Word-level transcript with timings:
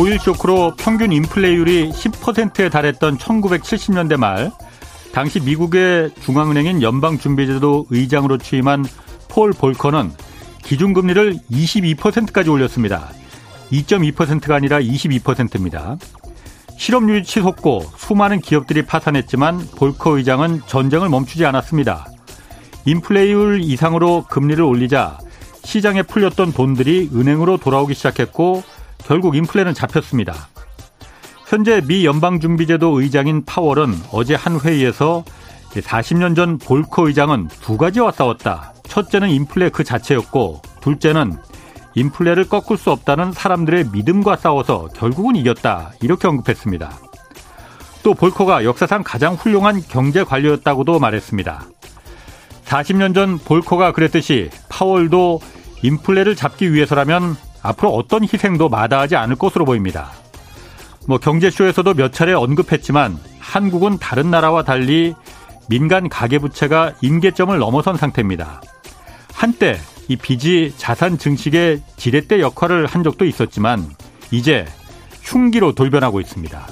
오일 0.00 0.18
쇼크로 0.18 0.76
평균 0.78 1.12
인플레이율이 1.12 1.90
10%에 1.90 2.70
달했던 2.70 3.18
1970년대 3.18 4.16
말 4.16 4.50
당시 5.12 5.40
미국의 5.40 6.12
중앙은행인 6.22 6.80
연방준비제도 6.80 7.88
의장으로 7.90 8.38
취임한 8.38 8.86
폴 9.28 9.52
볼커는 9.52 10.10
기준금리를 10.62 11.40
22%까지 11.50 12.48
올렸습니다. 12.48 13.10
2.2%가 13.72 14.54
아니라 14.54 14.80
22%입니다. 14.80 15.98
실업률이 16.78 17.22
치솟고 17.22 17.84
수많은 17.98 18.40
기업들이 18.40 18.86
파산했지만 18.86 19.68
볼커 19.76 20.16
의장은 20.16 20.62
전쟁을 20.66 21.10
멈추지 21.10 21.44
않았습니다. 21.44 22.06
인플레이율 22.86 23.60
이상으로 23.60 24.24
금리를 24.30 24.64
올리자 24.64 25.18
시장에 25.62 26.02
풀렸던 26.04 26.54
돈들이 26.54 27.10
은행으로 27.12 27.58
돌아오기 27.58 27.92
시작했고 27.92 28.62
결국 29.04 29.36
인플레는 29.36 29.74
잡혔습니다. 29.74 30.48
현재 31.48 31.80
미 31.80 32.06
연방준비제도 32.06 33.00
의장인 33.00 33.44
파월은 33.44 33.94
어제 34.12 34.34
한 34.34 34.60
회의에서 34.60 35.24
40년 35.70 36.36
전 36.36 36.58
볼커 36.58 37.08
의장은 37.08 37.48
두 37.60 37.76
가지와 37.76 38.12
싸웠다. 38.12 38.72
첫째는 38.88 39.30
인플레 39.30 39.70
그 39.70 39.84
자체였고 39.84 40.62
둘째는 40.80 41.36
인플레를 41.94 42.48
꺾을 42.48 42.76
수 42.76 42.90
없다는 42.90 43.32
사람들의 43.32 43.86
믿음과 43.92 44.36
싸워서 44.36 44.88
결국은 44.94 45.36
이겼다. 45.36 45.92
이렇게 46.00 46.28
언급했습니다. 46.28 46.98
또 48.02 48.14
볼커가 48.14 48.64
역사상 48.64 49.02
가장 49.04 49.34
훌륭한 49.34 49.82
경제 49.88 50.24
관료였다고도 50.24 50.98
말했습니다. 50.98 51.64
40년 52.64 53.14
전 53.14 53.38
볼커가 53.38 53.92
그랬듯이 53.92 54.50
파월도 54.68 55.40
인플레를 55.82 56.36
잡기 56.36 56.72
위해서라면 56.72 57.36
앞으로 57.62 57.94
어떤 57.94 58.22
희생도 58.22 58.68
마다하지 58.68 59.16
않을 59.16 59.36
것으로 59.36 59.64
보입니다. 59.64 60.10
뭐 61.06 61.18
경제쇼에서도 61.18 61.94
몇 61.94 62.12
차례 62.12 62.32
언급했지만 62.32 63.18
한국은 63.38 63.98
다른 63.98 64.30
나라와 64.30 64.62
달리 64.62 65.14
민간 65.68 66.08
가계부채가 66.08 66.94
임계점을 67.00 67.56
넘어선 67.58 67.96
상태입니다. 67.96 68.60
한때 69.32 69.78
이 70.08 70.16
빚이 70.16 70.74
자산 70.76 71.18
증식의 71.18 71.82
지렛대 71.96 72.40
역할을 72.40 72.86
한 72.86 73.02
적도 73.02 73.24
있었지만 73.24 73.88
이제 74.30 74.66
흉기로 75.22 75.74
돌변하고 75.74 76.20
있습니다. 76.20 76.66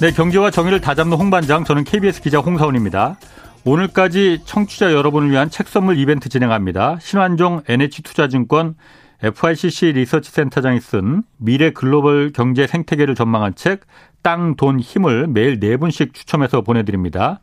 네, 0.00 0.10
경제와 0.12 0.50
정의를 0.50 0.80
다잡는 0.80 1.16
홍반장, 1.16 1.64
저는 1.64 1.84
KBS 1.84 2.20
기자 2.20 2.38
홍사원입니다. 2.38 3.16
오늘까지 3.64 4.40
청취자 4.44 4.92
여러분을 4.92 5.30
위한 5.30 5.48
책 5.48 5.68
선물 5.68 5.98
이벤트 5.98 6.28
진행합니다. 6.28 6.98
신환종 7.00 7.62
NH투자증권 7.66 8.74
FICC 9.22 9.92
리서치 9.92 10.30
센터장이 10.30 10.80
쓴 10.80 11.22
미래 11.38 11.70
글로벌 11.70 12.30
경제 12.32 12.66
생태계를 12.66 13.14
전망한 13.14 13.54
책 13.54 13.80
땅, 14.22 14.54
돈, 14.56 14.80
힘을 14.80 15.28
매일 15.28 15.60
네 15.60 15.76
분씩 15.78 16.12
추첨해서 16.12 16.60
보내드립니다. 16.60 17.40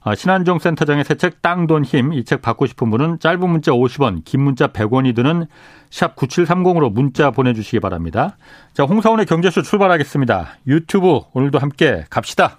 아, 0.00 0.14
신한종 0.14 0.58
센터장의 0.58 1.04
새 1.04 1.16
책 1.16 1.42
땅, 1.42 1.66
돈, 1.66 1.84
힘 1.84 2.12
이 2.14 2.24
책 2.24 2.40
받고 2.40 2.66
싶은 2.66 2.90
분은 2.90 3.18
짧은 3.20 3.50
문자 3.50 3.72
50원, 3.72 4.24
긴 4.24 4.40
문자 4.42 4.68
100원이 4.68 5.14
드는 5.14 5.46
샵 5.90 6.16
9730으로 6.16 6.90
문자 6.90 7.30
보내주시기 7.30 7.80
바랍니다. 7.80 8.38
자, 8.72 8.84
홍사원의 8.84 9.26
경제쇼 9.26 9.60
출발하겠습니다. 9.62 10.48
유튜브 10.66 11.20
오늘도 11.34 11.58
함께 11.58 12.04
갑시다. 12.08 12.58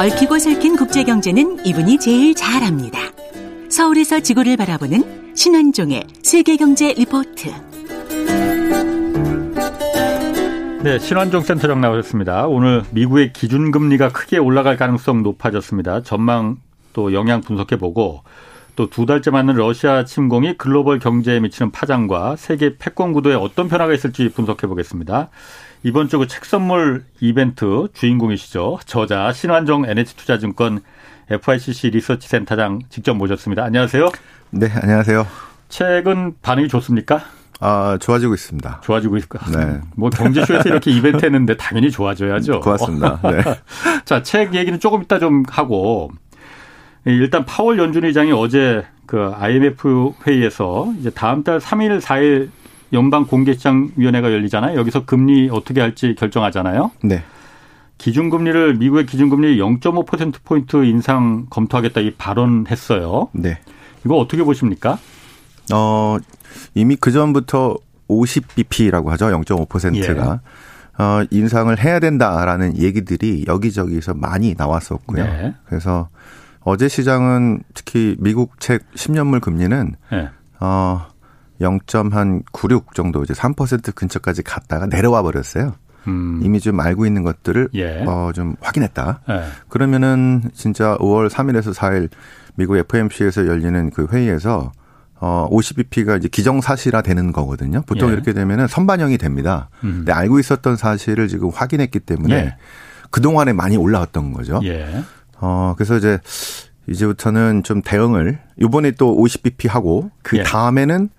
얽히고 0.00 0.38
설킨 0.38 0.76
국제경제는 0.76 1.66
이분이 1.66 1.98
제일 1.98 2.34
잘합니다. 2.34 2.98
서울에서 3.68 4.20
지구를 4.20 4.56
바라보는 4.56 5.34
신환종의 5.36 6.04
세계경제 6.22 6.94
리포트. 6.94 7.50
네, 10.82 10.98
신환종 10.98 11.42
센터장 11.42 11.82
나오셨습니다. 11.82 12.46
오늘 12.46 12.82
미국의 12.92 13.34
기준금리가 13.34 14.08
크게 14.08 14.38
올라갈 14.38 14.78
가능성 14.78 15.22
높아졌습니다. 15.22 16.02
전망 16.02 16.56
또 16.94 17.12
영향 17.12 17.42
분석해보고 17.42 18.22
또 18.76 18.86
두 18.86 19.04
달째 19.04 19.30
맞는 19.30 19.56
러시아 19.56 20.04
침공이 20.06 20.56
글로벌 20.56 20.98
경제에 20.98 21.38
미치는 21.40 21.70
파장과 21.70 22.36
세계 22.36 22.78
패권 22.78 23.12
구도에 23.12 23.34
어떤 23.34 23.68
변화가 23.68 23.92
있을지 23.92 24.30
분석해보겠습니다. 24.30 25.28
이번 25.82 26.08
주그책 26.08 26.44
선물 26.44 27.04
이벤트 27.20 27.88
주인공이시죠. 27.94 28.80
저자 28.84 29.32
신환종 29.32 29.86
NH투자증권 29.86 30.80
FICC 31.30 31.90
리서치 31.90 32.28
센터장 32.28 32.80
직접 32.90 33.14
모셨습니다. 33.14 33.64
안녕하세요. 33.64 34.10
네, 34.50 34.70
안녕하세요. 34.82 35.26
책은 35.70 36.34
반응이 36.42 36.68
좋습니까? 36.68 37.22
아, 37.60 37.96
좋아지고 37.98 38.34
있습니다. 38.34 38.80
좋아지고 38.82 39.16
있을까? 39.16 39.38
네. 39.50 39.80
뭐 39.96 40.10
경제쇼에서 40.10 40.68
이렇게 40.68 40.90
이벤트 40.90 41.24
했는데 41.24 41.56
당연히 41.56 41.90
좋아져야죠. 41.90 42.60
고맙습니다. 42.60 43.20
네. 43.22 43.42
자, 44.04 44.22
책 44.22 44.54
얘기는 44.54 44.78
조금 44.80 45.02
이따 45.02 45.18
좀 45.18 45.44
하고 45.48 46.10
일단 47.06 47.46
파월 47.46 47.78
연준 47.78 48.04
의장이 48.04 48.32
어제 48.32 48.84
그 49.06 49.32
IMF 49.34 50.12
회의에서 50.26 50.92
이제 50.98 51.10
다음 51.10 51.42
달 51.42 51.58
3일, 51.58 52.00
4일 52.00 52.50
연방 52.92 53.26
공개시장위원회가 53.26 54.32
열리잖아요. 54.32 54.78
여기서 54.78 55.04
금리 55.04 55.48
어떻게 55.50 55.80
할지 55.80 56.14
결정하잖아요. 56.18 56.90
네. 57.02 57.22
기준금리를 57.98 58.76
미국의 58.76 59.06
기준금리 59.06 59.58
0.5% 59.58 60.36
포인트 60.44 60.84
인상 60.84 61.46
검토하겠다 61.50 62.00
이 62.00 62.12
발언했어요. 62.12 63.28
네. 63.32 63.58
이거 64.04 64.16
어떻게 64.16 64.42
보십니까? 64.42 64.98
어 65.72 66.16
이미 66.74 66.96
그 66.96 67.12
전부터 67.12 67.76
50bp라고 68.08 69.08
하죠. 69.10 69.26
0.5%가 69.26 70.40
예. 70.98 71.02
어 71.02 71.24
인상을 71.30 71.78
해야 71.78 72.00
된다라는 72.00 72.78
얘기들이 72.78 73.44
여기저기서 73.46 74.14
많이 74.14 74.54
나왔었고요. 74.56 75.24
네. 75.24 75.54
그래서 75.66 76.08
어제 76.60 76.88
시장은 76.88 77.62
특히 77.74 78.16
미국 78.18 78.58
책 78.60 78.90
10년물 78.92 79.40
금리는 79.40 79.94
네. 80.10 80.28
어 80.58 81.06
0.96 81.60 82.94
정도 82.94 83.22
이제 83.22 83.34
3% 83.34 83.94
근처까지 83.94 84.42
갔다가 84.42 84.86
내려와 84.86 85.22
버렸어요. 85.22 85.74
음. 86.06 86.40
이미 86.42 86.60
좀 86.60 86.80
알고 86.80 87.04
있는 87.06 87.22
것들을 87.24 87.68
예. 87.74 88.04
어 88.06 88.32
좀 88.34 88.56
확인했다. 88.60 89.20
예. 89.28 89.42
그러면은 89.68 90.42
진짜 90.54 90.96
5월 90.98 91.28
3일에서 91.28 91.74
4일 91.74 92.08
미국 92.54 92.76
FMC에서 92.76 93.46
열리는 93.46 93.90
그 93.90 94.06
회의에서 94.10 94.72
어 95.22 95.46
50bp가 95.50 96.16
이제 96.18 96.28
기정사실화 96.28 97.02
되는 97.02 97.32
거거든요. 97.32 97.82
보통 97.82 98.08
예. 98.08 98.14
이렇게 98.14 98.32
되면은 98.32 98.66
선반영이 98.68 99.18
됩니다. 99.18 99.68
음. 99.84 99.96
근데 99.98 100.12
알고 100.12 100.38
있었던 100.38 100.76
사실을 100.76 101.28
지금 101.28 101.50
확인했기 101.50 102.00
때문에 102.00 102.34
예. 102.34 102.56
그동안에 103.10 103.52
많이 103.52 103.76
올라왔던 103.76 104.32
거죠. 104.32 104.60
예. 104.64 105.02
어 105.38 105.74
그래서 105.76 105.96
이제 105.98 106.18
이제부터는 106.88 107.62
좀 107.62 107.82
대응을 107.82 108.38
이번에 108.58 108.92
또 108.92 109.14
50bp 109.16 109.68
하고 109.68 110.10
그 110.22 110.38
예. 110.38 110.42
다음에는 110.42 111.10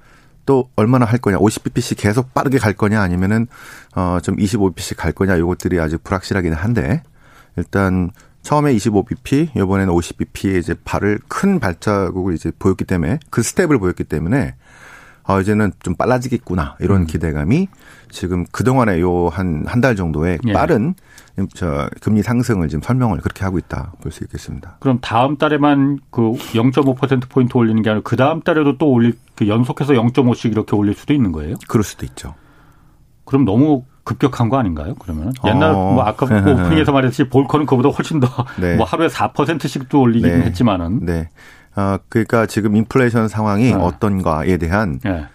또 0.45 0.69
얼마나 0.75 1.05
할 1.05 1.19
거냐, 1.19 1.37
50bp씩 1.37 1.97
계속 1.99 2.33
빠르게 2.33 2.57
갈 2.57 2.73
거냐, 2.73 3.01
아니면은 3.01 3.47
어좀 3.95 4.37
25bp씩 4.37 4.97
갈 4.97 5.11
거냐, 5.11 5.37
요것들이 5.39 5.79
아주 5.79 5.97
불확실하기는 6.03 6.57
한데 6.57 7.03
일단 7.57 8.11
처음에 8.41 8.73
25bp, 8.73 9.55
이번에는 9.55 9.93
50bp의 9.93 10.57
이제 10.59 10.75
발을 10.83 11.19
큰 11.27 11.59
발자국을 11.59 12.33
이제 12.33 12.51
보였기 12.57 12.85
때문에 12.85 13.19
그 13.29 13.43
스텝을 13.43 13.77
보였기 13.77 14.03
때문에 14.05 14.55
어 15.23 15.39
이제는 15.39 15.71
좀 15.83 15.93
빨라지겠구나 15.95 16.77
이런 16.79 17.01
음. 17.01 17.05
기대감이 17.05 17.67
지금 18.09 18.43
그 18.51 18.63
동안에 18.63 18.99
요 19.01 19.29
한 19.29 19.63
한 19.67 19.79
달 19.79 19.95
정도의 19.95 20.39
예. 20.47 20.53
빠른 20.53 20.95
저 21.53 21.87
금리 22.01 22.23
상승을 22.23 22.67
지금 22.69 22.81
설명을 22.81 23.19
그렇게 23.19 23.43
하고 23.45 23.59
있다 23.59 23.93
볼 24.01 24.11
수 24.11 24.23
있겠습니다. 24.23 24.77
그럼 24.79 24.97
다음 24.99 25.37
달에만 25.37 25.99
그 26.09 26.31
0.5% 26.53 27.29
포인트 27.29 27.55
올리는 27.55 27.79
게 27.83 27.91
아니라 27.91 28.01
그 28.03 28.15
다음 28.15 28.41
달에도 28.41 28.79
또 28.79 28.89
올릴 28.89 29.15
그 29.41 29.47
연속해서 29.47 29.93
0.5씩 29.93 30.51
이렇게 30.51 30.75
올릴 30.75 30.93
수도 30.93 31.15
있는 31.15 31.31
거예요? 31.31 31.55
그럴 31.67 31.83
수도 31.83 32.05
있죠. 32.05 32.35
그럼 33.25 33.43
너무 33.43 33.85
급격한 34.03 34.49
거 34.49 34.59
아닌가요? 34.59 34.93
그러면 34.99 35.33
옛날 35.47 35.71
어. 35.71 35.93
뭐 35.93 36.03
아까 36.03 36.27
뭐 36.27 36.37
오프닝에서 36.37 36.91
말했듯이 36.91 37.23
볼커는 37.23 37.65
그보다 37.65 37.89
훨씬 37.89 38.19
더뭐 38.19 38.45
네. 38.59 38.75
뭐 38.75 38.85
하루에 38.85 39.07
4%씩도 39.07 39.99
올리긴 39.99 40.29
네. 40.29 40.45
했지만은. 40.45 41.07
네. 41.07 41.29
어 41.75 41.97
그러니까 42.07 42.45
지금 42.45 42.75
인플레이션 42.75 43.29
상황이 43.29 43.71
네. 43.71 43.73
어떤가에 43.73 44.57
대한 44.57 44.99
네. 45.03 45.25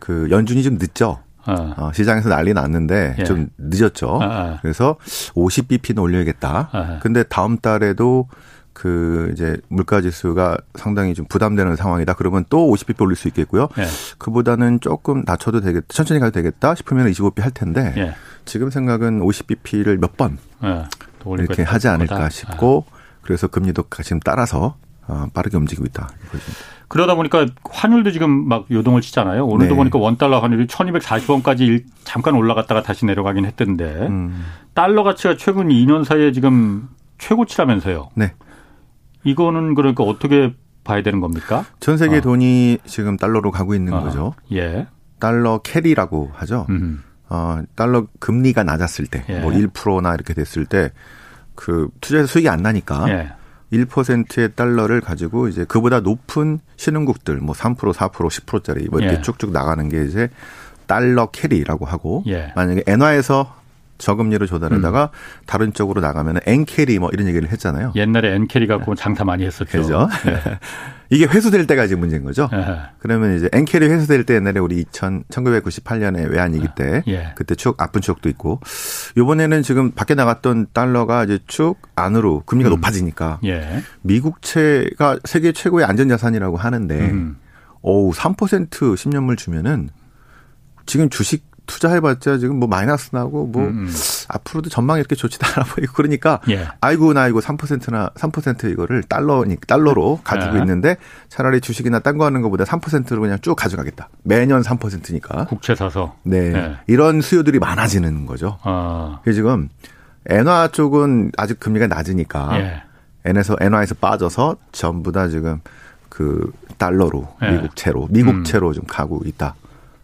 그 0.00 0.26
연준이 0.32 0.64
좀 0.64 0.74
늦죠. 0.74 1.20
어. 1.46 1.74
어, 1.76 1.92
시장에서 1.92 2.30
난리 2.30 2.52
났는데 2.52 3.14
예. 3.20 3.22
좀 3.22 3.48
늦었죠. 3.58 4.08
어, 4.08 4.24
어. 4.24 4.58
그래서 4.60 4.96
50bp는 5.34 6.02
올려야겠다. 6.02 6.70
어. 6.72 6.98
근데 7.00 7.22
다음 7.22 7.58
달에도 7.58 8.26
그 8.72 9.30
이제 9.32 9.56
물가 9.68 10.00
지수가 10.00 10.56
상당히 10.74 11.14
좀 11.14 11.26
부담되는 11.26 11.76
상황이다. 11.76 12.14
그러면 12.14 12.44
또 12.48 12.70
50bp 12.72 13.02
올릴 13.02 13.16
수 13.16 13.28
있겠고요. 13.28 13.68
예. 13.78 13.86
그보다는 14.18 14.80
조금 14.80 15.22
낮춰도 15.26 15.60
되겠다. 15.60 15.86
천천히 15.88 16.20
가도 16.20 16.32
되겠다 16.32 16.74
싶으면 16.74 17.10
25bp 17.10 17.40
할 17.42 17.50
텐데 17.50 17.92
예. 17.96 18.14
지금 18.44 18.70
생각은 18.70 19.20
50bp를 19.20 19.98
몇번 19.98 20.38
예. 20.64 20.84
이렇게 21.38 21.62
하지 21.62 21.88
않을까 21.88 22.28
싶고 22.28 22.86
그래서 23.20 23.46
금리도 23.46 23.84
지금 24.02 24.20
따라서 24.20 24.76
어, 25.06 25.26
빠르게 25.34 25.56
움직이고 25.56 25.84
있다. 25.86 26.08
그러다 26.88 27.14
보니까 27.14 27.46
환율도 27.64 28.10
지금 28.12 28.48
막 28.48 28.66
요동을 28.70 29.00
치잖아요. 29.00 29.46
오늘도 29.46 29.74
네. 29.74 29.76
보니까 29.76 29.98
원 29.98 30.18
달러 30.18 30.40
환율이 30.40 30.66
1240원까지 30.66 31.84
잠깐 32.04 32.34
올라갔다가 32.34 32.82
다시 32.82 33.06
내려가긴 33.06 33.46
했던데 33.46 33.84
음. 34.08 34.44
달러 34.74 35.02
가치가 35.02 35.36
최근 35.36 35.68
2년 35.68 36.04
사이에 36.04 36.32
지금 36.32 36.88
최고치라면서요. 37.18 38.10
네. 38.14 38.34
이거는 39.24 39.74
그러니까 39.74 40.04
어떻게 40.04 40.54
봐야 40.84 41.02
되는 41.02 41.20
겁니까? 41.20 41.64
전 41.80 41.96
세계 41.96 42.18
어. 42.18 42.20
돈이 42.20 42.78
지금 42.86 43.16
달러로 43.16 43.50
가고 43.50 43.74
있는 43.74 43.92
어. 43.92 44.02
거죠. 44.02 44.34
예. 44.52 44.86
달러 45.18 45.58
캐리라고 45.58 46.30
하죠. 46.34 46.66
음. 46.70 47.02
어, 47.28 47.62
달러 47.76 48.06
금리가 48.18 48.64
낮았을 48.64 49.06
때, 49.06 49.24
예. 49.28 49.40
뭐 49.40 49.52
1%나 49.52 50.14
이렇게 50.14 50.34
됐을 50.34 50.66
때, 50.66 50.90
그 51.54 51.88
투자에서 52.00 52.26
수익이 52.26 52.48
안 52.48 52.62
나니까 52.62 53.08
예. 53.08 53.32
1%의 53.72 54.50
달러를 54.54 55.00
가지고 55.00 55.48
이제 55.48 55.64
그보다 55.64 56.00
높은 56.00 56.58
신흥국들 56.76 57.36
뭐 57.38 57.54
3%, 57.54 57.92
4%, 57.92 58.12
10%짜리 58.12 58.88
뭐 58.88 59.00
이렇게 59.00 59.16
예. 59.18 59.22
쭉쭉 59.22 59.52
나가는 59.52 59.88
게 59.88 60.04
이제 60.04 60.28
달러 60.86 61.26
carry라고 61.26 61.86
하고 61.86 62.22
예. 62.26 62.52
만약에 62.54 62.84
엔화에서 62.86 63.61
저금리를 64.02 64.44
조달하다가 64.46 65.04
음. 65.04 65.44
다른 65.46 65.72
쪽으로 65.72 66.00
나가면 66.00 66.40
엔carry 66.44 66.98
뭐 66.98 67.08
이런 67.12 67.28
얘기를 67.28 67.50
했잖아요. 67.50 67.92
옛날에 67.94 68.34
엔carry 68.34 68.66
갖고 68.66 68.94
장사 68.94 69.24
많이 69.24 69.44
했었죠. 69.44 69.78
그죠. 69.78 70.08
네. 70.24 70.58
이게 71.08 71.26
회수될 71.26 71.66
때가 71.66 71.86
지금 71.86 72.00
문제인 72.00 72.24
거죠. 72.24 72.48
네. 72.50 72.64
그러면 72.98 73.36
이제 73.36 73.48
엔carry 73.52 73.86
회수될 73.86 74.24
때 74.24 74.34
옛날에 74.34 74.58
우리 74.58 74.80
2000, 74.80 75.24
1998년에 75.30 76.30
외환위기 76.30 76.68
때 76.74 77.02
예. 77.06 77.32
그때 77.36 77.54
쭉 77.54 77.80
아픈 77.80 78.00
추억도 78.00 78.28
있고 78.30 78.60
이번에는 79.16 79.62
지금 79.62 79.92
밖에 79.92 80.14
나갔던 80.14 80.68
달러가 80.72 81.24
이제 81.24 81.38
쭉 81.46 81.76
안으로 81.94 82.42
금리가 82.46 82.70
음. 82.70 82.76
높아지니까 82.76 83.38
예. 83.44 83.82
미국채가 84.00 85.18
세계 85.24 85.52
최고의 85.52 85.86
안전자산이라고 85.86 86.56
하는데 86.56 86.98
음. 86.98 87.36
오우 87.82 88.12
3% 88.12 88.70
10년물 88.70 89.36
주면은 89.36 89.90
지금 90.86 91.08
주식 91.10 91.51
투자해봤자 91.66 92.38
지금 92.38 92.56
뭐 92.56 92.68
마이너스 92.68 93.10
나고 93.12 93.46
뭐 93.46 93.62
음. 93.62 93.86
음. 93.86 93.92
앞으로도 94.28 94.70
전망이 94.70 95.00
이렇게 95.00 95.14
좋지도 95.14 95.46
않아 95.46 95.66
보이고 95.66 95.92
그러니까 95.94 96.40
예. 96.50 96.66
아이고 96.80 97.12
나 97.12 97.28
이거 97.28 97.38
3%나 97.40 98.10
3% 98.14 98.70
이거를 98.70 99.02
달러니 99.04 99.56
달러로 99.66 100.20
가지고 100.24 100.56
예. 100.56 100.60
있는데 100.60 100.96
차라리 101.28 101.60
주식이나 101.60 102.00
딴 102.00 102.18
거 102.18 102.26
하는 102.26 102.42
것보다 102.42 102.64
3%로 102.64 103.22
그냥 103.22 103.38
쭉 103.40 103.54
가져가겠다. 103.54 104.10
매년 104.22 104.62
3%니까. 104.62 105.46
국채 105.46 105.74
사서. 105.74 106.16
네. 106.24 106.52
예. 106.52 106.76
이런 106.88 107.22
수요들이 107.22 107.58
많아지는 107.58 108.26
거죠. 108.26 108.58
아. 108.62 109.20
그래서 109.22 109.36
지금 109.36 109.70
엔화 110.26 110.68
쪽은 110.68 111.32
아직 111.38 111.58
금리가 111.58 111.86
낮으니까 111.86 112.58
예. 112.58 112.82
엔에서 113.24 113.56
엔화에서 113.60 113.94
빠져서 113.94 114.56
전부 114.72 115.10
다 115.10 115.28
지금 115.28 115.60
그 116.08 116.52
달러로 116.76 117.28
예. 117.42 117.52
미국채로 117.52 118.08
미국채로 118.10 118.68
음. 118.68 118.72
좀 118.74 118.84
가고 118.86 119.22
있다. 119.24 119.54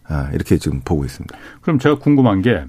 아, 0.09 0.29
이렇게 0.33 0.57
지금 0.57 0.81
보고 0.83 1.05
있습니다. 1.05 1.37
그럼 1.61 1.79
제가 1.79 1.99
궁금한 1.99 2.41
게 2.41 2.63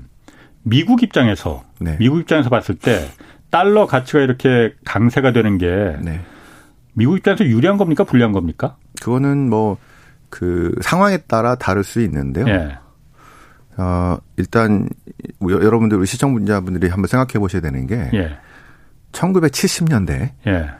미국 0.62 1.02
입장에서 1.02 1.64
네. 1.80 1.96
미국 1.98 2.20
입장에서 2.20 2.50
봤을 2.50 2.76
때 2.76 3.08
달러 3.50 3.86
가치가 3.86 4.20
이렇게 4.20 4.74
강세가 4.84 5.32
되는 5.32 5.58
게 5.58 5.96
네. 6.00 6.20
미국 6.92 7.16
입장에서 7.16 7.44
유리한 7.44 7.76
겁니까 7.76 8.04
불리한 8.04 8.32
겁니까? 8.32 8.76
그거는 9.00 9.48
뭐 9.48 9.78
그 10.30 10.74
상황에 10.80 11.18
따라 11.18 11.56
다를 11.56 11.84
수 11.84 12.00
있는데요. 12.00 12.48
예. 12.48 12.78
어, 13.76 14.16
일단 14.36 14.88
여러분들 15.42 15.98
우리 15.98 16.06
시청자분들이 16.06 16.88
한번 16.88 17.08
생각해 17.08 17.38
보셔야 17.38 17.60
되는 17.60 17.86
게 17.86 18.08
예. 18.14 18.38
1970년대 19.12 20.30
예. 20.46 20.70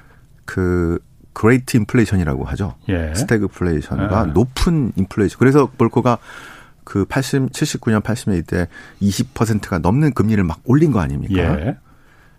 그 0.46 0.98
Great 1.32 1.76
인플레이션이라고 1.76 2.44
하죠. 2.44 2.74
예. 2.88 3.12
스태그플레이션과 3.14 4.26
예. 4.28 4.32
높은 4.32 4.92
인플레이션. 4.96 5.38
그래서 5.38 5.70
볼커가 5.78 6.18
그 6.84 7.04
80, 7.04 7.52
79년, 7.52 8.02
80년 8.02 8.38
이때 8.38 8.68
20%가 9.00 9.78
넘는 9.78 10.12
금리를 10.12 10.42
막 10.44 10.60
올린 10.64 10.90
거 10.90 11.00
아닙니까? 11.00 11.34
예. 11.36 11.76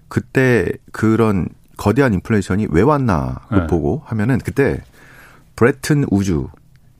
그때 0.07 0.71
그런 0.91 1.47
거대한 1.77 2.13
인플레이션이 2.13 2.67
왜 2.69 2.81
왔나 2.81 3.41
예. 3.53 3.67
보고 3.67 4.03
하면은 4.05 4.39
그때 4.39 4.81
브레튼 5.55 6.05
우즈 6.11 6.49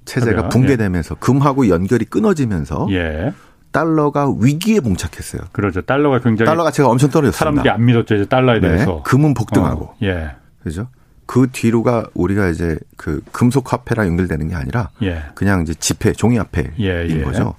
체제가 0.06 0.50
붕괴되면서 0.50 1.16
예. 1.16 1.20
금하고 1.20 1.68
연결이 1.70 2.06
끊어지면서 2.06 2.88
예. 2.92 3.34
달러가 3.72 4.30
위기에 4.40 4.80
봉착했어요. 4.80 5.44
그렇죠. 5.52 5.82
달러가 5.82 6.20
굉장히 6.20 6.48
달러 6.48 6.64
가치가 6.64 6.90
엄청 6.90 7.10
떨어졌습니다. 7.10 7.38
사람들이 7.38 7.70
안 7.70 7.86
믿었죠. 7.86 8.16
이제 8.16 8.26
달러에 8.26 8.60
네. 8.60 8.68
대해서. 8.68 9.02
금은 9.04 9.34
폭등하고. 9.34 9.86
어. 9.86 9.96
예. 10.04 10.32
그죠? 10.64 10.88
그 11.32 11.48
뒤로가 11.50 12.08
우리가 12.14 12.50
이제 12.50 12.78
그 12.98 13.22
금속 13.32 13.72
화폐랑 13.72 14.06
연결되는 14.06 14.50
게 14.50 14.56
아니라 14.56 14.90
예. 15.02 15.24
그냥 15.34 15.62
이제 15.62 15.74
지폐, 15.74 16.12
종이 16.12 16.38
화폐인 16.38 16.74
예, 16.78 17.08
예. 17.08 17.22
거죠. 17.22 17.56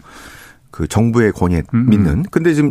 그 0.70 0.86
정부의 0.86 1.32
권위에 1.32 1.62
음, 1.72 1.78
음. 1.80 1.88
믿는. 1.88 2.22
근데 2.30 2.52
지금 2.52 2.70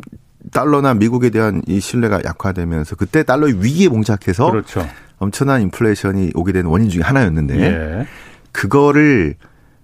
달러나 0.52 0.94
미국에 0.94 1.32
대한 1.32 1.64
이 1.66 1.80
신뢰가 1.80 2.22
약화되면서 2.24 2.98
그때 2.98 3.24
달러의 3.24 3.64
위기에 3.64 3.90
봉착해서 3.90 4.52
그렇죠. 4.52 4.88
엄청난 5.18 5.64
인플레이션이 5.64 6.34
오게 6.36 6.52
된 6.52 6.68
원인 6.68 6.88
중에 6.88 7.02
하나였는데 7.02 7.60
예. 7.60 8.08
그거를 8.52 9.34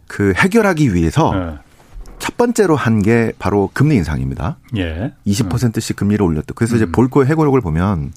그 0.07 0.33
해결하기 0.37 0.93
위해서 0.93 1.31
예. 1.33 1.57
첫 2.19 2.37
번째로 2.37 2.75
한 2.75 3.01
게 3.01 3.33
바로 3.39 3.71
금리 3.73 3.95
인상입니다. 3.95 4.59
예. 4.77 5.13
20%씩 5.25 5.95
금리를 5.95 6.23
올렸다. 6.23 6.53
그래서 6.53 6.75
음. 6.75 6.77
이제 6.77 6.85
볼코의 6.91 7.25
해고록을 7.25 7.61
보면 7.61 8.11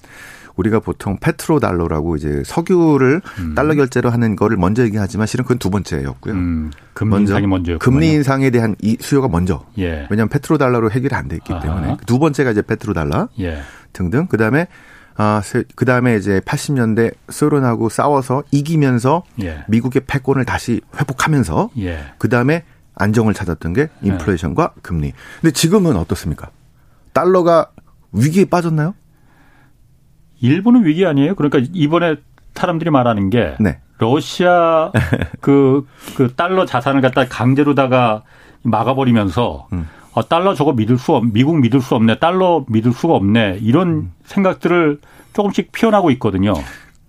우리가 0.55 0.79
보통 0.79 1.17
페트로 1.19 1.59
달러라고 1.59 2.15
이제 2.15 2.43
석유를 2.45 3.21
음. 3.39 3.55
달러 3.55 3.73
결제로 3.75 4.09
하는 4.09 4.35
거를 4.35 4.57
먼저 4.57 4.83
얘기하지만 4.83 5.27
실은 5.27 5.43
그건 5.43 5.57
두 5.57 5.69
번째였고요. 5.69 6.33
음. 6.33 6.71
금리 6.93 7.17
인상이 7.21 7.47
먼저 7.47 7.77
금리 7.77 8.11
인상에 8.11 8.49
대한 8.49 8.75
이 8.81 8.97
수요가 8.99 9.27
먼저. 9.27 9.65
예. 9.77 10.07
왜냐하면 10.09 10.29
페트로 10.29 10.57
달러로 10.57 10.91
해결이 10.91 11.13
안 11.15 11.27
돼 11.27 11.37
있기 11.37 11.53
때문에 11.61 11.97
두 12.05 12.19
번째가 12.19 12.51
이제 12.51 12.61
페트로 12.61 12.93
달러 12.93 13.29
예. 13.39 13.61
등등. 13.93 14.27
그 14.27 14.37
다음에 14.37 14.67
아, 15.15 15.41
그 15.75 15.85
다음에 15.85 16.15
이제 16.15 16.39
80년대 16.41 17.13
소련하고 17.29 17.89
싸워서 17.89 18.43
이기면서 18.51 19.23
예. 19.41 19.63
미국의 19.67 20.03
패권을 20.07 20.45
다시 20.45 20.81
회복하면서 20.97 21.69
예. 21.79 21.99
그 22.17 22.27
다음에 22.29 22.63
안정을 22.95 23.33
찾았던 23.33 23.73
게 23.73 23.87
인플레이션과 24.01 24.73
금리. 24.81 25.13
근데 25.41 25.51
지금은 25.53 25.95
어떻습니까? 25.95 26.49
달러가 27.13 27.67
위기에 28.13 28.45
빠졌나요? 28.45 28.93
일본은 30.41 30.85
위기 30.85 31.05
아니에요? 31.05 31.35
그러니까 31.35 31.59
이번에 31.73 32.15
사람들이 32.53 32.89
말하는 32.89 33.29
게 33.29 33.55
네. 33.59 33.79
러시아 33.99 34.91
그, 35.39 35.87
그 36.15 36.33
달러 36.35 36.65
자산을 36.65 37.01
갖다 37.01 37.27
강제로다가 37.27 38.23
막아버리면서 38.63 39.67
음. 39.73 39.87
어, 40.13 40.27
달러 40.27 40.53
저거 40.53 40.73
믿을 40.73 40.97
수 40.97 41.13
없, 41.13 41.23
미국 41.31 41.59
믿을 41.59 41.79
수 41.79 41.95
없네, 41.95 42.19
달러 42.19 42.65
믿을 42.67 42.91
수가 42.91 43.13
없네 43.13 43.59
이런 43.61 43.87
음. 43.87 44.13
생각들을 44.25 44.99
조금씩 45.33 45.71
피어나고 45.71 46.11
있거든요. 46.11 46.53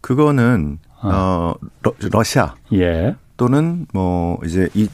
그거는 0.01 0.79
어, 1.03 1.09
어 1.13 1.55
러, 1.83 1.93
러시아 2.13 2.55
예. 2.73 3.17
또는 3.37 3.87
뭐 3.93 4.39
이제 4.45 4.69
이 4.75 4.89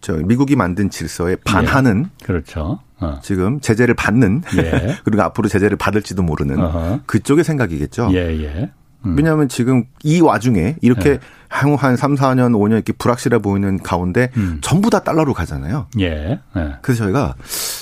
저 0.00 0.14
미국이 0.14 0.56
만든 0.56 0.90
질서에 0.90 1.36
반하는 1.44 2.06
예. 2.06 2.24
그렇죠. 2.24 2.80
어. 3.00 3.18
지금 3.22 3.60
제재를 3.60 3.94
받는 3.94 4.42
예. 4.56 4.96
그리고 5.04 5.22
앞으로 5.22 5.48
제재를 5.48 5.76
받을지도 5.76 6.22
모르는 6.22 6.60
어허. 6.60 7.00
그쪽의 7.06 7.44
생각이겠죠. 7.44 8.10
예, 8.12 8.42
예. 8.42 8.70
음. 9.06 9.16
왜냐하면 9.16 9.48
지금 9.48 9.84
이 10.02 10.20
와중에 10.20 10.76
이렇게 10.82 11.10
예. 11.10 11.18
향후 11.48 11.74
한 11.74 11.96
3, 11.96 12.16
4년, 12.16 12.52
5년 12.52 12.72
이렇게 12.72 12.92
불확실해 12.92 13.38
보이는 13.38 13.78
가운데 13.82 14.30
음. 14.36 14.58
전부 14.60 14.90
다 14.90 15.00
달러로 15.00 15.32
가잖아요. 15.32 15.86
예. 16.00 16.38
예. 16.56 16.76
그래서 16.82 17.04
저희가 17.04 17.34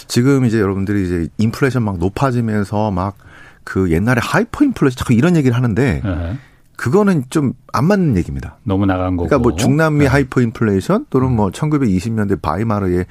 지금 0.06 0.44
이제 0.44 0.60
여러분들이 0.60 1.04
이제 1.04 1.28
인플레이션 1.38 1.82
막 1.82 1.98
높아지면서 1.98 2.90
막 2.90 3.16
그 3.68 3.90
옛날에 3.90 4.18
하이퍼 4.22 4.64
인플레이션 4.64 4.96
자꾸 4.96 5.12
이런 5.12 5.36
얘기를 5.36 5.54
하는데 5.54 6.00
예. 6.02 6.38
그거는 6.76 7.24
좀 7.28 7.52
안 7.78 7.84
맞는 7.84 8.16
얘기입니다. 8.16 8.56
너무 8.64 8.86
나간 8.86 9.16
거고. 9.16 9.28
그러니까 9.28 9.38
뭐 9.38 9.56
중남미 9.56 10.00
네. 10.00 10.06
하이퍼 10.06 10.40
인플레이션 10.40 11.06
또는 11.10 11.32
뭐 11.32 11.50
1920년대 11.50 12.40
바이마르의 12.42 13.06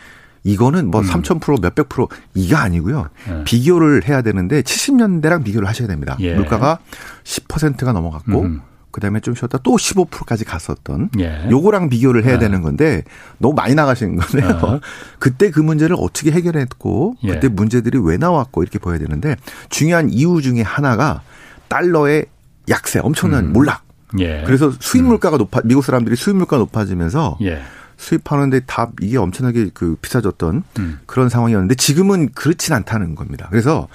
이거는 0.48 0.90
뭐 0.90 1.02
음. 1.02 1.06
3,000% 1.06 1.62
몇백 1.62 1.90
프로 1.90 2.08
이게 2.34 2.56
아니고요. 2.56 3.10
예. 3.30 3.44
비교를 3.44 4.08
해야 4.08 4.22
되는데 4.22 4.62
70년대랑 4.62 5.44
비교를 5.44 5.68
하셔야 5.68 5.90
됩니다. 5.90 6.16
예. 6.22 6.34
물가가 6.34 6.80
10%가 7.26 7.92
넘어갔고 7.92 8.42
음. 8.42 8.62
그다음에 8.92 9.20
좀 9.20 9.36
쉬었다 9.36 9.60
또 9.62 9.76
15%까지 9.76 10.46
갔었던 10.46 11.10
예. 11.20 11.48
요거랑 11.52 11.90
비교를 11.90 12.24
해야 12.24 12.36
예. 12.36 12.40
되는 12.40 12.62
건데 12.62 13.04
너무 13.40 13.56
많이 13.56 13.76
나가시는 13.76 14.16
거네요. 14.16 14.50
어. 14.64 14.80
그때 15.20 15.52
그 15.52 15.60
문제를 15.60 15.98
어떻게 16.00 16.32
해결했고 16.32 17.16
예. 17.24 17.34
그때 17.34 17.50
문제들이 17.50 18.00
왜 18.02 18.16
나왔고 18.16 18.64
이렇게 18.64 18.80
보여야 18.80 19.00
되는데 19.00 19.36
중요한 19.70 20.10
이유 20.10 20.42
중에 20.42 20.62
하나가 20.62 21.22
달러의 21.68 22.26
약세 22.70 23.00
엄청난 23.00 23.48
음. 23.48 23.54
몰락. 23.54 23.84
예. 24.20 24.44
그래서 24.46 24.72
수입 24.80 25.04
음. 25.04 25.10
물가가 25.10 25.36
높아 25.36 25.60
미국 25.66 25.84
사람들이 25.84 26.16
수입 26.16 26.38
물가 26.38 26.58
높아지면서 26.58 27.38
예. 27.42 27.62
수입하는데 27.98 28.62
다 28.68 28.90
이게 29.02 29.18
엄청나게 29.18 29.72
그 29.74 29.96
비싸졌던 30.02 30.64
음. 30.80 31.00
그런 31.06 31.30
상황이었는데 31.30 31.76
지금은 31.76 32.30
그렇진 32.34 32.74
않다는 32.74 33.16
겁니다. 33.16 33.48
그래서 33.50 33.88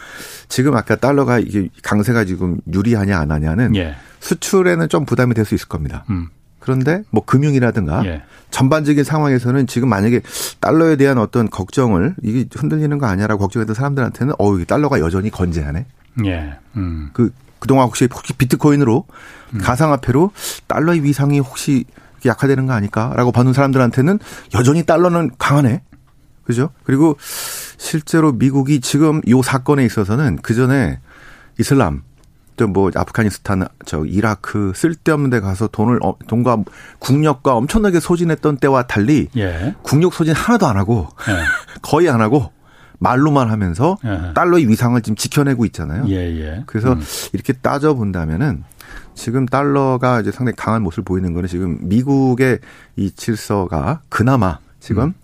지금 0.49 0.77
아까 0.77 0.97
달러가 0.97 1.39
이게 1.39 1.69
강세가 1.83 2.25
지금 2.25 2.59
유리하냐 2.73 3.19
안 3.19 3.31
하냐는 3.31 3.75
예. 3.77 3.95
수출에는 4.21 4.89
좀 4.89 5.05
부담이 5.05 5.35
될 5.35 5.45
수 5.45 5.55
있을 5.55 5.69
겁니다. 5.69 6.05
음. 6.11 6.29
그런데 6.59 7.03
뭐 7.11 7.25
금융이라든가 7.25 8.05
예. 8.07 8.23
전반적인 8.51 9.03
상황에서는 9.03 9.67
지금 9.67 9.89
만약에 9.89 10.21
달러에 10.61 10.95
대한 10.97 11.19
어떤 11.19 11.49
걱정을 11.51 12.15
이게 12.23 12.47
흔들리는 12.55 12.99
거 12.99 13.07
아니야라고 13.07 13.41
걱정했던 13.41 13.75
사람들한테는 13.75 14.35
어우 14.39 14.65
달러가 14.67 15.01
여전히 15.01 15.31
건재하네. 15.31 15.87
예. 16.27 16.55
음. 16.77 17.11
그 17.13 17.33
그동안 17.59 17.87
혹시 17.87 18.09
혹시 18.13 18.33
비트코인으로 18.35 19.05
음. 19.55 19.59
가상화폐로 19.59 20.33
달러의 20.69 21.03
위상이 21.05 21.39
혹시 21.41 21.85
약화되는 22.25 22.67
거 22.67 22.73
아닐까라고 22.73 23.33
봐는 23.33 23.53
사람들한테는 23.53 24.19
여전히 24.55 24.85
달러는 24.85 25.31
강하네. 25.39 25.83
그죠? 26.45 26.71
그리고 26.85 27.17
실제로 27.77 28.33
미국이 28.33 28.81
지금 28.81 29.21
요 29.29 29.43
사건에 29.43 29.85
있어서는 29.85 30.39
그 30.43 30.55
전에 30.55 30.99
이슬람 31.59 32.03
뭐 32.69 32.91
아프가니스탄, 32.95 33.67
저 33.87 34.05
이라크 34.05 34.73
쓸데없는 34.75 35.31
데 35.31 35.41
가서 35.41 35.67
돈을 35.67 35.99
어, 36.03 36.15
돈과 36.29 36.59
국력과 37.01 37.55
엄청나게 37.55 37.99
소진했던 37.99 38.59
때와 38.59 38.85
달리 38.85 39.29
예. 39.37 39.75
국력 39.83 40.15
소진 40.15 40.35
하나도 40.35 40.67
안 40.67 40.77
하고 40.77 41.09
예. 41.29 41.39
거의 41.83 42.09
안 42.09 42.21
하고 42.21 42.53
말로만 43.03 43.51
하면서 43.51 43.99
예. 44.05 44.33
달러의 44.35 44.69
위상을 44.69 45.01
지금 45.03 45.17
지켜내고 45.17 45.65
있잖아요. 45.67 46.05
예, 46.09 46.15
예. 46.15 46.63
그래서 46.67 46.93
음. 46.93 47.01
이렇게 47.33 47.53
따져 47.53 47.95
본다면은 47.95 48.63
지금 49.15 49.47
달러가 49.47 50.21
이제 50.21 50.31
상당히 50.31 50.57
강한 50.57 50.83
모습을 50.83 51.05
보이는 51.05 51.35
거는 51.35 51.49
지금 51.49 51.79
미국의 51.83 52.61
이 52.97 53.11
질서가 53.11 54.01
그나마 54.09 54.59
지금 54.79 55.05
음. 55.05 55.15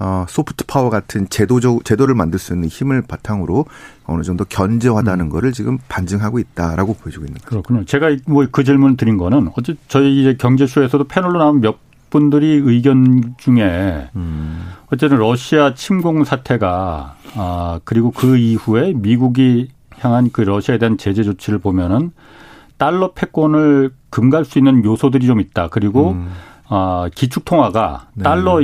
어, 0.00 0.24
소프트 0.28 0.64
파워 0.66 0.90
같은 0.90 1.28
제도적 1.28 1.84
제도를 1.84 2.14
만들 2.14 2.38
수 2.38 2.54
있는 2.54 2.68
힘을 2.68 3.02
바탕으로 3.02 3.66
어느 4.04 4.22
정도 4.22 4.44
견제하다는 4.44 5.26
음. 5.26 5.30
거를 5.30 5.52
지금 5.52 5.76
반증하고 5.88 6.38
있다라고 6.38 6.94
보여주고 6.94 7.26
있는 7.26 7.34
거죠. 7.38 7.48
그렇군요. 7.48 7.84
제가 7.84 8.16
뭐 8.26 8.46
그 8.50 8.64
질문 8.64 8.96
드린 8.96 9.18
거는 9.18 9.50
어제 9.56 9.74
저희 9.88 10.20
이제 10.20 10.36
경제쇼에서도 10.38 11.04
패널로 11.04 11.38
나온 11.40 11.60
몇 11.60 11.76
분들이 12.10 12.60
의견 12.64 13.34
중에 13.38 14.08
음. 14.16 14.70
어쨌든 14.92 15.18
러시아 15.18 15.74
침공 15.74 16.24
사태가 16.24 17.16
아 17.34 17.80
그리고 17.84 18.10
그 18.10 18.36
이후에 18.36 18.92
미국이 18.94 19.68
향한 20.00 20.30
그 20.32 20.40
러시아에 20.42 20.78
대한 20.78 20.96
제재 20.96 21.22
조치를 21.22 21.58
보면은 21.58 22.12
달러 22.78 23.12
패권을 23.12 23.92
금갈 24.10 24.44
수 24.44 24.58
있는 24.58 24.84
요소들이 24.84 25.26
좀 25.26 25.40
있다. 25.40 25.68
그리고 25.68 26.12
음. 26.12 26.30
아 26.68 27.08
기축 27.14 27.44
통화가 27.44 28.08
네. 28.14 28.22
달러 28.22 28.60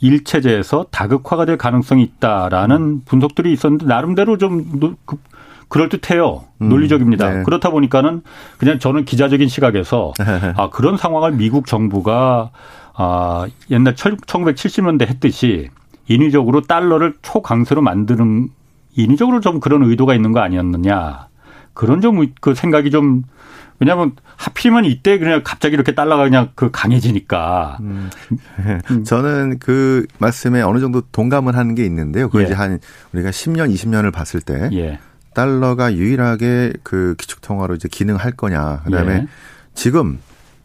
일체제에서 0.00 0.86
다극화가 0.90 1.44
될 1.44 1.58
가능성이 1.58 2.02
있다라는 2.04 3.02
분석들이 3.04 3.52
있었는데 3.52 3.86
나름대로 3.86 4.38
좀 4.38 4.96
그, 5.04 5.16
그럴듯해요. 5.68 6.44
음, 6.62 6.68
논리적입니다. 6.68 7.30
네. 7.30 7.42
그렇다 7.44 7.70
보니까는 7.70 8.22
그냥 8.58 8.78
저는 8.78 9.04
기자적인 9.04 9.48
시각에서 9.48 10.12
아 10.56 10.70
그런 10.70 10.96
상황을 10.96 11.32
미국 11.32 11.66
정부가 11.66 12.50
아 13.02 13.46
옛날 13.70 13.94
1970년대 13.94 15.08
했듯이 15.08 15.70
인위적으로 16.06 16.60
달러를 16.60 17.14
초강세로 17.22 17.80
만드는 17.80 18.50
인위적으로 18.94 19.40
좀 19.40 19.58
그런 19.58 19.82
의도가 19.84 20.14
있는 20.14 20.32
거 20.32 20.40
아니었느냐. 20.40 21.28
그런 21.72 22.02
좀 22.02 22.26
그 22.42 22.54
생각이 22.54 22.90
좀 22.90 23.22
왜냐하면 23.78 24.12
하필이면 24.36 24.84
이때 24.84 25.18
그냥 25.18 25.40
갑자기 25.42 25.76
이렇게 25.76 25.94
달러가 25.94 26.24
그냥 26.24 26.50
그 26.54 26.70
강해지니까. 26.70 27.78
음. 27.80 28.10
음. 28.90 29.04
저는 29.04 29.60
그 29.60 30.06
말씀에 30.18 30.60
어느 30.60 30.78
정도 30.80 31.00
동감을 31.00 31.56
하는 31.56 31.74
게 31.74 31.86
있는데요. 31.86 32.28
그 32.28 32.40
예. 32.40 32.44
이제 32.44 32.52
한 32.52 32.80
우리가 33.14 33.30
10년, 33.30 33.72
20년을 33.72 34.12
봤을 34.12 34.42
때 34.42 34.68
예. 34.74 34.98
달러가 35.32 35.94
유일하게 35.94 36.74
그 36.82 37.14
기축통화로 37.16 37.76
이제 37.76 37.88
기능할 37.90 38.32
거냐. 38.32 38.82
그다음에 38.84 39.14
예. 39.14 39.26
지금 39.72 40.18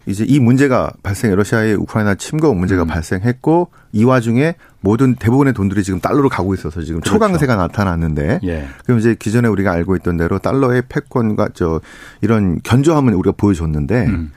이제 0.08 0.24
이 0.28 0.40
문제가 0.40 0.92
발생해 1.02 1.36
러시아의 1.36 1.76
우크라이나 1.76 2.16
침공 2.16 2.60
문제가 2.60 2.84
음. 2.84 2.88
발생했고 2.88 3.72
이 3.92 4.04
와중에 4.04 4.56
모든 4.82 5.16
대부분의 5.16 5.54
돈들이 5.54 5.84
지금 5.84 6.00
달러로 6.00 6.30
가고 6.30 6.54
있어서 6.54 6.82
지금 6.82 7.00
그렇죠. 7.00 7.16
초강세가 7.16 7.56
나타났는데 7.56 8.40
예. 8.44 8.68
그럼 8.86 9.00
이제 9.00 9.16
기존에 9.18 9.48
우리가 9.48 9.72
알고 9.72 9.96
있던 9.98 10.18
대로 10.18 10.38
달러의 10.38 10.84
패권과 10.88 11.50
저 11.56 11.82
이런 12.22 12.62
견조함을 12.62 13.14
우리가 13.16 13.34
보여줬는데 13.38 14.06
음. 14.06 14.32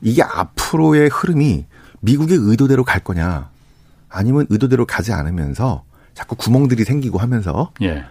이게 0.00 0.22
앞으로의 0.22 1.10
흐름이 1.12 1.66
미국의 2.00 2.38
의도대로 2.40 2.84
갈 2.84 3.00
거냐 3.00 3.50
아니면 4.08 4.46
의도대로 4.48 4.86
가지 4.86 5.12
않으면서 5.12 5.84
자꾸 6.14 6.36
구멍들이 6.36 6.84
생기고 6.84 7.18
하면서 7.18 7.70
예. 7.82 8.04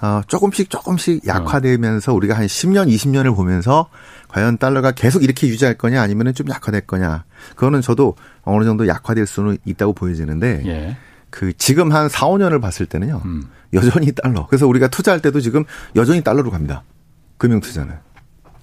어, 0.00 0.20
조금씩 0.26 0.68
조금씩 0.68 1.26
약화되면서 1.26 2.12
우리가 2.12 2.36
한 2.36 2.46
10년, 2.46 2.88
20년을 2.88 3.34
보면서 3.34 3.88
과연 4.28 4.58
달러가 4.58 4.92
계속 4.92 5.22
이렇게 5.22 5.46
유지할 5.48 5.74
거냐 5.74 6.02
아니면 6.02 6.34
좀 6.34 6.48
약화될 6.48 6.82
거냐. 6.82 7.24
그거는 7.54 7.80
저도 7.80 8.16
어느 8.42 8.64
정도 8.64 8.86
약화될 8.86 9.26
수는 9.26 9.56
있다고 9.64 9.94
보여지는데 9.94 10.62
예. 10.66 10.96
그 11.30 11.52
지금 11.54 11.92
한 11.92 12.08
4, 12.08 12.26
5년을 12.26 12.60
봤을 12.60 12.86
때는요. 12.86 13.22
음. 13.24 13.44
여전히 13.72 14.12
달러. 14.12 14.46
그래서 14.46 14.66
우리가 14.66 14.88
투자할 14.88 15.20
때도 15.20 15.40
지금 15.40 15.64
여전히 15.94 16.22
달러로 16.22 16.50
갑니다. 16.50 16.82
금융 17.38 17.60
투자는. 17.60 17.94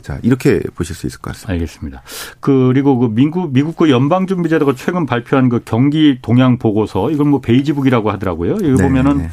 자, 0.02 0.20
이렇게 0.22 0.60
보실 0.76 0.96
수 0.96 1.08
있을 1.08 1.20
것 1.20 1.32
같습니다. 1.32 1.54
알겠습니다. 1.54 2.02
그리고 2.42 2.98
그 2.98 3.08
미국, 3.08 3.54
미국 3.54 3.78
그 3.78 3.90
연방준비제도가 3.90 4.74
최근 4.76 5.06
발표한 5.06 5.48
그 5.48 5.62
경기 5.64 6.20
동향 6.22 6.58
보고서, 6.58 7.10
이건 7.10 7.30
뭐 7.30 7.40
베이지북이라고 7.40 8.12
하더라고요. 8.12 8.52
여기 8.56 8.74
네, 8.74 8.84
보면은 8.84 9.18
네. 9.20 9.30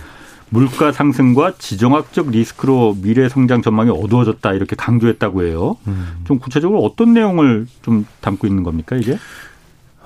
물가 0.50 0.92
상승과 0.92 1.54
지정학적 1.59 2.30
리스크로 2.30 2.97
미래 3.00 3.28
성장 3.28 3.62
전망이 3.62 3.90
어두워졌다 3.90 4.52
이렇게 4.52 4.76
강조했다고 4.76 5.45
해요. 5.45 5.76
음. 5.87 6.21
좀 6.25 6.38
구체적으로 6.38 6.83
어떤 6.85 7.14
내용을 7.14 7.66
좀 7.83 8.04
담고 8.21 8.47
있는 8.47 8.62
겁니까 8.62 8.97
이게? 8.97 9.16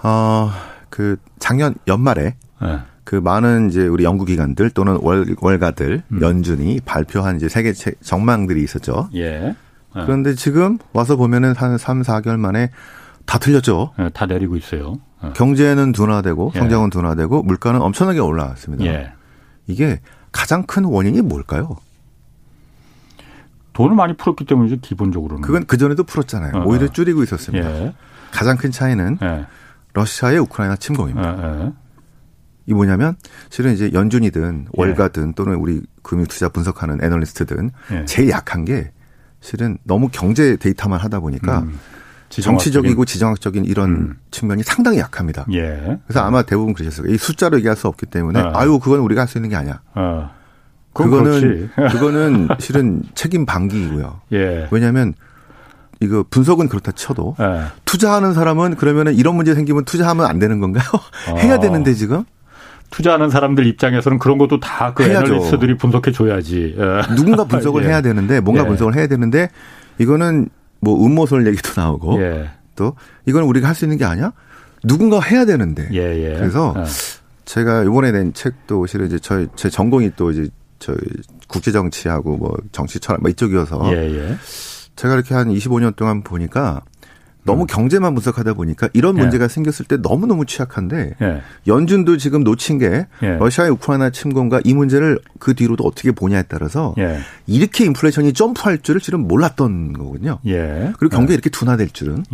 어, 0.03 0.51
그 0.91 1.17
작년 1.39 1.75
연말에 1.89 2.37
네. 2.61 2.79
그 3.05 3.17
많은 3.17 3.69
이제 3.69 3.87
우리 3.87 4.05
연구기관들 4.05 4.71
또는 4.71 4.99
월, 5.01 5.35
월가들 5.41 6.03
음. 6.09 6.21
연준이 6.21 6.81
발표한 6.85 7.37
이제 7.37 7.49
세계 7.49 7.73
전망들이 7.73 8.63
있었죠. 8.63 9.09
예. 9.15 9.39
네. 9.39 9.55
그런데 9.93 10.35
지금 10.35 10.79
와서 10.93 11.17
보면은 11.17 11.55
한 11.57 11.79
3, 11.79 12.03
4개월 12.03 12.37
만에 12.39 12.71
다 13.27 13.39
틀렸죠. 13.39 13.93
네, 13.99 14.11
다 14.11 14.27
내리고 14.27 14.57
있어요. 14.57 14.99
경제는 15.35 15.93
둔화되고 15.93 16.53
예. 16.55 16.59
성장은 16.59 16.91
둔화되고 16.91 17.43
물가는 17.45 17.81
엄청나게 17.81 18.19
올라왔습니다. 18.19 18.85
예. 18.85 19.13
이게 19.67 20.01
가장 20.35 20.65
큰 20.65 20.85
원인이 20.85 21.23
뭘까요? 21.23 21.77
돈을 23.73 23.95
많이 23.95 24.17
풀었기 24.17 24.45
때문이죠, 24.45 24.81
기본적으로는. 24.81 25.43
그건 25.43 25.65
그 25.67 25.77
전에도 25.77 26.03
풀었잖아요. 26.05 26.57
어, 26.57 26.65
오히려 26.67 26.87
어. 26.87 26.89
줄이고 26.89 27.23
있었습니다. 27.23 27.71
예. 27.71 27.95
가장 28.33 28.57
큰 28.57 28.71
차이는 28.71 29.19
예. 29.23 29.47
러시아의 29.95 30.39
우크라이나 30.41 30.77
침공입니다. 30.77 31.39
예. 31.39 31.65
예. 31.65 31.73
이 32.67 32.75
뭐냐면 32.75 33.17
실은 33.49 33.73
이제 33.75 33.93
연준이든 33.93 34.67
예. 34.67 34.71
월가든 34.73 35.35
또는 35.35 35.55
우리 35.55 35.81
금융 36.03 36.27
투자 36.27 36.49
분석하는 36.49 37.03
애널리스트든 37.03 37.71
예. 37.93 38.05
제일 38.05 38.31
약한 38.31 38.65
게 38.65 38.91
실은 39.41 39.79
너무 39.85 40.09
경제 40.11 40.57
데이터만 40.57 40.99
하다 40.99 41.21
보니까 41.21 41.61
음. 41.61 41.79
정치적이고 42.31 43.05
지정학적인 43.05 43.65
이런 43.65 43.91
음. 43.91 44.17
측면이 44.31 44.63
상당히 44.65 44.99
약합니다. 44.99 45.47
예. 45.53 45.99
그래서 46.07 46.21
아마 46.21 46.43
대부분 46.43 46.75
그러셨어요. 46.75 47.13
이 47.13 47.17
숫자로 47.17 47.57
얘기할 47.59 47.77
수 47.77 47.87
없기 47.89 48.07
때문에 48.07 48.41
어. 48.41 48.53
아유 48.55 48.79
그건 48.81 49.01
우리가 49.01 49.21
할 49.23 49.29
수 49.29 49.39
있는 49.39 49.51
게 49.51 49.57
아니야. 49.57 49.81
어. 49.95 50.31
그거는 50.93 51.71
그거는 51.93 52.49
실은 52.59 53.03
책임 53.15 53.47
방기이고요. 53.47 54.21
예. 54.33 54.69
왜냐하면 54.71 55.15
이거 56.01 56.25
분석은 56.29 56.69
그렇다 56.69 56.93
쳐도 56.93 57.37
예. 57.41 57.65
투자하는 57.85 58.35
사람은 58.35 58.77
그러면은 58.77 59.15
이런 59.15 59.37
문제 59.37 59.55
생기면 59.55 59.85
투자하면 59.85 60.27
안 60.27 60.39
되는 60.39 60.61
건가요? 60.61 60.85
어. 61.31 61.37
해야 61.39 61.59
되는데 61.59 61.95
지금 61.95 62.25
투자하는 62.91 63.31
사람들 63.31 63.67
입장에서는 63.67 64.19
그런 64.19 64.39
것도 64.39 64.61
다 64.61 64.93
그 64.95 65.03
애널리스트들이 65.05 65.77
분석해 65.79 66.13
줘야지. 66.13 66.77
예. 66.79 67.15
누군가 67.17 67.45
분석을 67.45 67.83
예. 67.85 67.89
해야 67.89 68.01
되는데 68.01 68.41
뭔가 68.41 68.63
예. 68.65 68.69
분석을 68.69 68.95
해야 68.95 69.07
되는데 69.07 69.51
이거는 69.99 70.49
뭐 70.85 71.05
음모설 71.05 71.47
얘기도 71.47 71.73
나오고 71.81 72.21
예. 72.23 72.51
또 72.77 72.95
이건 73.27 73.43
우리가 73.45 73.69
할 73.69 73.75
수 73.75 73.85
있는 73.85 73.97
게 73.99 74.05
아니야? 74.05 74.33
누군가 74.85 75.19
해야 75.21 75.45
되는데. 75.45 75.89
예, 75.93 75.99
예. 76.33 76.39
그래서 76.39 76.71
어. 76.77 76.85
제가 77.47 77.83
이번에 77.85 78.13
낸 78.13 78.33
책도 78.33 78.87
실은 78.87 79.07
이제 79.07 79.19
저희 79.19 79.49
제 79.57 79.69
전공이 79.71 80.13
또 80.17 80.31
이제 80.31 80.49
저희 80.79 80.97
국제 81.49 81.73
정치하고 81.73 82.37
뭐 82.37 82.57
정치 82.73 83.01
철학 83.01 83.21
뭐 83.23 83.31
이쪽이어서 83.31 83.81
예, 83.93 84.15
예. 84.15 84.37
제가 84.97 85.15
이렇게 85.15 85.35
한 85.35 85.49
25년 85.49 85.97
동안 85.97 86.23
보니까 86.23 86.83
너무 87.45 87.63
음. 87.63 87.67
경제만 87.67 88.15
분석하다 88.15 88.55
보니까 88.55 88.89
이런 88.93 89.17
예. 89.17 89.21
문제가 89.23 89.45
예. 89.45 89.49
생겼을 89.49 89.87
때 89.87 89.97
너무너무 89.97 90.47
취약한데 90.47 91.15
예. 91.21 91.43
연준도 91.67 92.17
지금 92.17 92.43
놓친 92.43 92.79
게 92.79 93.07
예. 93.23 93.37
러시아의 93.37 93.71
우크라이나 93.73 94.11
침공과 94.11 94.61
이 94.65 94.75
문제를 94.75 95.19
그 95.39 95.55
뒤로도 95.55 95.85
어떻게 95.85 96.11
보냐에 96.13 96.45
따라서 96.49 96.95
예. 96.99 97.19
이렇게 97.47 97.85
인플레이션이 97.85 98.33
점프할 98.33 98.79
줄을 98.79 99.01
지금 99.01 99.29
몰랐던 99.29 99.93
거거든요. 99.93 100.39
예. 100.47 100.93
그리고 100.99 101.17
경기가 101.17 101.35
이렇게 101.35 101.51
둔화될 101.51 101.91
줄은. 101.91 102.25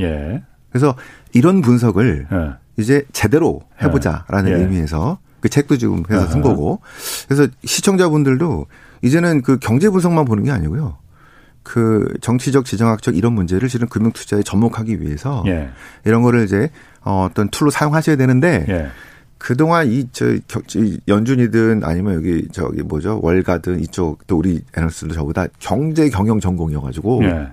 그래서 0.70 0.94
이런 1.32 1.60
분석을 1.60 2.28
이제 2.76 3.04
제대로 3.12 3.62
해보자라는 3.82 4.60
의미에서 4.60 5.18
그 5.40 5.48
책도 5.48 5.78
지금 5.78 6.04
해서 6.08 6.28
쓴 6.28 6.42
거고. 6.42 6.80
그래서 7.26 7.48
시청자분들도 7.64 8.66
이제는 9.02 9.42
그 9.42 9.58
경제 9.58 9.88
분석만 9.88 10.24
보는 10.24 10.44
게 10.44 10.50
아니고요. 10.52 10.98
그 11.62 12.14
정치적 12.20 12.64
지정학적 12.64 13.16
이런 13.16 13.32
문제를 13.34 13.68
실은 13.68 13.88
금융 13.88 14.12
투자에 14.12 14.42
접목하기 14.42 15.00
위해서 15.02 15.42
예. 15.46 15.70
이런 16.04 16.22
거를 16.22 16.44
이제 16.44 16.70
어, 17.02 17.26
어떤 17.30 17.48
툴로 17.50 17.70
사용하셔야 17.70 18.16
되는데 18.16 18.64
예. 18.68 18.88
그동안 19.38 19.86
이저 19.88 20.36
연준이든 21.08 21.82
아니면 21.84 22.14
여기 22.14 22.46
저기 22.52 22.82
뭐죠 22.82 23.20
월가든 23.22 23.80
이쪽 23.80 24.26
또 24.26 24.36
우리 24.38 24.62
애널스도 24.76 25.14
저보다 25.14 25.46
경제 25.58 26.08
경영 26.10 26.40
전공이어가지고 26.40 27.24
예. 27.24 27.48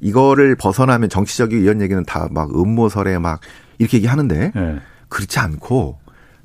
이거를 0.00 0.56
벗어나면 0.56 1.08
정치적인 1.08 1.62
이런 1.62 1.80
얘기는 1.80 2.02
다 2.04 2.28
막 2.30 2.54
음모설에 2.54 3.18
막 3.18 3.40
이렇게 3.78 3.98
얘기하는데 3.98 4.52
예. 4.54 4.76
그렇지 5.08 5.38
않고 5.38 5.98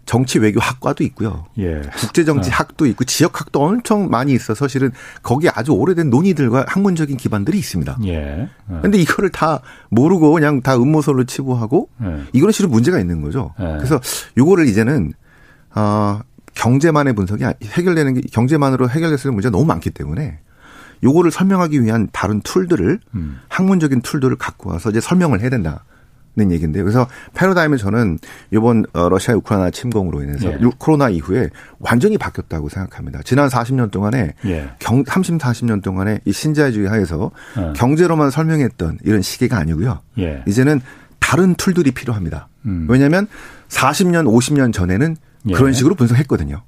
정치 0.10 0.40
외교 0.40 0.60
학과도 0.60 1.04
있고요. 1.04 1.46
예. 1.60 1.82
국제 1.96 2.26
정치 2.26 2.50
어. 2.50 2.54
학도 2.56 2.88
있고 2.88 3.04
지역 3.04 3.40
학도 3.40 3.62
엄청 3.62 4.10
많이 4.10 4.34
있어서 4.34 4.68
실은 4.68 4.90
거기 5.22 5.48
아주 5.50 5.72
오래된 5.72 6.10
논의들과 6.10 6.66
학문적인 6.68 7.16
기반들이 7.16 7.60
있습니다. 7.60 8.00
예. 8.06 8.50
어. 8.70 8.80
근데 8.82 8.98
이거를 8.98 9.30
다 9.30 9.62
모르고 9.90 10.32
그냥 10.32 10.62
다 10.62 10.76
음모설로 10.76 11.26
치부하고 11.26 11.90
예. 12.02 12.24
이거는 12.34 12.52
실은 12.52 12.72
문제가 12.72 13.00
있는 13.00 13.22
거죠. 13.22 13.54
예. 13.60 13.66
그래서 13.78 14.02
요거를 14.36 14.68
이제는 14.68 15.14
어 15.76 16.22
경제만의 16.56 17.14
분석이 17.14 17.44
해결되는 17.66 18.16
게 18.16 18.22
경제만으로 18.32 18.90
해결됐을 18.90 19.32
문제가 19.32 19.52
너무 19.52 19.66
많기 19.66 19.92
때문에 19.92 20.40
요거를 21.04 21.30
설명하기 21.30 21.84
위한 21.84 22.10
다른 22.12 22.42
툴들을 22.42 23.00
음. 23.14 23.42
학문적인 23.48 24.02
툴들을 24.02 24.38
갖고 24.38 24.72
와서 24.72 24.90
이제 24.90 25.00
설명을 25.00 25.42
해야 25.42 25.52
된다. 25.52 25.84
는 26.38 26.52
얘기인데요. 26.52 26.84
그래서 26.84 27.08
패러다임을 27.34 27.78
저는 27.78 28.20
이번 28.52 28.86
어, 28.94 29.10
러시아 29.10 29.36
우크라이나 29.36 29.72
침공으로 29.72 30.22
인해서 30.22 30.48
예. 30.48 30.60
코로나 30.78 31.10
이후에 31.10 31.50
완전히 31.80 32.18
바뀌었다고 32.18 32.70
생각합니다. 32.70 33.22
지난 33.26 33.50
40년 33.50 33.90
동안에 33.90 34.36
예. 34.46 34.70
경 34.78 35.04
30, 35.06 35.40
40년 35.40 35.82
동안에 35.82 36.20
이 36.26 36.32
신자유주의 36.32 36.88
하에서 36.88 37.32
어. 37.58 37.74
경제로만 37.76 38.30
설명했던 38.30 39.00
이런 39.04 39.22
시기가 39.24 39.58
아니고요. 39.58 40.00
예. 40.20 40.44
이제는 40.48 40.82
다른 41.20 41.56
툴들이 41.56 41.92
필요합니다. 41.92 42.48
음. 42.66 42.86
왜냐하면 42.90 43.28
40년, 43.70 44.26
50년 44.26 44.72
전에는 44.72 45.18
예. 45.50 45.54
그런 45.54 45.74
식으로 45.74 45.96
분석했거든요. 45.96 46.62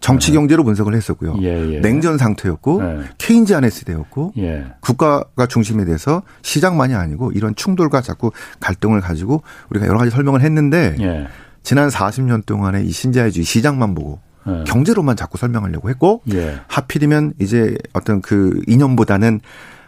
정치 0.00 0.32
경제로 0.32 0.64
분석을 0.64 0.94
했었고요. 0.94 1.36
예, 1.42 1.74
예. 1.74 1.80
냉전 1.80 2.18
상태였고 2.18 2.82
예. 2.82 3.00
케인지안의 3.18 3.70
시대였고 3.70 4.32
예. 4.38 4.66
국가가 4.80 5.46
중심이 5.46 5.84
돼서 5.84 6.22
시장만이 6.42 6.94
아니고 6.94 7.32
이런 7.32 7.54
충돌과 7.54 8.00
자꾸 8.00 8.30
갈등을 8.60 9.00
가지고 9.00 9.42
우리가 9.70 9.86
여러 9.86 9.98
가지 9.98 10.10
설명을 10.10 10.40
했는데 10.42 10.96
예. 11.00 11.26
지난 11.62 11.88
40년 11.88 12.46
동안의 12.46 12.86
이 12.86 12.90
신자유주의 12.90 13.44
시장만 13.44 13.94
보고 13.94 14.20
예. 14.46 14.64
경제로만 14.64 15.16
자꾸 15.16 15.36
설명하려고 15.36 15.90
했고 15.90 16.22
하필이면 16.68 17.34
이제 17.40 17.76
어떤 17.92 18.22
그 18.22 18.62
이념보다는 18.68 19.40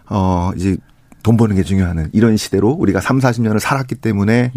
어 0.06 0.50
이제 0.56 0.76
돈 1.22 1.36
버는 1.36 1.54
게 1.54 1.62
중요한 1.62 2.10
이런 2.12 2.36
시대로 2.36 2.70
우리가 2.70 3.00
3, 3.00 3.18
40년을 3.18 3.60
살았기 3.60 3.96
때문에 3.96 4.52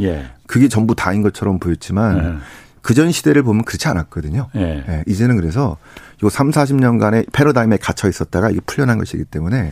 그게 0.48 0.68
전부 0.68 0.96
다인 0.96 1.22
것처럼 1.22 1.60
보였지만 1.60 2.40
그전 2.84 3.12
시대를 3.12 3.44
보면 3.44 3.64
그렇지 3.64 3.88
않았거든요. 3.88 4.50
예. 4.56 4.84
예, 4.88 5.04
이제는 5.08 5.38
그래서 5.38 5.78
요 6.22 6.30
3, 6.30 6.52
40년간의 6.52 7.32
패러다임에 7.32 7.78
갇혀 7.78 8.10
있었다가 8.10 8.52
이게 8.52 8.60
풀려난 8.66 9.00
것이기 9.00 9.24
때문에 9.24 9.72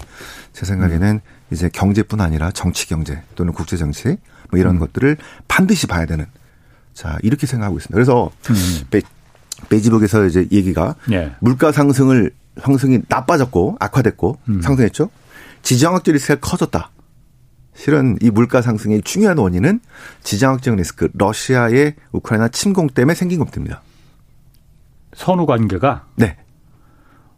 제 0.53 0.65
생각에는 0.65 1.07
음. 1.15 1.19
이제 1.51 1.69
경제뿐 1.71 2.21
아니라 2.21 2.51
정치 2.51 2.87
경제 2.87 3.21
또는 3.35 3.53
국제 3.53 3.75
정치 3.75 4.17
뭐 4.49 4.59
이런 4.59 4.75
음. 4.75 4.79
것들을 4.79 5.17
반드시 5.49 5.87
봐야 5.87 6.05
되는 6.05 6.25
자, 6.93 7.17
이렇게 7.21 7.45
생각하고 7.45 7.77
있습니다. 7.77 7.93
그래서 7.93 8.31
음. 8.49 8.87
베, 8.89 9.01
베이지북에서 9.69 10.25
이제 10.25 10.47
얘기가 10.49 10.95
예. 11.11 11.35
물가 11.39 11.73
상승을 11.73 12.31
상승이 12.61 13.01
나빠졌고 13.09 13.75
악화됐고 13.79 14.39
음. 14.47 14.61
상승했죠. 14.61 15.09
지정학적 15.63 16.13
리스크가 16.13 16.39
커졌다. 16.39 16.89
실은 17.73 18.17
이 18.21 18.29
물가 18.29 18.61
상승의 18.61 19.01
중요한 19.03 19.37
원인은 19.37 19.79
지정학적 20.23 20.75
리스크, 20.75 21.09
러시아의 21.13 21.95
우크라이나 22.11 22.49
침공 22.49 22.87
때문에 22.87 23.15
생긴 23.15 23.39
겁니다. 23.39 23.81
선후 25.13 25.45
관계가? 25.45 26.05
네. 26.15 26.37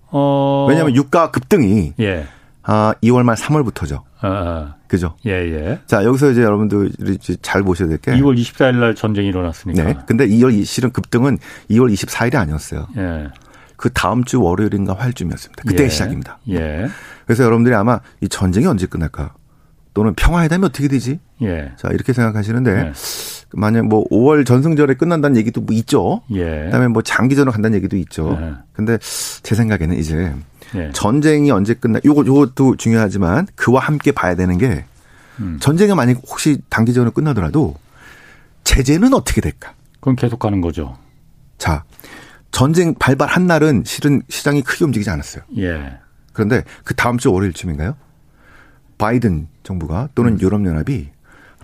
어. 0.09 0.65
왜냐하면 0.69 0.95
유가 0.95 1.31
급등이 1.31 1.93
예. 1.99 2.27
아, 2.63 2.93
2월 3.03 3.23
말 3.23 3.35
3월부터죠. 3.35 4.03
아, 4.21 4.27
아. 4.27 4.75
그죠? 4.87 5.15
예, 5.25 5.31
예. 5.31 5.79
자, 5.85 6.03
여기서 6.03 6.31
이제 6.31 6.43
여러분들이 6.43 7.17
잘 7.41 7.63
보셔야 7.63 7.89
될 7.89 7.97
게. 7.97 8.11
2월 8.13 8.39
24일 8.39 8.75
날 8.75 8.95
전쟁이 8.95 9.27
일어났으니까. 9.27 9.83
네. 9.83 9.97
근데 10.07 10.27
2월, 10.27 10.63
실은 10.65 10.91
급등은 10.91 11.39
2월 11.71 11.91
24일이 11.93 12.35
아니었어요. 12.35 12.87
예. 12.97 13.27
그 13.75 13.91
다음 13.91 14.23
주 14.23 14.41
월요일인가 14.41 14.93
화요일쯤이었습니다. 14.93 15.63
그때 15.67 15.85
예. 15.85 15.89
시작입니다. 15.89 16.39
예. 16.49 16.87
그래서 17.25 17.43
여러분들이 17.43 17.75
아마 17.75 17.99
이 18.21 18.29
전쟁이 18.29 18.65
언제 18.65 18.85
끝날까? 18.85 19.33
또는 19.93 20.13
평화에 20.15 20.47
되면 20.47 20.65
어떻게 20.69 20.87
되지? 20.87 21.19
예. 21.41 21.71
자, 21.77 21.89
이렇게 21.89 22.13
생각하시는데 22.13 22.71
예. 22.71 22.93
만약 23.53 23.85
뭐 23.85 24.07
5월 24.09 24.45
전승절에 24.45 24.95
끝난다는 24.95 25.37
얘기도 25.37 25.61
뭐 25.61 25.75
있죠. 25.75 26.21
예. 26.31 26.65
그다음에 26.65 26.87
뭐 26.87 27.01
장기전으로 27.01 27.51
간다는 27.51 27.77
얘기도 27.77 27.97
있죠. 27.97 28.37
예. 28.41 28.53
근데 28.73 28.97
제 29.43 29.55
생각에는 29.55 29.97
이제 29.97 30.33
예. 30.75 30.89
전쟁이 30.93 31.51
언제 31.51 31.75
끝나 31.75 31.99
요거 32.03 32.25
요것도 32.25 32.77
중요하지만 32.77 33.47
그와 33.55 33.81
함께 33.81 34.11
봐야 34.11 34.35
되는 34.35 34.57
게 34.57 34.85
음. 35.39 35.57
전쟁이 35.59 35.93
만약 35.93 36.17
혹시 36.27 36.57
단기전으로 36.69 37.11
끝나더라도 37.11 37.75
제재는 38.63 39.13
어떻게 39.13 39.41
될까? 39.41 39.73
그건 39.99 40.15
계속 40.15 40.39
가는 40.39 40.61
거죠. 40.61 40.97
자, 41.57 41.83
전쟁 42.51 42.95
발발한 42.95 43.45
날은 43.45 43.83
실은 43.85 44.21
시장이 44.29 44.63
크게 44.63 44.85
움직이지 44.85 45.09
않았어요. 45.09 45.43
예. 45.57 45.97
그런데 46.33 46.63
그 46.83 46.95
다음 46.95 47.17
주 47.17 47.31
월요일쯤인가요? 47.31 47.95
바이든 49.03 49.49
정부가 49.63 50.07
또는 50.15 50.33
음. 50.33 50.39
유럽연합이 50.39 51.09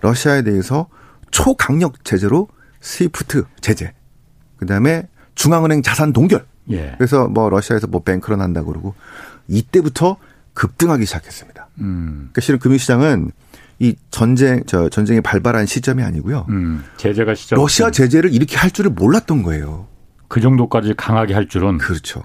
러시아에 0.02 0.42
대해서 0.42 0.88
초강력 1.30 2.04
제재로 2.04 2.48
스위프트 2.82 3.44
제재, 3.62 3.94
그 4.58 4.66
다음에 4.66 5.08
중앙은행 5.36 5.80
자산 5.80 6.12
동결. 6.12 6.44
예. 6.70 6.94
그래서 6.98 7.28
뭐 7.28 7.48
러시아에서 7.48 7.86
뭐 7.86 8.02
뱅크런 8.02 8.42
한다 8.42 8.62
그러고 8.62 8.94
이때부터 9.48 10.18
급등하기 10.52 11.06
시작했습니다. 11.06 11.68
음. 11.78 12.28
그러니까 12.30 12.42
실은 12.42 12.58
금융시장은 12.58 13.30
이 13.78 13.96
전쟁 14.10 14.62
저 14.66 14.90
전쟁이 14.90 15.22
발발한 15.22 15.64
시점이 15.64 16.02
아니고요. 16.02 16.44
음. 16.50 16.84
제재가 16.98 17.34
시작. 17.34 17.56
러시아 17.56 17.90
제재를 17.90 18.34
이렇게 18.34 18.58
할 18.58 18.70
줄을 18.70 18.90
몰랐던 18.90 19.42
거예요. 19.42 19.86
그 20.28 20.42
정도까지 20.42 20.92
강하게 20.94 21.32
할 21.32 21.48
줄은 21.48 21.78
그렇죠. 21.78 22.22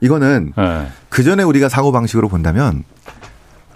이거는 0.00 0.52
네. 0.54 0.88
그 1.08 1.22
전에 1.22 1.42
우리가 1.42 1.70
사고 1.70 1.90
방식으로 1.90 2.28
본다면 2.28 2.84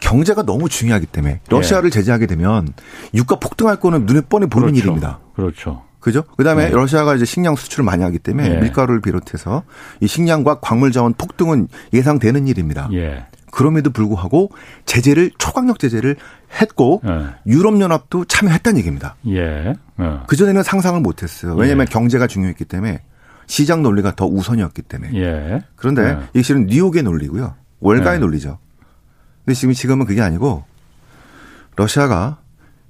경제가 0.03 0.43
너무 0.43 0.69
중요하기 0.69 1.07
때문에 1.07 1.41
러시아를 1.49 1.87
예. 1.87 1.91
제재하게 1.91 2.27
되면 2.27 2.69
유가 3.15 3.37
폭등할 3.37 3.77
거는 3.77 4.05
눈에 4.05 4.21
뻔히 4.29 4.47
보이는 4.47 4.73
그렇죠. 4.73 4.85
일입니다. 4.85 5.21
그렇죠. 5.35 5.83
그죠? 6.01 6.25
그다음에 6.37 6.67
네. 6.67 6.71
러시아가 6.71 7.15
이제 7.15 7.25
식량 7.25 7.55
수출을 7.55 7.85
많이 7.85 8.03
하기 8.03 8.19
때문에 8.19 8.57
예. 8.57 8.61
밀가루를 8.61 9.01
비롯해서 9.01 9.63
이 10.01 10.09
식량과 10.09 10.59
광물 10.61 10.91
자원 10.91 11.15
폭등은 11.15 11.69
예상되는 11.93 12.49
일입니다. 12.49 12.89
예. 12.93 13.27
그럼에도 13.53 13.91
불구하고 13.91 14.51
제재를 14.87 15.31
초강력 15.39 15.79
제재를 15.79 16.17
했고 16.61 17.01
예. 17.07 17.27
유럽 17.47 17.81
연합도 17.81 18.25
참여했다는 18.25 18.79
얘기입니다. 18.79 19.15
그 20.27 20.37
전에는 20.37 20.65
상상을 20.65 21.01
못 21.01 21.23
했어요. 21.23 21.55
왜냐하면 21.55 21.87
예. 21.89 21.93
경제가 21.93 22.27
중요했기 22.27 22.65
때문에 22.65 23.03
시장 23.47 23.83
논리가 23.83 24.17
더 24.17 24.27
우선이었기 24.27 24.83
때문에. 24.83 25.15
예. 25.15 25.63
그런데 25.77 26.03
예. 26.03 26.19
이게 26.35 26.43
실은 26.43 26.67
뉴욕의 26.67 27.05
논리고요. 27.05 27.55
월가의 27.79 28.19
논리죠. 28.19 28.59
근데 29.45 29.55
지금 29.55 29.75
지금은 29.75 30.07
그게 30.07 30.21
아니고 30.21 30.65
러시아가 31.77 32.39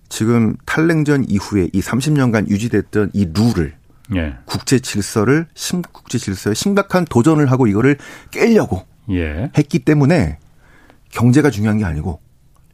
지금 0.08 0.56
탈냉전 0.66 1.24
이후에 1.28 1.70
이 1.72 1.80
30년간 1.80 2.48
유지됐던 2.48 3.10
이 3.14 3.30
룰을 3.32 3.74
예. 4.14 4.36
국제 4.44 4.78
질서를 4.78 5.46
심, 5.54 5.80
국제 5.80 6.18
질서에 6.18 6.54
심각한 6.54 7.04
도전을 7.06 7.50
하고 7.50 7.66
이거를 7.66 7.96
깨려고 8.30 8.84
예. 9.10 9.50
했기 9.56 9.78
때문에 9.78 10.38
경제가 11.10 11.50
중요한 11.50 11.78
게 11.78 11.84
아니고 11.84 12.20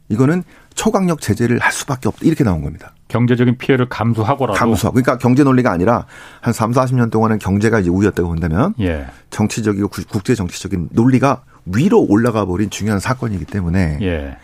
이거는 0.09 0.43
초강력 0.73 1.21
제재를 1.21 1.59
할 1.59 1.71
수밖에 1.71 2.09
없다 2.09 2.21
이렇게 2.23 2.43
나온 2.43 2.61
겁니다. 2.61 2.93
경제적인 3.09 3.57
피해를 3.57 3.87
감수하고라도 3.89 4.57
감수하고 4.57 4.95
그러니까 4.95 5.17
경제 5.17 5.43
논리가 5.43 5.71
아니라 5.71 6.05
한 6.41 6.53
3, 6.53 6.71
40년 6.71 7.11
동안은 7.11 7.39
경제가 7.39 7.79
이제 7.79 7.89
우위였다고 7.89 8.27
본다면 8.27 8.73
예. 8.79 9.07
정치적이고 9.29 9.89
국제 10.09 10.35
정치적인 10.35 10.89
논리가 10.91 11.43
위로 11.75 12.05
올라가 12.07 12.45
버린 12.45 12.69
중요한 12.69 12.99
사건이기 12.99 13.45
때문에 13.45 13.99
예. 14.01 14.37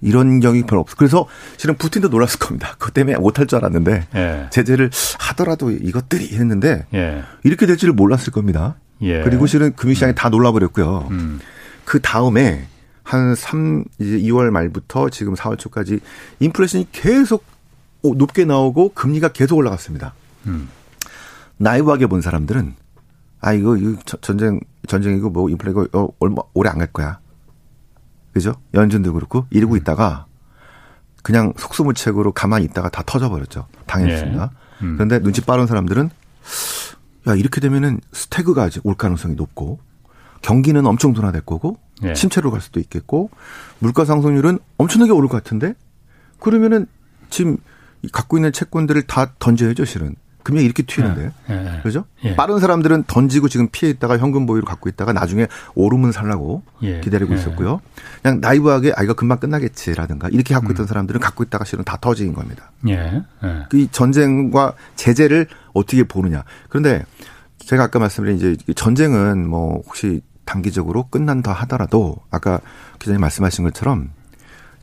이런 0.00 0.40
경이 0.40 0.64
별로 0.64 0.82
없어. 0.82 0.96
그래서 0.96 1.26
실은 1.56 1.76
푸틴도 1.76 2.08
놀랐을 2.08 2.38
겁니다. 2.38 2.74
그것 2.78 2.92
때문에 2.92 3.16
못할 3.16 3.46
줄 3.46 3.58
알았는데 3.58 4.06
예. 4.14 4.46
제재를 4.50 4.90
하더라도 5.18 5.70
이것들이 5.70 6.36
했는데 6.36 6.86
예. 6.94 7.22
이렇게 7.42 7.66
될 7.66 7.76
줄을 7.76 7.94
몰랐을 7.94 8.30
겁니다. 8.32 8.76
예. 9.02 9.22
그리고 9.22 9.46
실은 9.46 9.74
금융시장이 9.74 10.12
음. 10.12 10.14
다 10.14 10.28
놀라버렸고요. 10.28 11.08
음. 11.10 11.40
그 11.84 12.00
다음에 12.00 12.66
한 13.02 13.34
3, 13.34 13.84
이제 13.98 14.18
2월 14.18 14.50
말부터 14.50 15.10
지금 15.10 15.34
4월 15.34 15.58
초까지 15.58 16.00
인플레이션이 16.40 16.88
계속 16.92 17.44
높게 18.02 18.44
나오고 18.44 18.92
금리가 18.94 19.28
계속 19.28 19.56
올라갔습니다. 19.56 20.14
음. 20.46 20.68
나이브하게 21.56 22.06
본 22.06 22.20
사람들은 22.20 22.74
아 23.40 23.52
이거 23.52 23.76
이거 23.76 23.96
전쟁 24.20 24.60
전쟁이고 24.86 25.30
뭐 25.30 25.48
인플레 25.50 25.70
이거 25.72 25.86
어, 25.92 26.08
얼마 26.20 26.42
오래 26.54 26.70
안 26.70 26.78
갈 26.78 26.86
거야. 26.88 27.18
그죠? 28.32 28.54
연준도 28.74 29.12
그렇고 29.12 29.46
이러고 29.50 29.76
있다가 29.76 30.26
그냥 31.22 31.52
속수무책으로 31.56 32.32
가만히 32.32 32.64
있다가 32.66 32.88
다 32.90 33.02
터져버렸죠. 33.06 33.66
당했습니다. 33.86 34.50
예. 34.82 34.84
음. 34.84 34.94
그런데 34.96 35.20
눈치 35.20 35.40
빠른 35.40 35.66
사람들은 35.66 36.10
야 37.28 37.34
이렇게 37.34 37.60
되면은 37.60 38.00
스태그가 38.12 38.68
올 38.82 38.94
가능성이 38.96 39.34
높고 39.34 39.78
경기는 40.42 40.84
엄청 40.84 41.12
둔화될 41.14 41.42
거고 41.42 41.78
예. 42.02 42.12
침체로 42.12 42.50
갈 42.50 42.60
수도 42.60 42.80
있겠고 42.80 43.30
물가 43.78 44.04
상승률은 44.04 44.58
엄청나게 44.76 45.12
오를 45.12 45.28
것 45.28 45.42
같은데 45.42 45.74
그러면은 46.40 46.86
지금 47.30 47.56
갖고 48.12 48.36
있는 48.36 48.52
채권들을 48.52 49.02
다 49.04 49.32
던져야죠 49.38 49.84
실은 49.86 50.16
금액이 50.44 50.64
이렇게 50.64 50.82
튀는데 50.84 51.32
예. 51.50 51.54
예. 51.54 51.80
그죠? 51.82 52.04
예. 52.22 52.36
빠른 52.36 52.60
사람들은 52.60 53.04
던지고 53.06 53.48
지금 53.48 53.68
피해 53.72 53.90
있다가 53.90 54.18
현금 54.18 54.46
보유를 54.46 54.64
갖고 54.64 54.88
있다가 54.88 55.12
나중에 55.12 55.48
오르면 55.74 56.12
살라고 56.12 56.62
예. 56.82 57.00
기다리고 57.00 57.34
예. 57.34 57.38
있었고요. 57.38 57.80
그냥 58.22 58.40
나이브하게 58.40 58.92
아 58.94 59.02
이거 59.02 59.14
금방 59.14 59.38
끝나겠지라든가 59.38 60.28
이렇게 60.28 60.54
갖고 60.54 60.70
있던 60.72 60.84
음. 60.84 60.86
사람들은 60.86 61.20
갖고 61.20 61.42
있다가 61.42 61.64
실은 61.64 61.84
다 61.84 61.98
터진 62.00 62.34
겁니다. 62.34 62.70
예. 62.88 63.22
그 63.70 63.90
전쟁과 63.90 64.74
제재를 64.94 65.48
어떻게 65.72 66.04
보느냐. 66.04 66.44
그런데 66.68 67.04
제가 67.58 67.84
아까 67.84 67.98
말씀드린 67.98 68.36
이제 68.36 68.56
전쟁은 68.74 69.48
뭐 69.48 69.82
혹시 69.86 70.20
단기적으로 70.44 71.08
끝난다 71.08 71.52
하더라도 71.52 72.16
아까 72.30 72.60
기자님 72.98 73.20
말씀하신 73.20 73.64
것처럼 73.64 74.10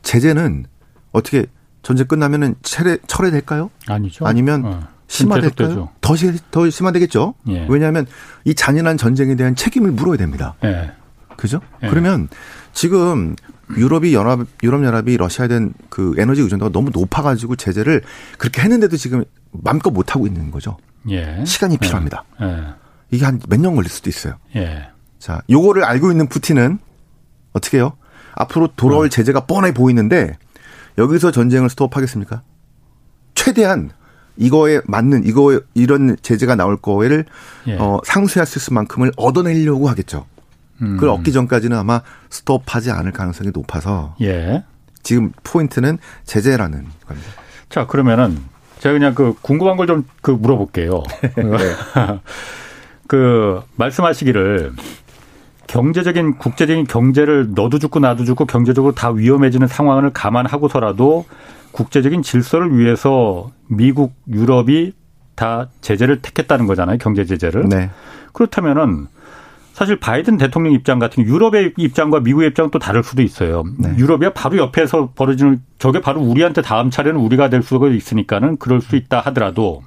제재는 0.02 0.66
어떻게 1.12 1.46
전쟁 1.82 2.06
끝나면은 2.06 2.54
철회, 2.62 2.98
철회될까요? 3.06 3.70
아니죠. 3.88 4.26
아니면 4.26 4.64
어. 4.64 4.88
심화될까요? 5.12 5.90
더, 6.00 6.14
더 6.50 6.70
심화되겠죠. 6.70 7.34
예. 7.48 7.66
왜냐하면 7.68 8.06
이 8.44 8.54
잔인한 8.54 8.96
전쟁에 8.96 9.34
대한 9.34 9.54
책임을 9.54 9.90
물어야 9.92 10.16
됩니다. 10.16 10.54
예. 10.64 10.92
그죠? 11.36 11.60
예. 11.82 11.88
그러면 11.88 12.28
지금 12.72 13.36
유럽이 13.76 14.14
연합 14.14 14.40
유럽 14.62 14.84
연합이 14.84 15.16
러시아에 15.16 15.48
대한 15.48 15.74
그 15.90 16.14
에너지 16.18 16.40
의존도가 16.40 16.72
너무 16.72 16.90
높아가지고 16.92 17.56
제재를 17.56 18.02
그렇게 18.38 18.62
했는데도 18.62 18.96
지금 18.96 19.24
맘껏 19.50 19.92
못 19.92 20.14
하고 20.14 20.26
있는 20.26 20.50
거죠. 20.50 20.76
예. 21.10 21.44
시간이 21.44 21.76
필요합니다. 21.78 22.24
예. 22.40 22.46
예. 22.46 22.64
이게 23.10 23.24
한 23.26 23.38
몇 23.48 23.60
년 23.60 23.74
걸릴 23.74 23.90
수도 23.90 24.08
있어요. 24.08 24.34
예. 24.56 24.88
자, 25.18 25.42
요거를 25.50 25.84
알고 25.84 26.10
있는 26.10 26.26
푸틴은 26.26 26.78
어떻게 27.52 27.76
해요? 27.76 27.92
앞으로 28.34 28.68
돌아올 28.76 29.06
음. 29.06 29.10
제재가 29.10 29.40
뻔해 29.40 29.72
보이는데 29.74 30.38
여기서 30.96 31.30
전쟁을 31.32 31.68
스톱하겠습니까? 31.68 32.42
최대한 33.34 33.90
이거에 34.36 34.80
맞는 34.86 35.24
이거 35.26 35.60
이런 35.74 36.16
제재가 36.22 36.54
나올 36.54 36.76
거를 36.76 37.24
예. 37.66 37.76
어, 37.78 38.00
상쇄할 38.04 38.46
수 38.46 38.58
있을 38.58 38.74
만큼을 38.74 39.12
얻어내려고 39.16 39.88
하겠죠. 39.88 40.26
음. 40.80 40.96
그걸 40.96 41.10
얻기 41.10 41.32
전까지는 41.32 41.76
아마 41.76 42.00
스톱하지 42.30 42.90
않을 42.90 43.12
가능성이 43.12 43.50
높아서 43.54 44.14
예. 44.20 44.64
지금 45.02 45.32
포인트는 45.44 45.98
제재라는 46.24 46.86
겁니다. 47.06 47.28
자 47.68 47.86
그러면은 47.86 48.38
제가 48.80 48.92
그냥 48.94 49.14
그 49.14 49.34
궁금한 49.42 49.76
걸 49.76 49.86
좀 49.86 50.04
그 50.22 50.30
물어볼게요. 50.32 51.02
네. 51.36 51.74
그 53.08 53.60
말씀하시기를 53.76 54.72
경제적인 55.72 56.36
국제적인 56.36 56.84
경제를 56.84 57.52
너도 57.54 57.78
죽고 57.78 57.98
나도 57.98 58.26
죽고 58.26 58.44
경제적으로 58.44 58.94
다 58.94 59.08
위험해지는 59.10 59.66
상황을 59.66 60.10
감안하고서라도 60.12 61.24
국제적인 61.70 62.20
질서를 62.20 62.76
위해서 62.76 63.50
미국, 63.68 64.12
유럽이 64.30 64.92
다 65.34 65.70
제재를 65.80 66.20
택했다는 66.20 66.66
거잖아요. 66.66 66.98
경제 66.98 67.24
제재를. 67.24 67.70
네. 67.70 67.88
그렇다면은 68.34 69.06
사실 69.72 69.96
바이든 69.98 70.36
대통령 70.36 70.74
입장 70.74 70.98
같은 70.98 71.24
유럽의 71.24 71.72
입장과 71.78 72.20
미국의 72.20 72.50
입장은 72.50 72.70
또 72.70 72.78
다를 72.78 73.02
수도 73.02 73.22
있어요. 73.22 73.64
네. 73.78 73.94
유럽이 73.96 74.30
바로 74.34 74.58
옆에서 74.58 75.12
벌어지는 75.14 75.62
저게 75.78 76.02
바로 76.02 76.20
우리한테 76.20 76.60
다음 76.60 76.90
차례는 76.90 77.18
우리가 77.18 77.48
될 77.48 77.62
수가 77.62 77.88
있으니까는 77.88 78.58
그럴 78.58 78.82
수 78.82 78.94
있다 78.94 79.20
하더라도 79.20 79.82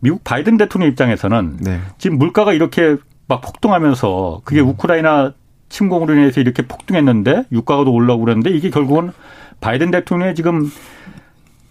미국 0.00 0.22
바이든 0.22 0.58
대통령 0.58 0.90
입장에서는 0.90 1.56
네. 1.60 1.80
지금 1.96 2.18
물가가 2.18 2.52
이렇게 2.52 2.98
막 3.26 3.40
폭등하면서 3.40 4.42
그게 4.44 4.60
음. 4.60 4.68
우크라이나 4.68 5.32
침공으로 5.68 6.14
인해서 6.14 6.40
이렇게 6.40 6.66
폭등했는데 6.66 7.44
유가가 7.52 7.84
도 7.84 7.92
올라오고 7.92 8.24
그랬는데 8.24 8.50
이게 8.50 8.70
결국은 8.70 9.12
바이든 9.60 9.90
대통령의 9.90 10.34
지금 10.34 10.70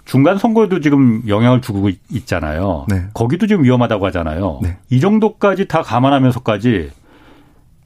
중간 0.06 0.38
선거에도 0.38 0.80
지금 0.80 1.22
영향을 1.28 1.62
주고 1.62 1.90
있잖아요. 2.10 2.86
네. 2.90 3.06
거기도 3.14 3.48
지금 3.48 3.64
위험하다고 3.64 4.06
하잖아요. 4.08 4.60
네. 4.64 4.78
이 4.90 5.00
정도까지 5.00 5.68
다 5.68 5.84
감안하면서까지 5.84 6.92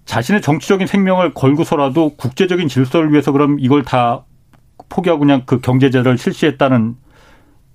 자신의 0.05 0.41
정치적인 0.41 0.87
생명을 0.87 1.33
걸고서라도 1.33 2.15
국제적인 2.15 2.67
질서를 2.67 3.11
위해서 3.11 3.31
그럼 3.31 3.57
이걸 3.59 3.83
다 3.83 4.23
포기하고 4.87 5.19
그냥 5.19 5.43
그 5.45 5.59
경제제를 5.59 6.17
실시했다는 6.17 6.95